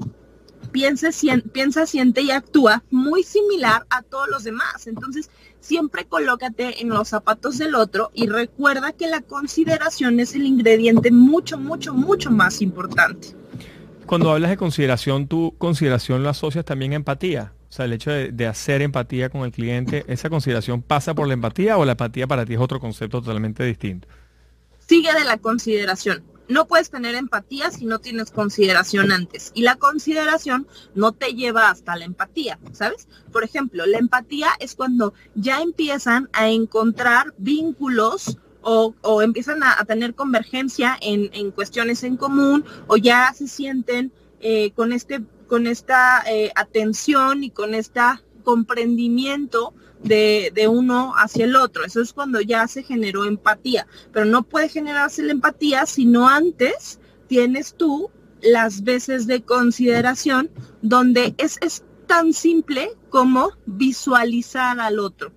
piensa, 0.71 1.09
piensa, 1.51 1.85
siente 1.85 2.21
y 2.21 2.31
actúa 2.31 2.83
muy 2.91 3.23
similar 3.23 3.85
a 3.89 4.01
todos 4.01 4.27
los 4.29 4.43
demás. 4.43 4.87
Entonces, 4.87 5.29
siempre 5.59 6.05
colócate 6.05 6.81
en 6.81 6.89
los 6.89 7.09
zapatos 7.09 7.57
del 7.57 7.75
otro 7.75 8.11
y 8.13 8.27
recuerda 8.27 8.91
que 8.93 9.07
la 9.07 9.21
consideración 9.21 10.19
es 10.19 10.35
el 10.35 10.45
ingrediente 10.45 11.11
mucho, 11.11 11.57
mucho, 11.57 11.93
mucho 11.93 12.31
más 12.31 12.61
importante. 12.61 13.35
Cuando 14.05 14.31
hablas 14.31 14.49
de 14.49 14.57
consideración, 14.57 15.27
¿tu 15.27 15.55
consideración 15.57 16.23
lo 16.23 16.29
asocias 16.29 16.65
también 16.65 16.93
a 16.93 16.95
empatía? 16.95 17.53
O 17.69 17.71
sea, 17.71 17.85
el 17.85 17.93
hecho 17.93 18.09
de, 18.09 18.31
de, 18.31 18.47
hacer 18.47 18.81
empatía 18.81 19.29
con 19.29 19.41
el 19.41 19.51
cliente, 19.51 20.03
¿esa 20.07 20.31
consideración 20.31 20.81
pasa 20.81 21.13
por 21.13 21.27
la 21.27 21.35
empatía 21.35 21.77
o 21.77 21.85
la 21.85 21.91
empatía 21.91 22.25
para 22.25 22.43
ti 22.43 22.55
es 22.55 22.59
otro 22.59 22.79
concepto 22.79 23.21
totalmente 23.21 23.63
distinto? 23.63 24.07
Sigue 24.79 25.13
de 25.13 25.23
la 25.23 25.37
consideración. 25.37 26.23
No 26.49 26.67
puedes 26.67 26.89
tener 26.89 27.15
empatía 27.15 27.69
si 27.69 27.85
no 27.85 27.99
tienes 27.99 28.31
consideración 28.31 29.11
antes. 29.11 29.51
Y 29.53 29.61
la 29.61 29.75
consideración 29.75 30.67
no 30.95 31.11
te 31.11 31.33
lleva 31.35 31.69
hasta 31.69 31.95
la 31.95 32.05
empatía, 32.05 32.59
¿sabes? 32.73 33.07
Por 33.31 33.43
ejemplo, 33.43 33.85
la 33.85 33.99
empatía 33.99 34.49
es 34.59 34.75
cuando 34.75 35.13
ya 35.35 35.61
empiezan 35.61 36.27
a 36.33 36.49
encontrar 36.49 37.35
vínculos 37.37 38.37
o, 38.61 39.21
empiezan 39.21 39.63
a, 39.63 39.83
tener 39.85 40.15
convergencia 40.15 40.97
en, 41.01 41.51
cuestiones 41.51 42.03
en 42.03 42.17
común 42.17 42.65
o 42.87 42.97
ya 42.97 43.31
se 43.33 43.47
sienten 43.47 44.11
eh, 44.41 44.71
con, 44.71 44.91
este, 44.91 45.21
con 45.47 45.67
esta 45.67 46.23
eh, 46.27 46.51
atención 46.55 47.43
y 47.43 47.51
con 47.51 47.73
este 47.73 48.01
comprendimiento 48.43 49.73
de, 50.03 50.67
uno 50.69 51.13
hacia 51.15 51.45
el 51.45 51.55
otro. 51.55 51.85
Eso 51.85 52.01
es 52.01 52.13
cuando 52.13 52.41
ya 52.41 52.67
se 52.67 52.83
generó 52.83 53.25
empatía. 53.25 53.87
Pero 54.11 54.25
no 54.25 54.43
puede 54.43 54.69
generarse 54.69 55.23
la 55.23 55.31
empatía 55.31 55.85
si 55.85 56.05
no 56.05 56.27
antes 56.27 56.99
tienes 57.27 57.75
tú 57.75 58.09
las 58.41 58.83
veces 58.83 59.27
de 59.27 59.41
consideración 59.41 60.49
donde 60.81 61.35
es, 61.37 61.57
es 61.61 61.83
tan 62.09 62.33
simple 62.33 62.97
como 63.11 63.51
visualizar 63.67 64.79
al 64.79 64.97
otro, 64.97 65.31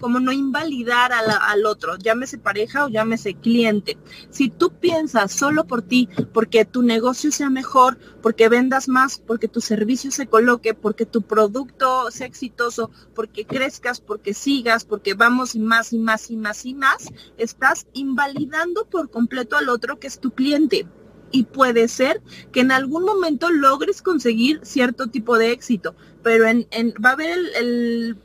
como 0.00 0.18
no 0.18 0.32
invalidar 0.32 1.12
al 1.12 1.66
otro, 1.66 1.96
llámese 1.98 2.38
pareja 2.38 2.86
o 2.86 2.88
llámese 2.88 3.34
cliente. 3.34 3.98
Si 4.30 4.48
tú 4.48 4.70
piensas 4.70 5.30
solo 5.30 5.66
por 5.66 5.82
ti, 5.82 6.08
porque 6.32 6.64
tu 6.64 6.80
negocio 6.80 7.30
sea 7.30 7.50
mejor, 7.50 7.98
porque 8.22 8.48
vendas 8.48 8.88
más, 8.88 9.18
porque 9.18 9.46
tu 9.46 9.60
servicio 9.60 10.10
se 10.10 10.26
coloque, 10.26 10.72
porque 10.72 11.04
tu 11.04 11.20
producto 11.20 12.10
sea 12.10 12.26
exitoso, 12.26 12.90
porque 13.14 13.44
crezcas, 13.44 14.00
porque 14.00 14.32
sigas, 14.32 14.86
porque 14.86 15.12
vamos 15.12 15.54
y 15.54 15.60
más 15.60 15.92
y 15.92 15.98
más 15.98 16.30
y 16.30 16.38
más 16.38 16.64
y 16.64 16.72
más, 16.72 17.12
estás 17.36 17.88
invalidando 17.92 18.86
por 18.86 19.10
completo 19.10 19.54
al 19.54 19.68
otro 19.68 19.98
que 19.98 20.06
es 20.06 20.18
tu 20.18 20.30
cliente 20.30 20.86
y 21.30 21.44
puede 21.44 21.88
ser 21.88 22.22
que 22.52 22.60
en 22.60 22.72
algún 22.72 23.04
momento 23.04 23.50
logres 23.50 24.02
conseguir 24.02 24.60
cierto 24.62 25.08
tipo 25.08 25.38
de 25.38 25.52
éxito, 25.52 25.94
pero 26.22 26.46
en, 26.46 26.66
va 27.04 27.10
a 27.10 27.12
haber 27.12 27.38
el, 27.56 28.16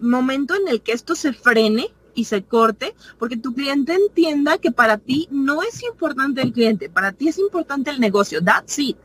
momento 0.00 0.54
en 0.54 0.68
el 0.68 0.80
que 0.80 0.92
esto 0.92 1.14
se 1.14 1.32
frene 1.32 1.90
y 2.14 2.24
se 2.24 2.42
corte, 2.42 2.94
porque 3.18 3.36
tu 3.36 3.54
cliente 3.54 3.94
entienda 3.94 4.58
que 4.58 4.70
para 4.70 4.98
ti 4.98 5.28
no 5.30 5.62
es 5.62 5.82
importante 5.82 6.40
el 6.40 6.52
cliente, 6.52 6.88
para 6.88 7.12
ti 7.12 7.28
es 7.28 7.38
importante 7.38 7.90
el 7.90 8.00
negocio. 8.00 8.42
That's 8.42 8.78
it. 8.78 8.96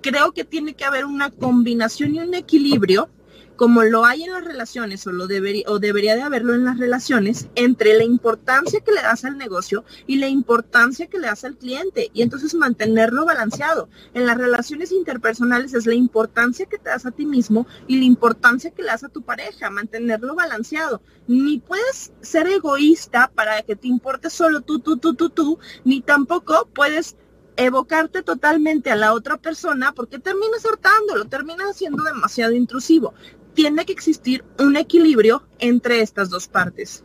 Creo 0.00 0.32
que 0.32 0.44
tiene 0.44 0.74
que 0.74 0.84
haber 0.84 1.04
una 1.04 1.30
combinación 1.30 2.14
y 2.14 2.20
un 2.20 2.34
equilibrio 2.34 3.08
como 3.56 3.82
lo 3.82 4.04
hay 4.04 4.24
en 4.24 4.32
las 4.32 4.44
relaciones 4.44 5.06
o, 5.06 5.12
lo 5.12 5.26
debería, 5.26 5.64
o 5.68 5.78
debería 5.78 6.16
de 6.16 6.22
haberlo 6.22 6.54
en 6.54 6.64
las 6.64 6.78
relaciones, 6.78 7.48
entre 7.54 7.94
la 7.94 8.04
importancia 8.04 8.80
que 8.80 8.92
le 8.92 9.02
das 9.02 9.24
al 9.24 9.38
negocio 9.38 9.84
y 10.06 10.16
la 10.16 10.28
importancia 10.28 11.06
que 11.06 11.18
le 11.18 11.28
das 11.28 11.44
al 11.44 11.56
cliente. 11.56 12.10
Y 12.12 12.22
entonces 12.22 12.54
mantenerlo 12.54 13.24
balanceado. 13.24 13.88
En 14.12 14.26
las 14.26 14.36
relaciones 14.36 14.92
interpersonales 14.92 15.74
es 15.74 15.86
la 15.86 15.94
importancia 15.94 16.66
que 16.66 16.78
te 16.78 16.90
das 16.90 17.06
a 17.06 17.10
ti 17.10 17.26
mismo 17.26 17.66
y 17.86 17.98
la 17.98 18.04
importancia 18.04 18.70
que 18.70 18.82
le 18.82 18.88
das 18.88 19.04
a 19.04 19.08
tu 19.08 19.22
pareja, 19.22 19.70
mantenerlo 19.70 20.34
balanceado. 20.34 21.02
Ni 21.26 21.58
puedes 21.58 22.12
ser 22.20 22.46
egoísta 22.48 23.30
para 23.34 23.62
que 23.62 23.76
te 23.76 23.88
importe 23.88 24.30
solo 24.30 24.60
tú, 24.60 24.80
tú, 24.80 24.96
tú, 24.96 25.14
tú, 25.14 25.30
tú, 25.30 25.58
ni 25.84 26.00
tampoco 26.00 26.68
puedes 26.74 27.16
evocarte 27.56 28.22
totalmente 28.22 28.90
a 28.90 28.96
la 28.96 29.12
otra 29.12 29.36
persona 29.36 29.92
porque 29.92 30.18
terminas 30.18 30.66
hartándolo, 30.66 31.26
terminas 31.26 31.76
siendo 31.76 32.02
demasiado 32.02 32.52
intrusivo 32.52 33.14
tiene 33.54 33.84
que 33.84 33.92
existir 33.92 34.44
un 34.58 34.76
equilibrio 34.76 35.42
entre 35.58 36.00
estas 36.00 36.30
dos 36.30 36.48
partes. 36.48 37.04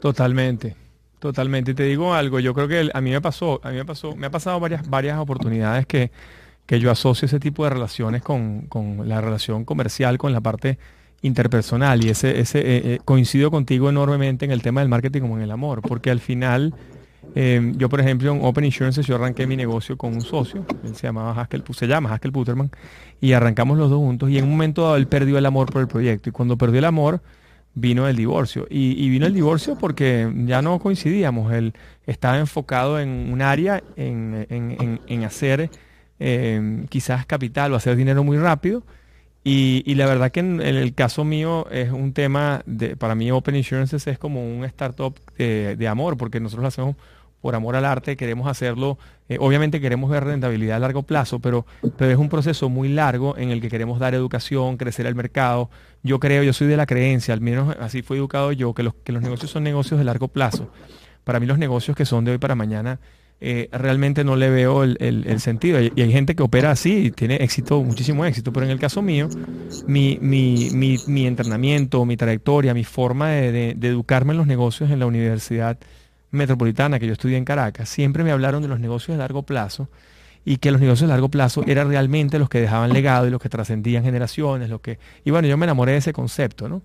Totalmente, 0.00 0.76
totalmente. 1.18 1.74
Te 1.74 1.82
digo 1.84 2.14
algo, 2.14 2.40
yo 2.40 2.54
creo 2.54 2.68
que 2.68 2.90
a 2.92 3.00
mí 3.00 3.10
me 3.10 3.20
pasó, 3.20 3.60
a 3.62 3.70
mí 3.70 3.76
me 3.76 3.84
pasó, 3.84 4.16
me 4.16 4.28
ha 4.28 4.30
pasado 4.30 4.58
varias, 4.58 4.88
varias 4.88 5.18
oportunidades 5.18 5.86
que, 5.86 6.10
que 6.66 6.80
yo 6.80 6.90
asocio 6.90 7.26
ese 7.26 7.38
tipo 7.38 7.64
de 7.64 7.70
relaciones 7.70 8.22
con, 8.22 8.62
con, 8.62 9.08
la 9.08 9.20
relación 9.20 9.64
comercial, 9.64 10.16
con 10.16 10.32
la 10.32 10.40
parte 10.40 10.78
interpersonal. 11.20 12.04
Y 12.04 12.08
ese, 12.08 12.40
ese 12.40 12.60
eh, 12.60 12.82
eh, 12.84 12.98
coincido 13.04 13.50
contigo 13.50 13.90
enormemente 13.90 14.46
en 14.46 14.52
el 14.52 14.62
tema 14.62 14.80
del 14.80 14.88
marketing 14.88 15.20
como 15.20 15.36
en 15.36 15.42
el 15.42 15.50
amor, 15.50 15.82
porque 15.82 16.10
al 16.10 16.20
final 16.20 16.74
Em, 17.34 17.76
yo, 17.76 17.88
por 17.88 18.00
ejemplo, 18.00 18.32
en 18.32 18.44
Open 18.44 18.64
Insurance 18.64 19.02
yo 19.02 19.14
arranqué 19.14 19.46
mi 19.46 19.56
negocio 19.56 19.96
con 19.96 20.14
un 20.14 20.20
socio, 20.20 20.64
él 20.84 20.94
se 20.96 21.06
llamaba 21.06 21.32
Haskell, 21.40 21.62
se 21.72 21.86
llama 21.86 22.12
Haskell 22.12 22.32
Puterman, 22.32 22.70
y 23.20 23.32
arrancamos 23.32 23.78
los 23.78 23.90
dos 23.90 23.98
juntos. 23.98 24.30
Y 24.30 24.38
en 24.38 24.44
un 24.44 24.50
momento 24.50 24.82
dado 24.82 24.96
él 24.96 25.06
perdió 25.06 25.38
el 25.38 25.46
amor 25.46 25.70
por 25.70 25.82
el 25.82 25.88
proyecto. 25.88 26.28
Y 26.28 26.32
cuando 26.32 26.56
perdió 26.56 26.78
el 26.78 26.84
amor 26.84 27.20
vino 27.74 28.08
el 28.08 28.16
divorcio. 28.16 28.66
Y, 28.68 29.08
vino 29.08 29.26
el 29.26 29.34
divorcio 29.34 29.76
porque 29.78 30.30
ya 30.46 30.60
no 30.62 30.78
coincidíamos, 30.80 31.52
él 31.52 31.74
estaba 32.06 32.38
enfocado 32.38 32.98
en 32.98 33.32
un 33.32 33.42
área, 33.42 33.82
en, 33.96 35.24
hacer 35.24 35.70
em, 36.18 36.86
quizás 36.88 37.26
capital 37.26 37.72
o 37.72 37.76
hacer 37.76 37.96
dinero 37.96 38.24
muy 38.24 38.38
rápido. 38.38 38.82
Y, 39.42 39.94
la 39.94 40.06
verdad 40.06 40.30
que 40.32 40.40
en, 40.40 40.60
el 40.60 40.94
caso 40.94 41.24
mío 41.24 41.66
es 41.70 41.90
un 41.92 42.12
tema, 42.12 42.62
de, 42.66 42.96
para 42.96 43.14
mí 43.14 43.30
Open 43.30 43.56
Insurances 43.56 44.06
es 44.06 44.18
como 44.18 44.44
un 44.44 44.64
startup 44.64 45.18
de, 45.38 45.76
de 45.76 45.88
amor, 45.88 46.16
porque 46.16 46.40
nosotros 46.40 46.62
lo 46.62 46.68
hacemos 46.68 46.96
por 47.40 47.54
amor 47.54 47.76
al 47.76 47.84
arte, 47.84 48.16
queremos 48.16 48.48
hacerlo, 48.48 48.98
eh, 49.28 49.38
obviamente 49.40 49.80
queremos 49.80 50.10
ver 50.10 50.24
rentabilidad 50.24 50.76
a 50.76 50.80
largo 50.80 51.02
plazo, 51.02 51.38
pero, 51.38 51.66
pero 51.96 52.10
es 52.10 52.18
un 52.18 52.28
proceso 52.28 52.68
muy 52.68 52.88
largo 52.88 53.36
en 53.38 53.50
el 53.50 53.60
que 53.60 53.68
queremos 53.68 53.98
dar 53.98 54.14
educación, 54.14 54.76
crecer 54.76 55.06
el 55.06 55.14
mercado. 55.14 55.70
Yo 56.02 56.20
creo, 56.20 56.42
yo 56.42 56.52
soy 56.52 56.66
de 56.66 56.76
la 56.76 56.86
creencia, 56.86 57.32
al 57.32 57.40
menos 57.40 57.74
así 57.80 58.02
fui 58.02 58.18
educado 58.18 58.52
yo, 58.52 58.74
que 58.74 58.82
los, 58.82 58.94
que 58.94 59.12
los 59.12 59.22
negocios 59.22 59.50
son 59.50 59.64
negocios 59.64 59.98
de 59.98 60.04
largo 60.04 60.28
plazo. 60.28 60.70
Para 61.24 61.40
mí 61.40 61.46
los 61.46 61.58
negocios 61.58 61.96
que 61.96 62.04
son 62.04 62.24
de 62.24 62.32
hoy 62.32 62.38
para 62.38 62.54
mañana, 62.54 63.00
eh, 63.42 63.70
realmente 63.72 64.22
no 64.22 64.36
le 64.36 64.50
veo 64.50 64.84
el, 64.84 65.40
sentido. 65.40 65.80
Y, 65.80 65.92
hay 65.96 66.12
gente 66.12 66.34
que 66.34 66.42
opera 66.42 66.70
así 66.70 67.06
y 67.06 67.10
tiene 67.10 67.36
éxito, 67.36 67.82
muchísimo 67.82 68.26
éxito, 68.26 68.52
pero 68.52 68.66
en 68.66 68.72
el 68.72 68.78
caso 68.78 69.00
mío, 69.00 69.30
mi, 69.86 70.18
mi, 70.20 71.26
entrenamiento, 71.26 72.04
mi 72.04 72.18
trayectoria, 72.18 72.74
mi 72.74 72.84
forma 72.84 73.30
de 73.30 73.70
educarme 73.80 74.32
en 74.32 74.38
los 74.38 74.46
negocios 74.46 74.90
en 74.90 74.98
la 74.98 75.06
universidad, 75.06 75.78
metropolitana 76.30 76.98
que 76.98 77.06
yo 77.06 77.12
estudié 77.12 77.36
en 77.36 77.44
Caracas, 77.44 77.88
siempre 77.88 78.24
me 78.24 78.30
hablaron 78.32 78.62
de 78.62 78.68
los 78.68 78.80
negocios 78.80 79.16
de 79.16 79.18
largo 79.18 79.42
plazo 79.42 79.88
y 80.44 80.56
que 80.56 80.70
los 80.70 80.80
negocios 80.80 81.08
de 81.08 81.14
largo 81.14 81.28
plazo 81.28 81.64
eran 81.66 81.88
realmente 81.88 82.38
los 82.38 82.48
que 82.48 82.60
dejaban 82.60 82.92
legado 82.92 83.26
y 83.26 83.30
los 83.30 83.40
que 83.40 83.48
trascendían 83.48 84.04
generaciones, 84.04 84.70
lo 84.70 84.80
que 84.80 84.98
y 85.24 85.30
bueno, 85.30 85.48
yo 85.48 85.56
me 85.56 85.66
enamoré 85.66 85.92
de 85.92 85.98
ese 85.98 86.12
concepto, 86.12 86.68
¿no? 86.68 86.82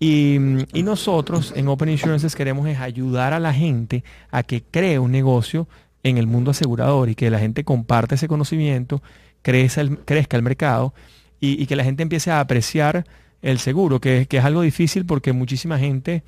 Y, 0.00 0.38
y, 0.72 0.84
nosotros 0.84 1.52
en 1.56 1.66
Open 1.66 1.88
Insurances 1.88 2.36
queremos 2.36 2.68
es 2.68 2.78
ayudar 2.78 3.32
a 3.32 3.40
la 3.40 3.52
gente 3.52 4.04
a 4.30 4.44
que 4.44 4.62
cree 4.62 5.00
un 5.00 5.10
negocio 5.10 5.66
en 6.04 6.18
el 6.18 6.28
mundo 6.28 6.52
asegurador 6.52 7.08
y 7.08 7.16
que 7.16 7.30
la 7.30 7.40
gente 7.40 7.64
comparte 7.64 8.14
ese 8.14 8.28
conocimiento, 8.28 9.02
crezca 9.42 9.80
el, 9.80 9.98
crezca 9.98 10.36
el 10.36 10.44
mercado 10.44 10.94
y, 11.40 11.60
y, 11.60 11.66
que 11.66 11.74
la 11.74 11.82
gente 11.82 12.04
empiece 12.04 12.30
a 12.30 12.38
apreciar 12.38 13.04
el 13.42 13.58
seguro, 13.58 14.00
que, 14.00 14.26
que 14.26 14.38
es 14.38 14.44
algo 14.44 14.62
difícil 14.62 15.04
porque 15.04 15.32
muchísima 15.32 15.78
gente 15.78 16.22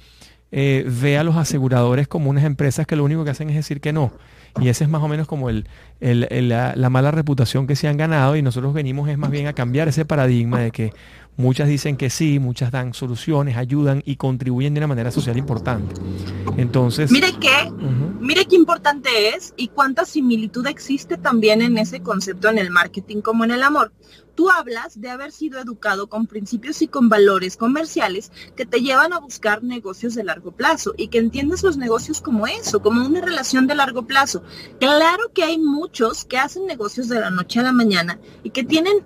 eh, 0.52 0.84
ve 0.86 1.16
a 1.18 1.24
los 1.24 1.36
aseguradores 1.36 2.08
como 2.08 2.30
unas 2.30 2.44
empresas 2.44 2.86
que 2.86 2.96
lo 2.96 3.04
único 3.04 3.24
que 3.24 3.30
hacen 3.30 3.50
es 3.50 3.56
decir 3.56 3.80
que 3.80 3.92
no. 3.92 4.12
Y 4.60 4.68
ese 4.68 4.84
es 4.84 4.90
más 4.90 5.02
o 5.02 5.08
menos 5.08 5.28
como 5.28 5.48
el, 5.48 5.68
la, 6.00 6.90
mala 6.90 7.10
reputación 7.12 7.66
que 7.66 7.76
se 7.76 7.86
han 7.86 7.96
ganado 7.96 8.34
y 8.36 8.42
nosotros 8.42 8.74
venimos 8.74 9.08
es 9.08 9.16
más 9.16 9.30
bien 9.30 9.46
a 9.46 9.52
cambiar 9.52 9.86
ese 9.86 10.04
paradigma 10.04 10.58
de 10.60 10.72
que 10.72 10.92
muchas 11.36 11.68
dicen 11.68 11.96
que 11.96 12.10
sí, 12.10 12.40
muchas 12.40 12.72
dan 12.72 12.92
soluciones, 12.92 13.56
ayudan 13.56 14.02
y 14.04 14.16
contribuyen 14.16 14.74
de 14.74 14.80
una 14.80 14.88
manera 14.88 15.12
social 15.12 15.36
importante. 15.36 15.94
Entonces... 16.56 17.12
Mire 17.12 17.28
qué, 17.40 17.70
mire 18.20 18.44
qué 18.46 18.56
importante 18.56 19.28
es 19.28 19.54
y 19.56 19.68
cuánta 19.68 20.04
similitud 20.04 20.66
existe 20.66 21.16
también 21.16 21.62
en 21.62 21.78
ese 21.78 22.00
concepto 22.00 22.48
en 22.48 22.58
el 22.58 22.70
marketing 22.70 23.20
como 23.20 23.44
en 23.44 23.52
el 23.52 23.62
amor. 23.62 23.92
Tú 24.40 24.48
hablas 24.48 24.98
de 24.98 25.10
haber 25.10 25.32
sido 25.32 25.58
educado 25.58 26.08
con 26.08 26.26
principios 26.26 26.80
y 26.80 26.88
con 26.88 27.10
valores 27.10 27.58
comerciales 27.58 28.32
que 28.56 28.64
te 28.64 28.80
llevan 28.80 29.12
a 29.12 29.18
buscar 29.18 29.62
negocios 29.62 30.14
de 30.14 30.24
largo 30.24 30.52
plazo 30.52 30.94
y 30.96 31.08
que 31.08 31.18
entiendes 31.18 31.62
los 31.62 31.76
negocios 31.76 32.22
como 32.22 32.46
eso, 32.46 32.80
como 32.80 33.04
una 33.04 33.20
relación 33.20 33.66
de 33.66 33.74
largo 33.74 34.06
plazo. 34.06 34.42
Claro 34.78 35.30
que 35.34 35.44
hay 35.44 35.58
muchos 35.58 36.24
que 36.24 36.38
hacen 36.38 36.64
negocios 36.64 37.10
de 37.10 37.20
la 37.20 37.28
noche 37.28 37.60
a 37.60 37.64
la 37.64 37.72
mañana 37.72 38.18
y 38.42 38.48
que 38.48 38.64
tienen 38.64 39.04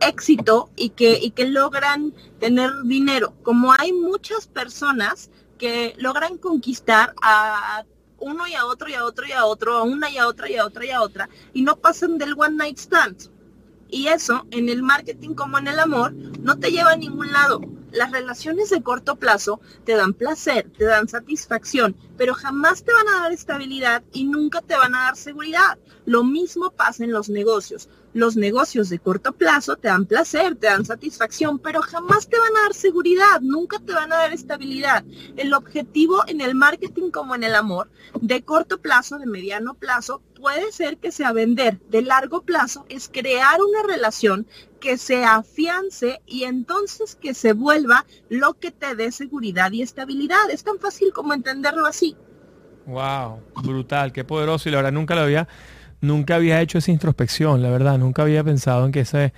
éxito 0.00 0.70
y 0.76 0.88
que, 0.88 1.18
y 1.20 1.32
que 1.32 1.46
logran 1.46 2.14
tener 2.38 2.70
dinero, 2.84 3.34
como 3.42 3.74
hay 3.78 3.92
muchas 3.92 4.46
personas 4.46 5.28
que 5.58 5.94
logran 5.98 6.38
conquistar 6.38 7.12
a 7.20 7.84
uno 8.18 8.48
y 8.48 8.54
a 8.54 8.64
otro 8.64 8.88
y 8.88 8.94
a 8.94 9.04
otro 9.04 9.26
y 9.26 9.32
a 9.32 9.44
otro, 9.44 9.76
a 9.76 9.82
una 9.82 10.08
y 10.08 10.16
a 10.16 10.26
otra 10.26 10.48
y 10.48 10.56
a 10.56 10.64
otra 10.64 10.86
y 10.86 10.90
a 10.90 11.02
otra, 11.02 11.28
y 11.52 11.60
no 11.60 11.76
pasan 11.76 12.16
del 12.16 12.32
one 12.32 12.56
night 12.56 12.78
stand. 12.78 13.39
Y 13.90 14.08
eso, 14.08 14.46
en 14.50 14.68
el 14.68 14.82
marketing 14.82 15.34
como 15.34 15.58
en 15.58 15.66
el 15.66 15.78
amor, 15.78 16.12
no 16.12 16.58
te 16.58 16.70
lleva 16.70 16.92
a 16.92 16.96
ningún 16.96 17.32
lado. 17.32 17.60
Las 17.92 18.12
relaciones 18.12 18.70
de 18.70 18.82
corto 18.82 19.16
plazo 19.16 19.60
te 19.84 19.96
dan 19.96 20.14
placer, 20.14 20.70
te 20.78 20.84
dan 20.84 21.08
satisfacción, 21.08 21.96
pero 22.16 22.34
jamás 22.34 22.84
te 22.84 22.92
van 22.92 23.08
a 23.08 23.22
dar 23.22 23.32
estabilidad 23.32 24.04
y 24.12 24.24
nunca 24.24 24.62
te 24.62 24.76
van 24.76 24.94
a 24.94 25.04
dar 25.06 25.16
seguridad. 25.16 25.76
Lo 26.06 26.22
mismo 26.22 26.70
pasa 26.70 27.02
en 27.02 27.10
los 27.10 27.28
negocios. 27.28 27.88
Los 28.12 28.36
negocios 28.36 28.90
de 28.90 29.00
corto 29.00 29.32
plazo 29.32 29.76
te 29.76 29.88
dan 29.88 30.06
placer, 30.06 30.54
te 30.54 30.68
dan 30.68 30.84
satisfacción, 30.84 31.58
pero 31.58 31.82
jamás 31.82 32.28
te 32.28 32.38
van 32.38 32.56
a 32.56 32.62
dar 32.62 32.74
seguridad, 32.74 33.40
nunca 33.40 33.80
te 33.80 33.92
van 33.92 34.12
a 34.12 34.16
dar 34.16 34.32
estabilidad. 34.32 35.04
El 35.36 35.52
objetivo 35.52 36.22
en 36.28 36.40
el 36.40 36.54
marketing 36.54 37.10
como 37.10 37.34
en 37.34 37.42
el 37.42 37.56
amor, 37.56 37.90
de 38.20 38.42
corto 38.42 38.80
plazo, 38.80 39.18
de 39.18 39.26
mediano 39.26 39.74
plazo, 39.74 40.22
puede 40.40 40.72
ser 40.72 40.96
que 40.98 41.12
sea 41.12 41.32
vender. 41.32 41.78
De 41.90 42.02
largo 42.02 42.42
plazo 42.42 42.86
es 42.88 43.08
crear 43.08 43.58
una 43.60 43.82
relación 43.94 44.46
que 44.80 44.96
se 44.96 45.24
afiance 45.24 46.20
y 46.26 46.44
entonces 46.44 47.14
que 47.14 47.34
se 47.34 47.52
vuelva 47.52 48.06
lo 48.28 48.54
que 48.54 48.70
te 48.70 48.94
dé 48.94 49.12
seguridad 49.12 49.70
y 49.72 49.82
estabilidad. 49.82 50.50
Es 50.50 50.64
tan 50.64 50.78
fácil 50.78 51.12
como 51.12 51.34
entenderlo 51.34 51.86
así. 51.86 52.16
Wow, 52.86 53.40
brutal, 53.62 54.12
qué 54.12 54.24
poderoso 54.24 54.68
y 54.68 54.72
la 54.72 54.78
verdad 54.78 54.92
nunca 54.92 55.14
lo 55.14 55.20
había 55.20 55.46
nunca 56.00 56.36
había 56.36 56.60
hecho 56.60 56.78
esa 56.78 56.90
introspección, 56.90 57.62
la 57.62 57.70
verdad, 57.70 57.98
nunca 57.98 58.22
había 58.22 58.42
pensado 58.42 58.86
en 58.86 58.92
que 58.92 59.00
ese 59.00 59.32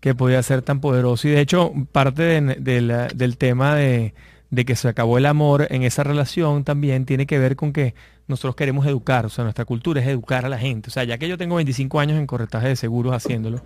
que 0.00 0.14
podía 0.14 0.42
ser 0.42 0.62
tan 0.62 0.80
poderoso. 0.80 1.26
Y 1.28 1.32
de 1.32 1.40
hecho, 1.40 1.72
parte 1.90 2.22
del 2.22 3.36
tema 3.38 3.74
de, 3.74 4.14
que 4.54 4.76
se 4.76 4.88
acabó 4.88 5.18
el 5.18 5.26
amor 5.26 5.66
en 5.70 5.82
esa 5.82 6.04
relación 6.04 6.64
también 6.64 7.04
tiene 7.04 7.26
que 7.26 7.38
ver 7.38 7.56
con 7.56 7.72
que 7.72 7.94
nosotros 8.28 8.56
queremos 8.56 8.86
educar, 8.86 9.26
o 9.26 9.28
sea, 9.28 9.44
nuestra 9.44 9.64
cultura 9.64 10.00
es 10.00 10.06
educar 10.06 10.44
a 10.44 10.48
la 10.48 10.58
gente. 10.58 10.88
O 10.88 10.92
sea, 10.92 11.04
ya 11.04 11.18
que 11.18 11.28
yo 11.28 11.38
tengo 11.38 11.56
25 11.56 12.00
años 12.00 12.18
en 12.18 12.26
corretaje 12.26 12.68
de 12.68 12.76
seguros 12.76 13.14
haciéndolo, 13.14 13.62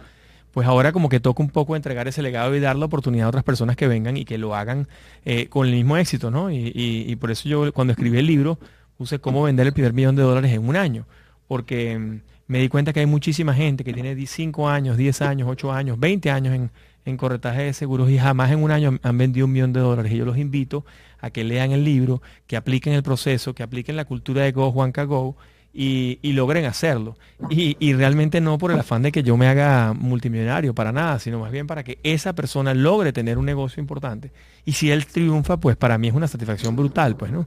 pues 0.52 0.66
ahora 0.66 0.92
como 0.92 1.08
que 1.08 1.20
toca 1.20 1.42
un 1.42 1.50
poco 1.50 1.76
entregar 1.76 2.08
ese 2.08 2.22
legado 2.22 2.54
y 2.54 2.60
dar 2.60 2.76
la 2.76 2.86
oportunidad 2.86 3.26
a 3.26 3.28
otras 3.28 3.44
personas 3.44 3.76
que 3.76 3.86
vengan 3.88 4.16
y 4.16 4.24
que 4.24 4.38
lo 4.38 4.54
hagan 4.54 4.88
eh, 5.24 5.46
con 5.48 5.66
el 5.66 5.74
mismo 5.74 5.96
éxito, 5.96 6.30
¿no? 6.30 6.50
Y, 6.50 6.72
y 6.74 7.16
por 7.16 7.30
eso 7.30 7.48
yo 7.48 7.72
cuando 7.72 7.92
escribí 7.92 8.18
el 8.18 8.26
libro 8.26 8.58
puse 8.96 9.18
cómo 9.18 9.44
vender 9.44 9.66
el 9.66 9.72
primer 9.72 9.92
millón 9.92 10.16
de 10.16 10.22
dólares 10.22 10.52
en 10.52 10.68
un 10.68 10.76
año, 10.76 11.06
porque 11.46 11.98
mm, 11.98 12.20
me 12.48 12.58
di 12.58 12.68
cuenta 12.68 12.92
que 12.92 13.00
hay 13.00 13.06
muchísima 13.06 13.54
gente 13.54 13.84
que 13.84 13.92
tiene 13.92 14.26
5 14.26 14.68
años, 14.68 14.96
10 14.96 15.22
años, 15.22 15.48
8 15.48 15.72
años, 15.72 16.00
20 16.00 16.30
años 16.30 16.54
en, 16.54 16.70
en 17.04 17.16
corretaje 17.16 17.62
de 17.62 17.72
seguros 17.72 18.10
y 18.10 18.18
jamás 18.18 18.50
en 18.50 18.62
un 18.62 18.70
año 18.70 18.98
han 19.02 19.18
vendido 19.18 19.46
un 19.46 19.52
millón 19.52 19.72
de 19.72 19.80
dólares. 19.80 20.12
Y 20.12 20.16
yo 20.16 20.24
los 20.24 20.38
invito 20.38 20.84
a 21.20 21.30
que 21.30 21.44
lean 21.44 21.72
el 21.72 21.84
libro, 21.84 22.22
que 22.46 22.56
apliquen 22.56 22.94
el 22.94 23.02
proceso, 23.02 23.54
que 23.54 23.62
apliquen 23.62 23.96
la 23.96 24.04
cultura 24.04 24.42
de 24.42 24.52
Go, 24.52 24.72
Juanca 24.72 25.04
Go, 25.04 25.36
y, 25.72 26.32
logren 26.32 26.64
hacerlo. 26.64 27.16
Y, 27.48 27.92
realmente 27.94 28.40
no 28.40 28.58
por 28.58 28.72
el 28.72 28.80
afán 28.80 29.02
de 29.02 29.12
que 29.12 29.22
yo 29.22 29.36
me 29.36 29.46
haga 29.46 29.94
multimillonario, 29.94 30.74
para 30.74 30.92
nada, 30.92 31.18
sino 31.18 31.38
más 31.38 31.52
bien 31.52 31.66
para 31.66 31.84
que 31.84 31.98
esa 32.02 32.34
persona 32.34 32.74
logre 32.74 33.12
tener 33.12 33.38
un 33.38 33.46
negocio 33.46 33.80
importante. 33.80 34.32
Y 34.64 34.72
si 34.72 34.90
él 34.90 35.06
triunfa, 35.06 35.58
pues 35.58 35.76
para 35.76 35.98
mí 35.98 36.08
es 36.08 36.14
una 36.14 36.28
satisfacción 36.28 36.76
brutal, 36.76 37.16
pues, 37.16 37.32
¿no? 37.32 37.46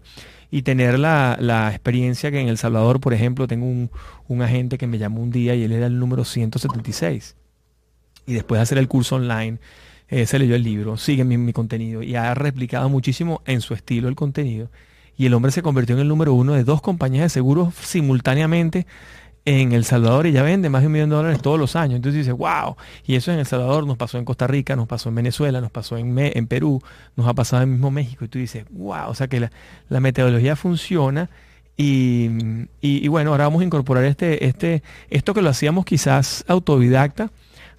Y 0.52 0.62
tener 0.62 1.00
la, 1.00 1.70
experiencia 1.72 2.32
que 2.32 2.40
en 2.40 2.48
El 2.48 2.58
Salvador, 2.58 3.00
por 3.00 3.14
ejemplo, 3.14 3.48
tengo 3.48 3.66
un, 3.66 4.42
agente 4.42 4.78
que 4.78 4.88
me 4.88 4.98
llamó 4.98 5.22
un 5.22 5.32
día 5.32 5.56
y 5.56 5.64
él 5.64 5.72
era 5.72 5.88
el 5.88 6.00
número 6.00 6.24
176. 6.24 7.36
Y 8.26 8.34
después 8.34 8.60
de 8.60 8.64
hacer 8.64 8.78
el 8.78 8.88
curso 8.88 9.16
online, 9.16 9.60
eh, 10.10 10.26
se 10.26 10.38
leyó 10.38 10.56
el 10.56 10.64
libro, 10.64 10.98
sigue 10.98 11.24
mi, 11.24 11.54
contenido 11.54 12.04
y 12.04 12.16
ha 12.16 12.34
replicado 12.34 12.88
muchísimo 12.90 13.42
en 13.46 13.62
su 13.62 13.74
estilo 13.74 14.08
el 14.08 14.16
contenido 14.16 14.70
y 15.18 15.26
el 15.26 15.34
hombre 15.34 15.52
se 15.52 15.62
convirtió 15.62 15.96
en 15.96 16.02
el 16.02 16.08
número 16.08 16.34
uno 16.34 16.54
de 16.54 16.64
dos 16.64 16.82
compañías 16.82 17.24
de 17.24 17.30
seguros 17.30 17.74
simultáneamente 17.76 18.86
en 19.46 19.74
El 19.74 19.86
Salvador 19.86 20.28
y 20.28 20.32
ya 20.32 20.44
vende 20.44 20.70
más 20.70 20.82
de 20.82 20.88
un 20.88 20.94
millón 20.94 21.10
de 21.10 21.16
dólares 21.16 21.42
todos 21.42 21.60
los 21.60 21.76
años. 21.76 21.98
Entonces 21.98 22.20
dice, 22.20 22.32
wow, 22.32 22.76
y 23.06 23.16
eso 23.16 23.32
en 23.32 23.40
El 23.40 23.46
Salvador 23.46 23.86
nos 23.86 23.98
pasó 23.98 24.18
en 24.18 24.26
Costa 24.26 24.48
Rica, 24.48 24.76
nos 24.76 24.88
pasó 24.88 25.10
en 25.10 25.16
Venezuela, 25.16 25.60
nos 25.62 25.72
pasó 25.72 25.98
en, 25.98 26.48
Perú, 26.48 26.82
nos 27.16 27.28
ha 27.28 27.34
pasado 27.34 27.64
en 27.64 27.72
mismo 27.72 27.92
México. 27.92 28.24
Y 28.26 28.28
tú 28.28 28.40
dices, 28.40 28.66
wow, 28.72 29.10
o 29.10 29.16
sea 29.16 29.28
que 29.28 29.50
la, 29.90 30.00
metodología 30.00 30.56
funciona. 30.56 31.30
Y, 31.76 32.30
y, 32.82 33.08
bueno, 33.08 33.32
ahora 33.32 33.46
vamos 33.46 33.62
a 33.62 33.66
incorporar 33.66 34.06
este, 34.06 34.46
este, 34.46 34.84
esto 35.10 35.34
que 35.34 35.42
lo 35.42 35.50
hacíamos 35.50 35.86
quizás 35.86 36.46
autodidacta. 36.48 37.32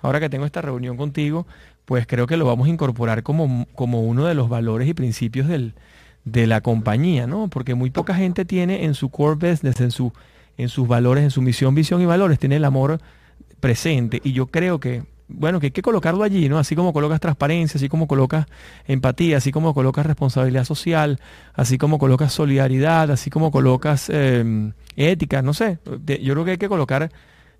Ahora 0.04 0.20
que 0.20 0.28
tengo 0.28 0.44
esta 0.44 0.60
reunión 0.60 0.98
contigo, 0.98 1.46
pues 1.86 2.06
creo 2.06 2.26
que 2.26 2.36
lo 2.36 2.44
vamos 2.44 2.66
a 2.66 2.70
incorporar 2.70 3.22
como, 3.22 3.66
como 3.74 4.02
uno 4.02 4.26
de 4.26 4.34
los 4.34 4.50
valores 4.50 4.86
y 4.86 4.92
principios 4.92 5.48
del, 5.48 5.72
de 6.26 6.46
la 6.46 6.60
compañía, 6.60 7.26
¿no? 7.26 7.48
Porque 7.48 7.74
muy 7.74 7.88
poca 7.88 8.14
gente 8.14 8.44
tiene 8.44 8.84
en 8.84 8.92
su 8.92 9.08
core 9.08 9.36
business, 9.36 9.80
en, 9.80 9.90
su, 9.90 10.12
en 10.58 10.68
sus 10.68 10.86
valores, 10.86 11.24
en 11.24 11.30
su 11.30 11.40
misión, 11.40 11.74
visión 11.74 12.02
y 12.02 12.04
valores, 12.04 12.38
tiene 12.38 12.56
el 12.56 12.66
amor 12.66 13.00
presente. 13.60 14.20
Y 14.22 14.32
yo 14.32 14.48
creo 14.48 14.78
que, 14.78 15.04
bueno, 15.26 15.58
que 15.58 15.68
hay 15.68 15.70
que 15.70 15.80
colocarlo 15.80 16.22
allí, 16.22 16.50
¿no? 16.50 16.58
Así 16.58 16.76
como 16.76 16.92
colocas 16.92 17.18
transparencia, 17.18 17.78
así 17.78 17.88
como 17.88 18.06
colocas 18.06 18.44
empatía, 18.86 19.38
así 19.38 19.52
como 19.52 19.72
colocas 19.72 20.04
responsabilidad 20.04 20.66
social, 20.66 21.18
así 21.54 21.78
como 21.78 21.98
colocas 21.98 22.30
solidaridad, 22.30 23.10
así 23.10 23.30
como 23.30 23.50
colocas 23.50 24.10
em, 24.10 24.72
ética, 24.96 25.40
no 25.40 25.54
sé. 25.54 25.78
Yo 26.20 26.34
creo 26.34 26.44
que 26.44 26.50
hay 26.50 26.58
que 26.58 26.68
colocar 26.68 27.10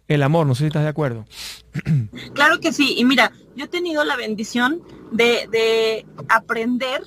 el 0.09 0.23
amor, 0.23 0.47
no 0.47 0.55
sé 0.55 0.61
si 0.61 0.67
estás 0.67 0.83
de 0.83 0.89
acuerdo. 0.89 1.25
Claro 2.35 2.61
que 2.61 2.73
sí, 2.73 2.95
y 2.97 3.05
mira, 3.05 3.33
yo 3.57 3.65
he 3.65 3.69
tenido 3.69 4.05
la 4.05 4.17
bendición 4.17 4.83
de, 5.13 5.49
de 5.51 6.07
aprender 6.29 7.03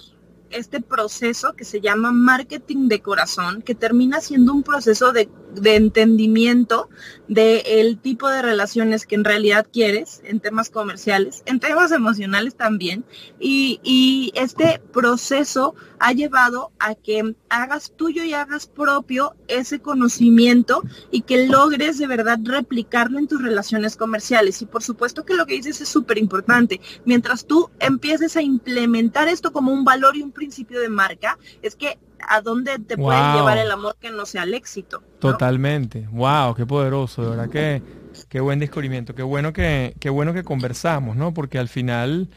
este 0.49 0.81
proceso 0.81 1.53
que 1.53 1.65
se 1.65 1.81
llama 1.81 2.11
marketing 2.11 2.87
de 2.87 3.01
corazón, 3.01 3.61
que 3.61 3.75
termina 3.75 4.21
siendo 4.21 4.53
un 4.53 4.63
proceso 4.63 5.11
de, 5.11 5.29
entendimiento 5.63 6.89
del 7.27 7.99
tipo 7.99 8.29
de 8.29 8.41
relaciones 8.41 9.05
que 9.05 9.15
en 9.15 9.23
realidad 9.23 9.67
quieres 9.71 10.21
en 10.23 10.39
temas 10.39 10.69
comerciales, 10.69 11.43
en 11.45 11.59
temas 11.59 11.91
emocionales 11.91 12.55
también. 12.55 13.05
Y, 13.39 13.79
y 13.83 14.31
este 14.35 14.81
proceso 14.93 15.75
ha 15.99 16.13
llevado 16.13 16.71
a 16.79 16.95
que 16.95 17.35
hagas 17.49 17.91
tuyo 17.95 18.23
y 18.23 18.33
hagas 18.33 18.67
propio 18.67 19.35
ese 19.47 19.79
conocimiento 19.79 20.83
y 21.11 21.21
que 21.21 21.47
logres 21.47 21.97
de 21.97 22.07
verdad 22.07 22.39
replicarlo 22.43 23.19
en 23.19 23.27
tus 23.27 23.41
relaciones 23.41 23.95
comerciales. 23.95 24.61
Y 24.61 24.65
por 24.65 24.83
supuesto 24.83 25.25
que 25.25 25.33
lo 25.33 25.45
que 25.45 25.55
dices 25.55 25.81
es 25.81 25.89
súper 25.89 26.17
importante. 26.17 26.79
Mientras 27.05 27.45
tú 27.45 27.69
empieces 27.79 28.37
a 28.37 28.41
implementar 28.41 29.27
esto 29.27 29.51
como 29.51 29.71
un 29.71 29.83
valor 29.83 30.15
y 30.15 30.21
un 30.21 30.31
principio 30.31 30.79
de 30.79 30.89
marca, 30.89 31.37
es 31.61 31.75
que 31.75 31.97
a 32.27 32.41
dónde 32.41 32.79
te 32.79 32.97
puede 32.97 33.19
llevar 33.33 33.57
el 33.57 33.71
amor 33.71 33.95
que 33.99 34.11
no 34.11 34.25
sea 34.25 34.43
el 34.43 34.53
éxito. 34.53 35.01
Totalmente. 35.19 36.07
Wow, 36.11 36.55
qué 36.55 36.65
poderoso, 36.65 37.23
de 37.23 37.29
verdad 37.29 37.49
que 37.49 37.81
qué 38.29 38.39
buen 38.39 38.59
descubrimiento, 38.59 39.13
qué 39.13 39.23
bueno 39.23 39.53
que 39.53 39.95
qué 39.99 40.09
bueno 40.09 40.33
que 40.33 40.43
conversamos, 40.43 41.15
¿no? 41.15 41.33
Porque 41.33 41.59
al 41.59 41.67
final 41.67 42.29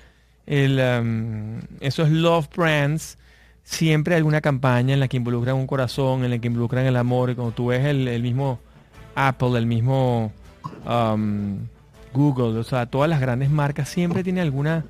el, 0.47 0.81
um, 0.81 1.61
esos 1.81 2.11
love 2.11 2.49
brands 2.55 3.19
siempre 3.63 4.15
hay 4.15 4.19
alguna 4.19 4.41
campaña 4.41 4.95
en 4.95 5.01
la 5.01 5.09
que 5.09 5.17
involucran 5.17 5.57
un 5.57 5.67
corazón, 5.67 6.25
en 6.25 6.31
la 6.31 6.39
que 6.39 6.49
involucran 6.49 6.87
el 6.87 6.97
amor, 6.97 7.31
y 7.31 7.35
cuando 7.35 7.55
tú 7.55 7.67
ves 7.67 7.85
el, 7.85 8.23
mismo 8.23 8.59
Apple, 9.15 9.57
el 9.57 9.67
mismo 9.67 10.33
um, 10.85 11.59
Google, 12.13 12.59
o 12.59 12.65
sea, 12.65 12.87
todas 12.87 13.09
las 13.09 13.21
grandes 13.21 13.51
marcas 13.51 13.89
siempre 13.89 14.25
tienen 14.25 14.43
alguna 14.43 14.85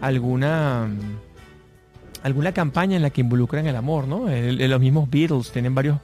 alguna 0.00 0.88
alguna 2.24 2.52
campaña 2.52 2.96
en 2.96 3.02
la 3.02 3.10
que 3.10 3.20
involucran 3.20 3.66
el 3.66 3.76
amor, 3.76 4.08
¿no? 4.08 4.26
los 4.28 4.80
mismos 4.80 5.08
Beatles 5.10 5.52
tienen 5.52 5.74
varios 5.74 5.98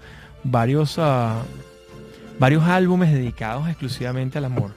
varios 0.44 0.98
uh, 0.98 1.40
varios 2.38 2.62
álbumes 2.64 3.10
dedicados 3.10 3.66
exclusivamente 3.68 4.38
al 4.38 4.44
amor. 4.44 4.72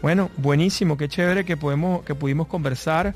Bueno, 0.00 0.30
buenísimo, 0.38 0.96
qué 0.96 1.08
chévere 1.08 1.44
que 1.44 1.56
podemos 1.56 2.02
que 2.04 2.14
pudimos 2.14 2.46
conversar. 2.46 3.14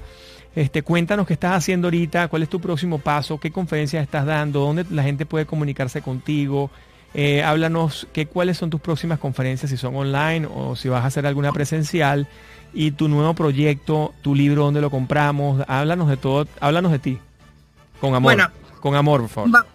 Este, 0.54 0.82
cuéntanos 0.82 1.26
qué 1.26 1.32
estás 1.32 1.56
haciendo 1.56 1.86
ahorita, 1.86 2.28
cuál 2.28 2.42
es 2.42 2.50
tu 2.50 2.60
próximo 2.60 2.98
paso, 2.98 3.40
qué 3.40 3.50
conferencias 3.50 4.02
estás 4.02 4.26
dando, 4.26 4.60
dónde 4.60 4.84
la 4.90 5.02
gente 5.02 5.24
puede 5.24 5.46
comunicarse 5.46 6.02
contigo. 6.02 6.70
Eh, 7.14 7.42
háblanos 7.42 8.06
qué, 8.12 8.26
cuáles 8.26 8.58
son 8.58 8.68
tus 8.68 8.82
próximas 8.82 9.18
conferencias, 9.18 9.70
si 9.70 9.78
son 9.78 9.96
online 9.96 10.46
o 10.46 10.76
si 10.76 10.90
vas 10.90 11.04
a 11.04 11.06
hacer 11.06 11.26
alguna 11.26 11.52
presencial. 11.52 12.28
Y 12.74 12.90
tu 12.90 13.08
nuevo 13.08 13.32
proyecto, 13.32 14.12
tu 14.20 14.34
libro, 14.34 14.64
dónde 14.64 14.82
lo 14.82 14.90
compramos. 14.90 15.64
Háblanos 15.68 16.10
de 16.10 16.18
todo, 16.18 16.46
háblanos 16.60 16.92
de 16.92 16.98
ti. 16.98 17.18
Con 18.02 18.14
amor. 18.16 18.36
con 18.80 18.96
amor, 18.96 19.20
por 19.20 19.30
favor 19.30 19.71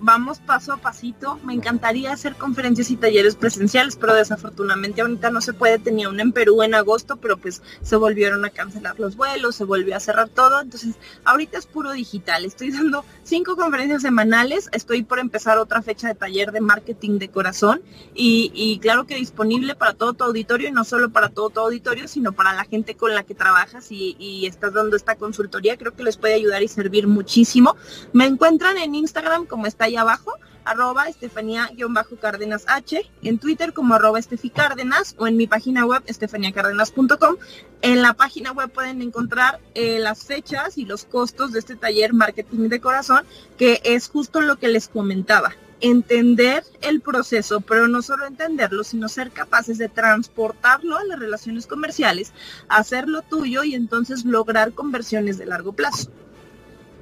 vamos 0.00 0.38
paso 0.40 0.72
a 0.72 0.78
pasito. 0.78 1.38
Me 1.44 1.54
encantaría 1.54 2.12
hacer 2.12 2.36
conferencias 2.36 2.90
y 2.90 2.96
talleres 2.96 3.36
presenciales, 3.36 3.96
pero 3.96 4.14
desafortunadamente 4.14 5.02
ahorita 5.02 5.30
no 5.30 5.40
se 5.40 5.52
puede. 5.52 5.78
Tenía 5.78 6.08
una 6.08 6.22
en 6.22 6.32
Perú 6.32 6.62
en 6.62 6.74
agosto, 6.74 7.16
pero 7.16 7.36
pues 7.36 7.62
se 7.82 7.96
volvieron 7.96 8.44
a 8.44 8.50
cancelar 8.50 8.98
los 8.98 9.16
vuelos, 9.16 9.56
se 9.56 9.64
volvió 9.64 9.96
a 9.96 10.00
cerrar 10.00 10.28
todo. 10.28 10.60
Entonces, 10.60 10.96
ahorita 11.24 11.58
es 11.58 11.66
puro 11.66 11.92
digital. 11.92 12.44
Estoy 12.44 12.70
dando 12.72 13.04
cinco 13.22 13.56
conferencias 13.56 14.02
semanales. 14.02 14.68
Estoy 14.72 15.02
por 15.02 15.18
empezar 15.18 15.58
otra 15.58 15.82
fecha 15.82 16.08
de 16.08 16.14
taller 16.14 16.52
de 16.52 16.60
marketing 16.60 17.18
de 17.18 17.28
corazón 17.28 17.82
y, 18.14 18.78
claro 18.80 19.06
que 19.06 19.14
disponible 19.14 19.74
para 19.74 19.94
todo 19.94 20.14
tu 20.14 20.24
auditorio 20.24 20.68
y 20.68 20.72
no 20.72 20.84
solo 20.84 21.10
para 21.10 21.28
todo 21.28 21.50
tu 21.50 21.60
auditorio, 21.60 22.08
sino 22.08 22.32
para 22.32 22.54
la 22.54 22.64
gente 22.64 22.94
con 22.94 23.14
la 23.14 23.24
que 23.24 23.34
trabajas 23.34 23.88
y, 23.90 24.46
estás 24.46 24.72
dando 24.72 24.96
esta 24.96 25.16
consultoría. 25.16 25.76
Creo 25.76 25.94
que 25.94 26.02
les 26.02 26.16
puede 26.16 26.34
ayudar 26.34 26.62
y 26.62 26.68
servir 26.68 27.06
muchísimo. 27.06 27.76
Me 28.12 28.26
encuentran 28.26 28.78
en 28.78 28.94
Instagram 28.94 29.46
como 29.46 29.66
está 29.66 29.89
ahí 29.90 29.96
abajo, 29.96 30.34
arroba 30.64 31.08
Estefanía-Cárdenas 31.08 32.64
H, 32.68 33.10
en 33.22 33.38
Twitter 33.38 33.72
como 33.72 33.94
arroba 33.94 34.18
Estefi 34.18 34.50
Cárdenas 34.50 35.14
o 35.18 35.26
en 35.26 35.36
mi 35.36 35.46
página 35.46 35.84
web 35.84 36.02
estefaniacárdenas.com. 36.06 37.36
En 37.82 38.02
la 38.02 38.14
página 38.14 38.52
web 38.52 38.70
pueden 38.70 39.02
encontrar 39.02 39.58
eh, 39.74 39.98
las 39.98 40.24
fechas 40.24 40.78
y 40.78 40.84
los 40.84 41.04
costos 41.04 41.52
de 41.52 41.58
este 41.58 41.76
taller 41.76 42.12
Marketing 42.12 42.68
de 42.68 42.80
Corazón, 42.80 43.24
que 43.58 43.80
es 43.84 44.08
justo 44.08 44.40
lo 44.40 44.56
que 44.56 44.68
les 44.68 44.88
comentaba. 44.88 45.54
Entender 45.82 46.62
el 46.82 47.00
proceso, 47.00 47.62
pero 47.62 47.88
no 47.88 48.02
solo 48.02 48.26
entenderlo, 48.26 48.84
sino 48.84 49.08
ser 49.08 49.30
capaces 49.30 49.78
de 49.78 49.88
transportarlo 49.88 50.98
a 50.98 51.04
las 51.04 51.18
relaciones 51.18 51.66
comerciales, 51.66 52.32
hacerlo 52.68 53.22
tuyo 53.22 53.64
y 53.64 53.74
entonces 53.74 54.26
lograr 54.26 54.72
conversiones 54.72 55.38
de 55.38 55.46
largo 55.46 55.72
plazo. 55.72 56.10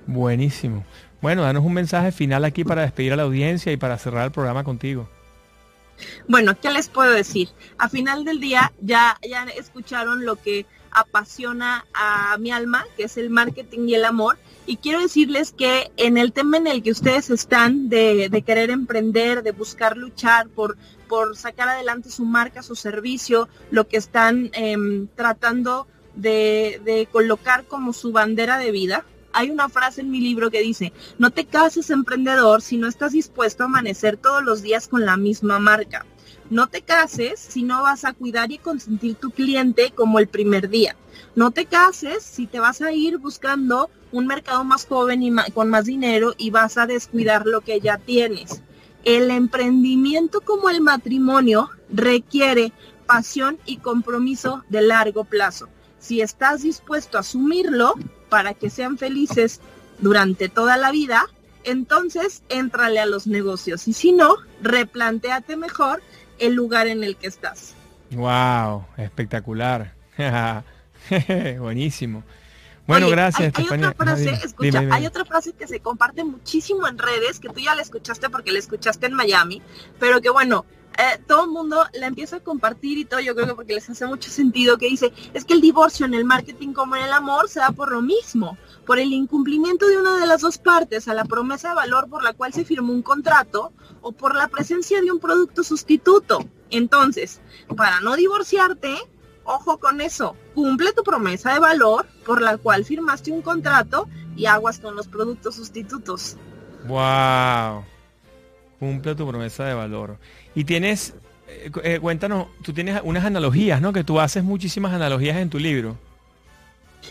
Buenísimo. 0.07 0.87
Bueno, 1.21 1.43
danos 1.43 1.65
un 1.65 1.75
mensaje 1.75 2.13
final 2.13 2.45
aquí 2.45 2.65
para 2.65 2.83
despedir 2.83 3.13
a 3.13 3.17
la 3.17 3.25
audiencia 3.25 3.73
y 3.73 3.77
para 3.77 3.99
cerrar 3.99 4.27
el 4.27 4.33
programa 4.33 4.63
contigo. 4.63 5.09
Bueno, 6.29 6.57
¿qué 6.61 6.71
les 6.71 6.89
puedo 6.89 7.11
decir? 7.11 7.49
A 7.77 7.89
final 7.89 8.25
del 8.25 8.39
día 8.39 8.73
ya, 8.81 9.19
ya 9.29 9.45
escucharon 9.57 10.25
lo 10.25 10.37
que 10.37 10.65
apasiona 10.91 11.87
a 11.95 12.37
mi 12.39 12.51
alma, 12.51 12.87
que 12.97 13.05
es 13.05 13.17
el 13.17 13.31
marketing 13.31 13.89
y 13.89 13.95
el 13.95 14.05
amor. 14.05 14.39
Y 14.67 14.77
quiero 14.77 15.01
decirles 15.01 15.53
que 15.53 15.91
en 15.97 16.19
el 16.19 16.33
tema 16.33 16.59
en 16.59 16.67
el 16.67 16.83
que 16.83 16.91
ustedes 16.91 17.31
están 17.31 17.89
de, 17.89 18.43
querer 18.47 18.71
emprender, 18.71 19.43
de 19.43 19.53
buscar 19.53 19.97
luchar 19.97 20.49
por, 20.49 20.77
por 21.09 21.37
sacar 21.37 21.69
adelante 21.69 22.11
su 22.11 22.25
marca, 22.25 22.63
su 22.63 22.77
servicio, 22.77 23.49
lo 23.71 23.89
que 23.89 23.97
están 23.97 24.51
em, 24.53 25.09
tratando 25.17 25.87
de, 26.15 26.81
de 26.85 27.09
colocar 27.11 27.65
como 27.65 27.93
su 27.93 28.13
bandera 28.13 28.59
de 28.59 28.71
vida, 28.71 29.05
hay 29.39 29.53
una 29.53 29.69
frase 29.69 30.01
en 30.01 30.11
mi 30.11 30.21
libro 30.21 30.51
que 30.51 30.61
dice, 30.61 30.93
no 31.17 31.31
te 31.31 31.45
cases 31.45 31.91
emprendedor 31.91 32.61
si 32.61 32.77
no 32.77 32.89
estás 32.89 33.13
dispuesto 33.13 33.63
a 33.63 33.67
amanecer 33.67 34.17
todos 34.17 34.43
los 34.43 34.63
días 34.63 34.89
con 34.89 35.07
la 35.07 35.17
misma 35.17 35.61
marca. 35.61 36.05
No 36.51 36.67
te 36.67 36.83
cases 36.83 37.39
si 37.39 37.63
no 37.63 37.83
vas 37.83 38.05
a 38.05 38.15
cuidar 38.15 38.51
y 38.51 38.59
consentir 38.59 39.15
tu 39.15 39.31
cliente 39.31 39.93
como 39.95 40.19
el 40.19 40.27
primer 40.27 40.69
día. 40.69 40.97
No 41.37 41.53
te 41.53 41.67
cases 41.67 42.25
si 42.25 42.49
te 42.49 42.59
vas 42.59 42.83
a 42.83 42.91
ir 42.91 43.19
buscando 43.19 43.91
un 44.11 44.27
mercado 44.27 44.65
más 44.65 44.85
joven 44.87 45.23
y 45.23 45.33
con 45.55 45.71
más 45.71 45.85
dinero 45.85 46.35
y 46.37 46.51
vas 46.51 46.77
a 46.77 46.89
descuidar 46.89 47.47
lo 47.47 47.61
que 47.61 47.79
ya 47.79 47.97
tienes. 47.97 48.63
El 49.05 49.31
emprendimiento 49.31 50.41
como 50.41 50.69
el 50.69 50.81
matrimonio 50.81 51.71
requiere 51.91 52.73
pasión 53.07 53.57
y 53.67 53.77
compromiso 53.77 54.65
de 54.69 54.83
largo 54.83 55.23
plazo. 55.23 55.69
Si 56.01 56.23
estás 56.23 56.63
dispuesto 56.63 57.19
a 57.19 57.21
asumirlo, 57.21 57.95
para 58.29 58.55
que 58.55 58.71
sean 58.71 58.99
felices 58.99 59.61
durante 59.99 60.49
toda 60.49 60.77
la 60.77 60.91
vida, 60.91 61.27
entonces 61.65 62.43
éntrale 62.49 63.01
a 63.01 63.07
los 63.07 63.27
negocios. 63.27 63.89
Y 63.89 63.93
si 63.93 64.13
no, 64.13 64.37
replanteate 64.63 65.57
mejor 65.57 66.03
el 66.39 66.55
lugar 66.55 66.87
en 66.87 67.05
el 67.05 67.17
que 67.17 67.27
estás. 67.27 67.75
Wow, 68.11 68.87
espectacular. 68.97 69.95
Buenísimo. 71.59 72.23
Bueno, 72.87 73.11
gracias. 73.11 73.53
Hay, 73.55 73.67
otra 73.67 73.93
frase, 73.93 74.31
escucha, 74.43 74.83
hay 74.91 75.07
otra 75.07 75.27
frase 75.27 75.53
que 75.53 75.67
se 75.67 75.81
comparte 75.81 76.25
muchísimo 76.25 76.89
en 76.89 76.97
redes, 76.97 77.39
que 77.39 77.51
tú 77.51 77.61
ya 77.61 77.75
la 77.75 77.83
escuchaste 77.83 78.31
porque 78.31 78.51
la 78.51 78.59
escuchaste 78.59 79.07
en 79.07 79.13
Miami, 79.13 79.61
pero 80.01 80.23
que 80.23 80.31
bueno, 80.31 80.65
eh, 80.99 81.23
todo 81.29 81.45
el 81.45 81.51
mundo 81.51 81.85
la 81.93 82.09
empieza 82.09 82.37
a 82.37 82.41
compartir 82.41 82.99
y 82.99 83.05
todo, 83.05 83.21
yo 83.21 83.37
creo 83.37 83.47
que 83.47 83.55
porque 83.55 83.75
les 83.75 83.89
hace 83.89 84.05
mucho 84.05 84.31
sentido, 84.31 84.79
que 84.79 84.89
dice, 84.89 85.13
es 85.33 85.45
que 85.45 85.55
el 85.55 85.61
divorcio 85.61 86.05
en 86.07 86.13
el 86.13 86.25
marketing 86.25 86.73
como 86.73 86.97
en 86.97 87.05
el 87.05 87.13
amor 87.13 87.49
se 87.49 87.61
da 87.61 87.71
por 87.71 87.93
lo 87.93 88.03
mismo, 88.03 88.59
por 88.85 88.99
el 88.99 89.13
incumplimiento 89.13 89.87
de 89.87 89.97
una 89.97 90.19
de 90.19 90.27
las 90.27 90.41
dos 90.41 90.59
partes 90.59 91.07
a 91.07 91.15
la 91.15 91.25
promesa 91.25 91.69
de 91.69 91.77
valor 91.77 92.09
por 92.09 92.25
la 92.25 92.33
cual 92.33 92.53
se 92.53 92.65
firmó 92.65 92.93
un 92.93 93.03
contrato 93.03 93.73
o 94.01 94.11
por 94.11 94.35
la 94.35 94.49
presencia 94.49 95.01
de 95.01 95.13
un 95.13 95.21
producto 95.21 95.63
sustituto. 95.63 96.45
Entonces, 96.71 97.41
para 97.77 98.01
no 98.01 98.17
divorciarte, 98.17 98.97
ojo 99.45 99.79
con 99.79 100.01
eso, 100.01 100.35
cumple 100.57 100.93
tu 100.93 101.05
promesa 101.05 101.53
de 101.53 101.61
valor 101.61 102.07
por 102.27 102.43
la 102.43 102.57
cual 102.57 102.85
firmaste 102.85 103.31
un 103.31 103.43
contrato 103.43 104.09
y 104.37 104.47
aguas 104.47 104.81
con 104.81 104.97
los 104.97 105.07
productos 105.07 105.55
sustitutos. 105.55 106.37
Wow. 106.87 107.85
Cumple 108.79 109.15
tu 109.15 109.27
promesa 109.27 109.65
de 109.65 109.75
valor. 109.75 110.19
Y 110.55 110.65
tienes, 110.65 111.15
eh, 111.49 111.71
eh, 111.83 111.99
cuéntanos, 112.01 112.49
tú 112.63 112.73
tienes 112.73 113.01
unas 113.05 113.25
analogías, 113.25 113.81
¿no? 113.81 113.93
Que 113.93 114.05
tú 114.05 114.21
haces 114.21 114.45
muchísimas 114.45 114.93
analogías 114.93 115.37
en 115.37 115.51
tu 115.51 115.59
libro. 115.59 115.97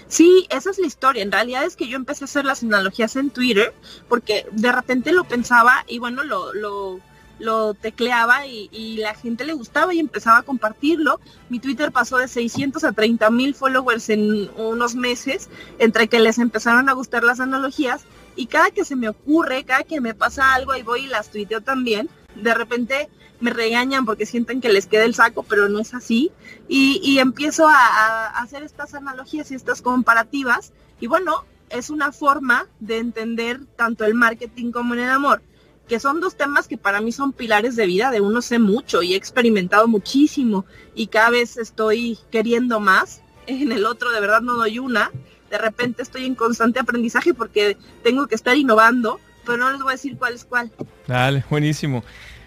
Sí, 0.08 0.48
esa 0.50 0.70
es 0.70 0.80
la 0.80 0.88
historia. 0.88 1.24
En 1.24 1.32
realidad 1.32 1.64
es 1.66 1.76
que 1.76 1.88
yo 1.88 1.98
empecé 1.98 2.24
a 2.24 2.26
hacer 2.26 2.46
las 2.46 2.64
analogías 2.64 3.16
en 3.16 3.30
Twitter 3.30 3.74
porque 4.08 4.46
de 4.52 4.72
repente 4.72 5.12
lo 5.12 5.24
pensaba 5.24 5.84
y 5.88 6.00
bueno, 6.00 6.24
lo, 6.24 6.54
lo 6.54 7.00
lo 7.40 7.74
tecleaba 7.74 8.48
y, 8.48 8.98
la 8.98 9.14
gente 9.14 9.46
le 9.46 9.54
gustaba 9.54 9.94
y 9.94 10.00
empezaba 10.00 10.40
a 10.40 10.44
compartirlo. 10.44 11.20
Mi 11.50 11.60
Twitter 11.60 11.92
pasó 11.92 12.18
de 12.18 12.28
600 12.28 12.84
a 12.84 12.92
30 12.92 13.30
mil 13.30 13.54
followers 13.54 14.10
en 14.10 14.50
unos 14.58 14.96
meses, 14.96 15.50
entre 15.80 16.08
que 16.08 16.20
les 16.20 16.40
empezaron 16.40 16.90
a 16.90 16.94
gustar 16.94 17.24
las 17.24 17.40
analogías. 17.40 18.06
Y 18.38 18.46
cada 18.46 18.72
que 18.72 18.86
se 18.86 18.96
me 18.96 19.10
ocurre, 19.10 19.66
cada 19.66 19.84
que 19.84 20.00
me 20.00 20.14
pasa 20.14 20.54
algo, 20.54 20.76
y 20.76 20.84
voy 20.84 21.02
y 21.02 21.08
las 21.08 21.30
tuiteo 21.30 21.60
también. 21.62 22.10
De 22.36 22.54
repente 22.54 23.10
me 23.42 23.52
regañan 23.52 24.06
porque 24.06 24.26
sienten 24.26 24.62
que 24.62 24.72
les 24.72 24.88
queda 24.88 25.04
el 25.04 25.16
saco, 25.16 25.44
pero 25.44 25.68
no 25.68 25.80
es 25.80 25.94
así. 25.94 26.32
Y, 26.70 27.20
empiezo 27.20 27.68
a 27.68 28.28
hacer 28.28 28.64
estas 28.64 28.94
analogías 28.94 29.52
y 29.52 29.56
estas 29.56 29.82
comparativas. 29.82 30.72
Y 31.02 31.08
bueno, 31.08 31.44
es 31.70 31.90
una 31.90 32.12
forma 32.12 32.68
de 32.80 33.00
entender 33.00 33.66
tanto 33.76 34.06
el 34.06 34.14
marketing 34.14 34.72
como 34.72 34.94
en 34.94 35.02
el 35.02 35.10
amor 35.10 35.42
que 35.88 36.00
son 36.00 36.20
dos 36.20 36.36
temas 36.36 36.68
que 36.68 36.78
para 36.78 37.02
mí 37.02 37.12
son 37.12 37.32
pilares 37.32 37.76
de 37.76 37.86
vida, 37.86 38.12
de 38.12 38.22
uno 38.22 38.42
sé 38.42 38.60
mucho 38.60 39.02
y 39.02 39.14
he 39.14 39.16
experimentado 39.16 39.88
muchísimo 39.88 40.66
y 40.94 41.08
cada 41.08 41.30
vez 41.30 41.58
estoy 41.58 42.18
queriendo 42.30 42.80
más, 42.80 43.22
en 43.46 43.72
el 43.72 43.86
otro 43.86 44.12
de 44.12 44.20
verdad 44.20 44.42
no 44.42 44.56
doy 44.56 44.80
una, 44.80 45.12
de 45.50 45.58
repente 45.58 46.04
estoy 46.04 46.26
en 46.26 46.36
constante 46.36 46.80
aprendizaje 46.80 47.34
porque 47.34 47.78
tengo 48.04 48.28
que 48.28 48.36
estar 48.36 48.56
innovando, 48.56 49.20
pero 49.46 49.58
no 49.58 49.72
les 49.72 49.80
voy 49.80 49.90
a 49.90 49.92
decir 49.94 50.18
cuál 50.18 50.34
es 50.34 50.46
cuál. 50.46 50.72
Dale, 51.08 51.44
buenísimo. 51.50 52.04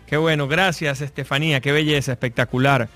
Qué 0.07 0.17
bueno, 0.17 0.49
gracias 0.49 1.01
Estefanía, 1.03 1.61
qué 1.61 1.71
belleza, 1.71 2.11
espectacular. 2.11 2.89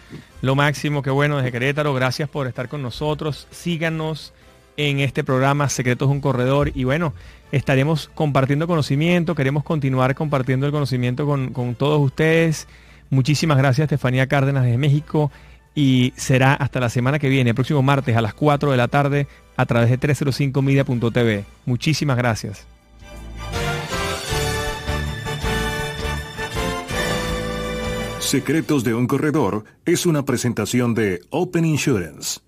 Lo 0.42 0.56
máximo, 0.56 1.00
qué 1.00 1.10
bueno 1.10 1.36
desde 1.36 1.52
Querétaro, 1.52 1.94
gracias 1.94 2.28
por 2.28 2.48
estar 2.48 2.68
con 2.68 2.82
nosotros. 2.82 3.46
Síganos 3.52 4.32
en 4.76 4.98
este 4.98 5.22
programa 5.22 5.68
Secretos 5.68 6.08
un 6.08 6.20
Corredor 6.20 6.72
y 6.74 6.82
bueno, 6.82 7.14
estaremos 7.52 8.10
compartiendo 8.14 8.66
conocimiento, 8.66 9.36
queremos 9.36 9.62
continuar 9.62 10.16
compartiendo 10.16 10.66
el 10.66 10.72
conocimiento 10.72 11.24
con, 11.24 11.74
todos 11.76 12.00
ustedes. 12.00 12.66
Muchísimas 13.10 13.58
gracias, 13.58 13.84
Estefanía 13.84 14.26
Cárdenas 14.26 14.64
de 14.64 14.76
México. 14.76 15.30
Y 15.74 16.12
será 16.16 16.54
hasta 16.54 16.80
la 16.80 16.88
semana 16.88 17.18
que 17.18 17.28
viene, 17.28 17.54
próximo 17.54 17.82
martes 17.82 18.16
a 18.16 18.22
las 18.22 18.34
4 18.34 18.70
de 18.70 18.76
la 18.76 18.88
tarde, 18.88 19.26
a 19.56 19.66
través 19.66 19.90
de 19.90 19.98
305media.tv. 19.98 21.44
Muchísimas 21.66 22.16
gracias. 22.16 22.66
Secretos 28.18 28.84
de 28.84 28.94
un 28.94 29.06
Corredor 29.06 29.64
es 29.84 30.06
una 30.06 30.24
presentación 30.24 30.94
de 30.94 31.20
Open 31.30 31.64
Insurance. 31.64 32.40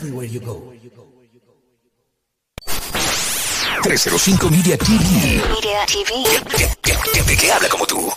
Everywhere 0.00 0.24
you 0.24 0.40
go. 0.40 0.72
305 3.82 4.50
Media 4.50 4.76
TV. 4.78 5.42
Media 5.54 5.84
TV. 5.86 6.10
Que, 6.56 6.66
que, 6.82 7.22
que, 7.22 7.36
que 7.36 7.52
habla 7.52 7.68
como 7.68 7.86
tú. 7.86 8.10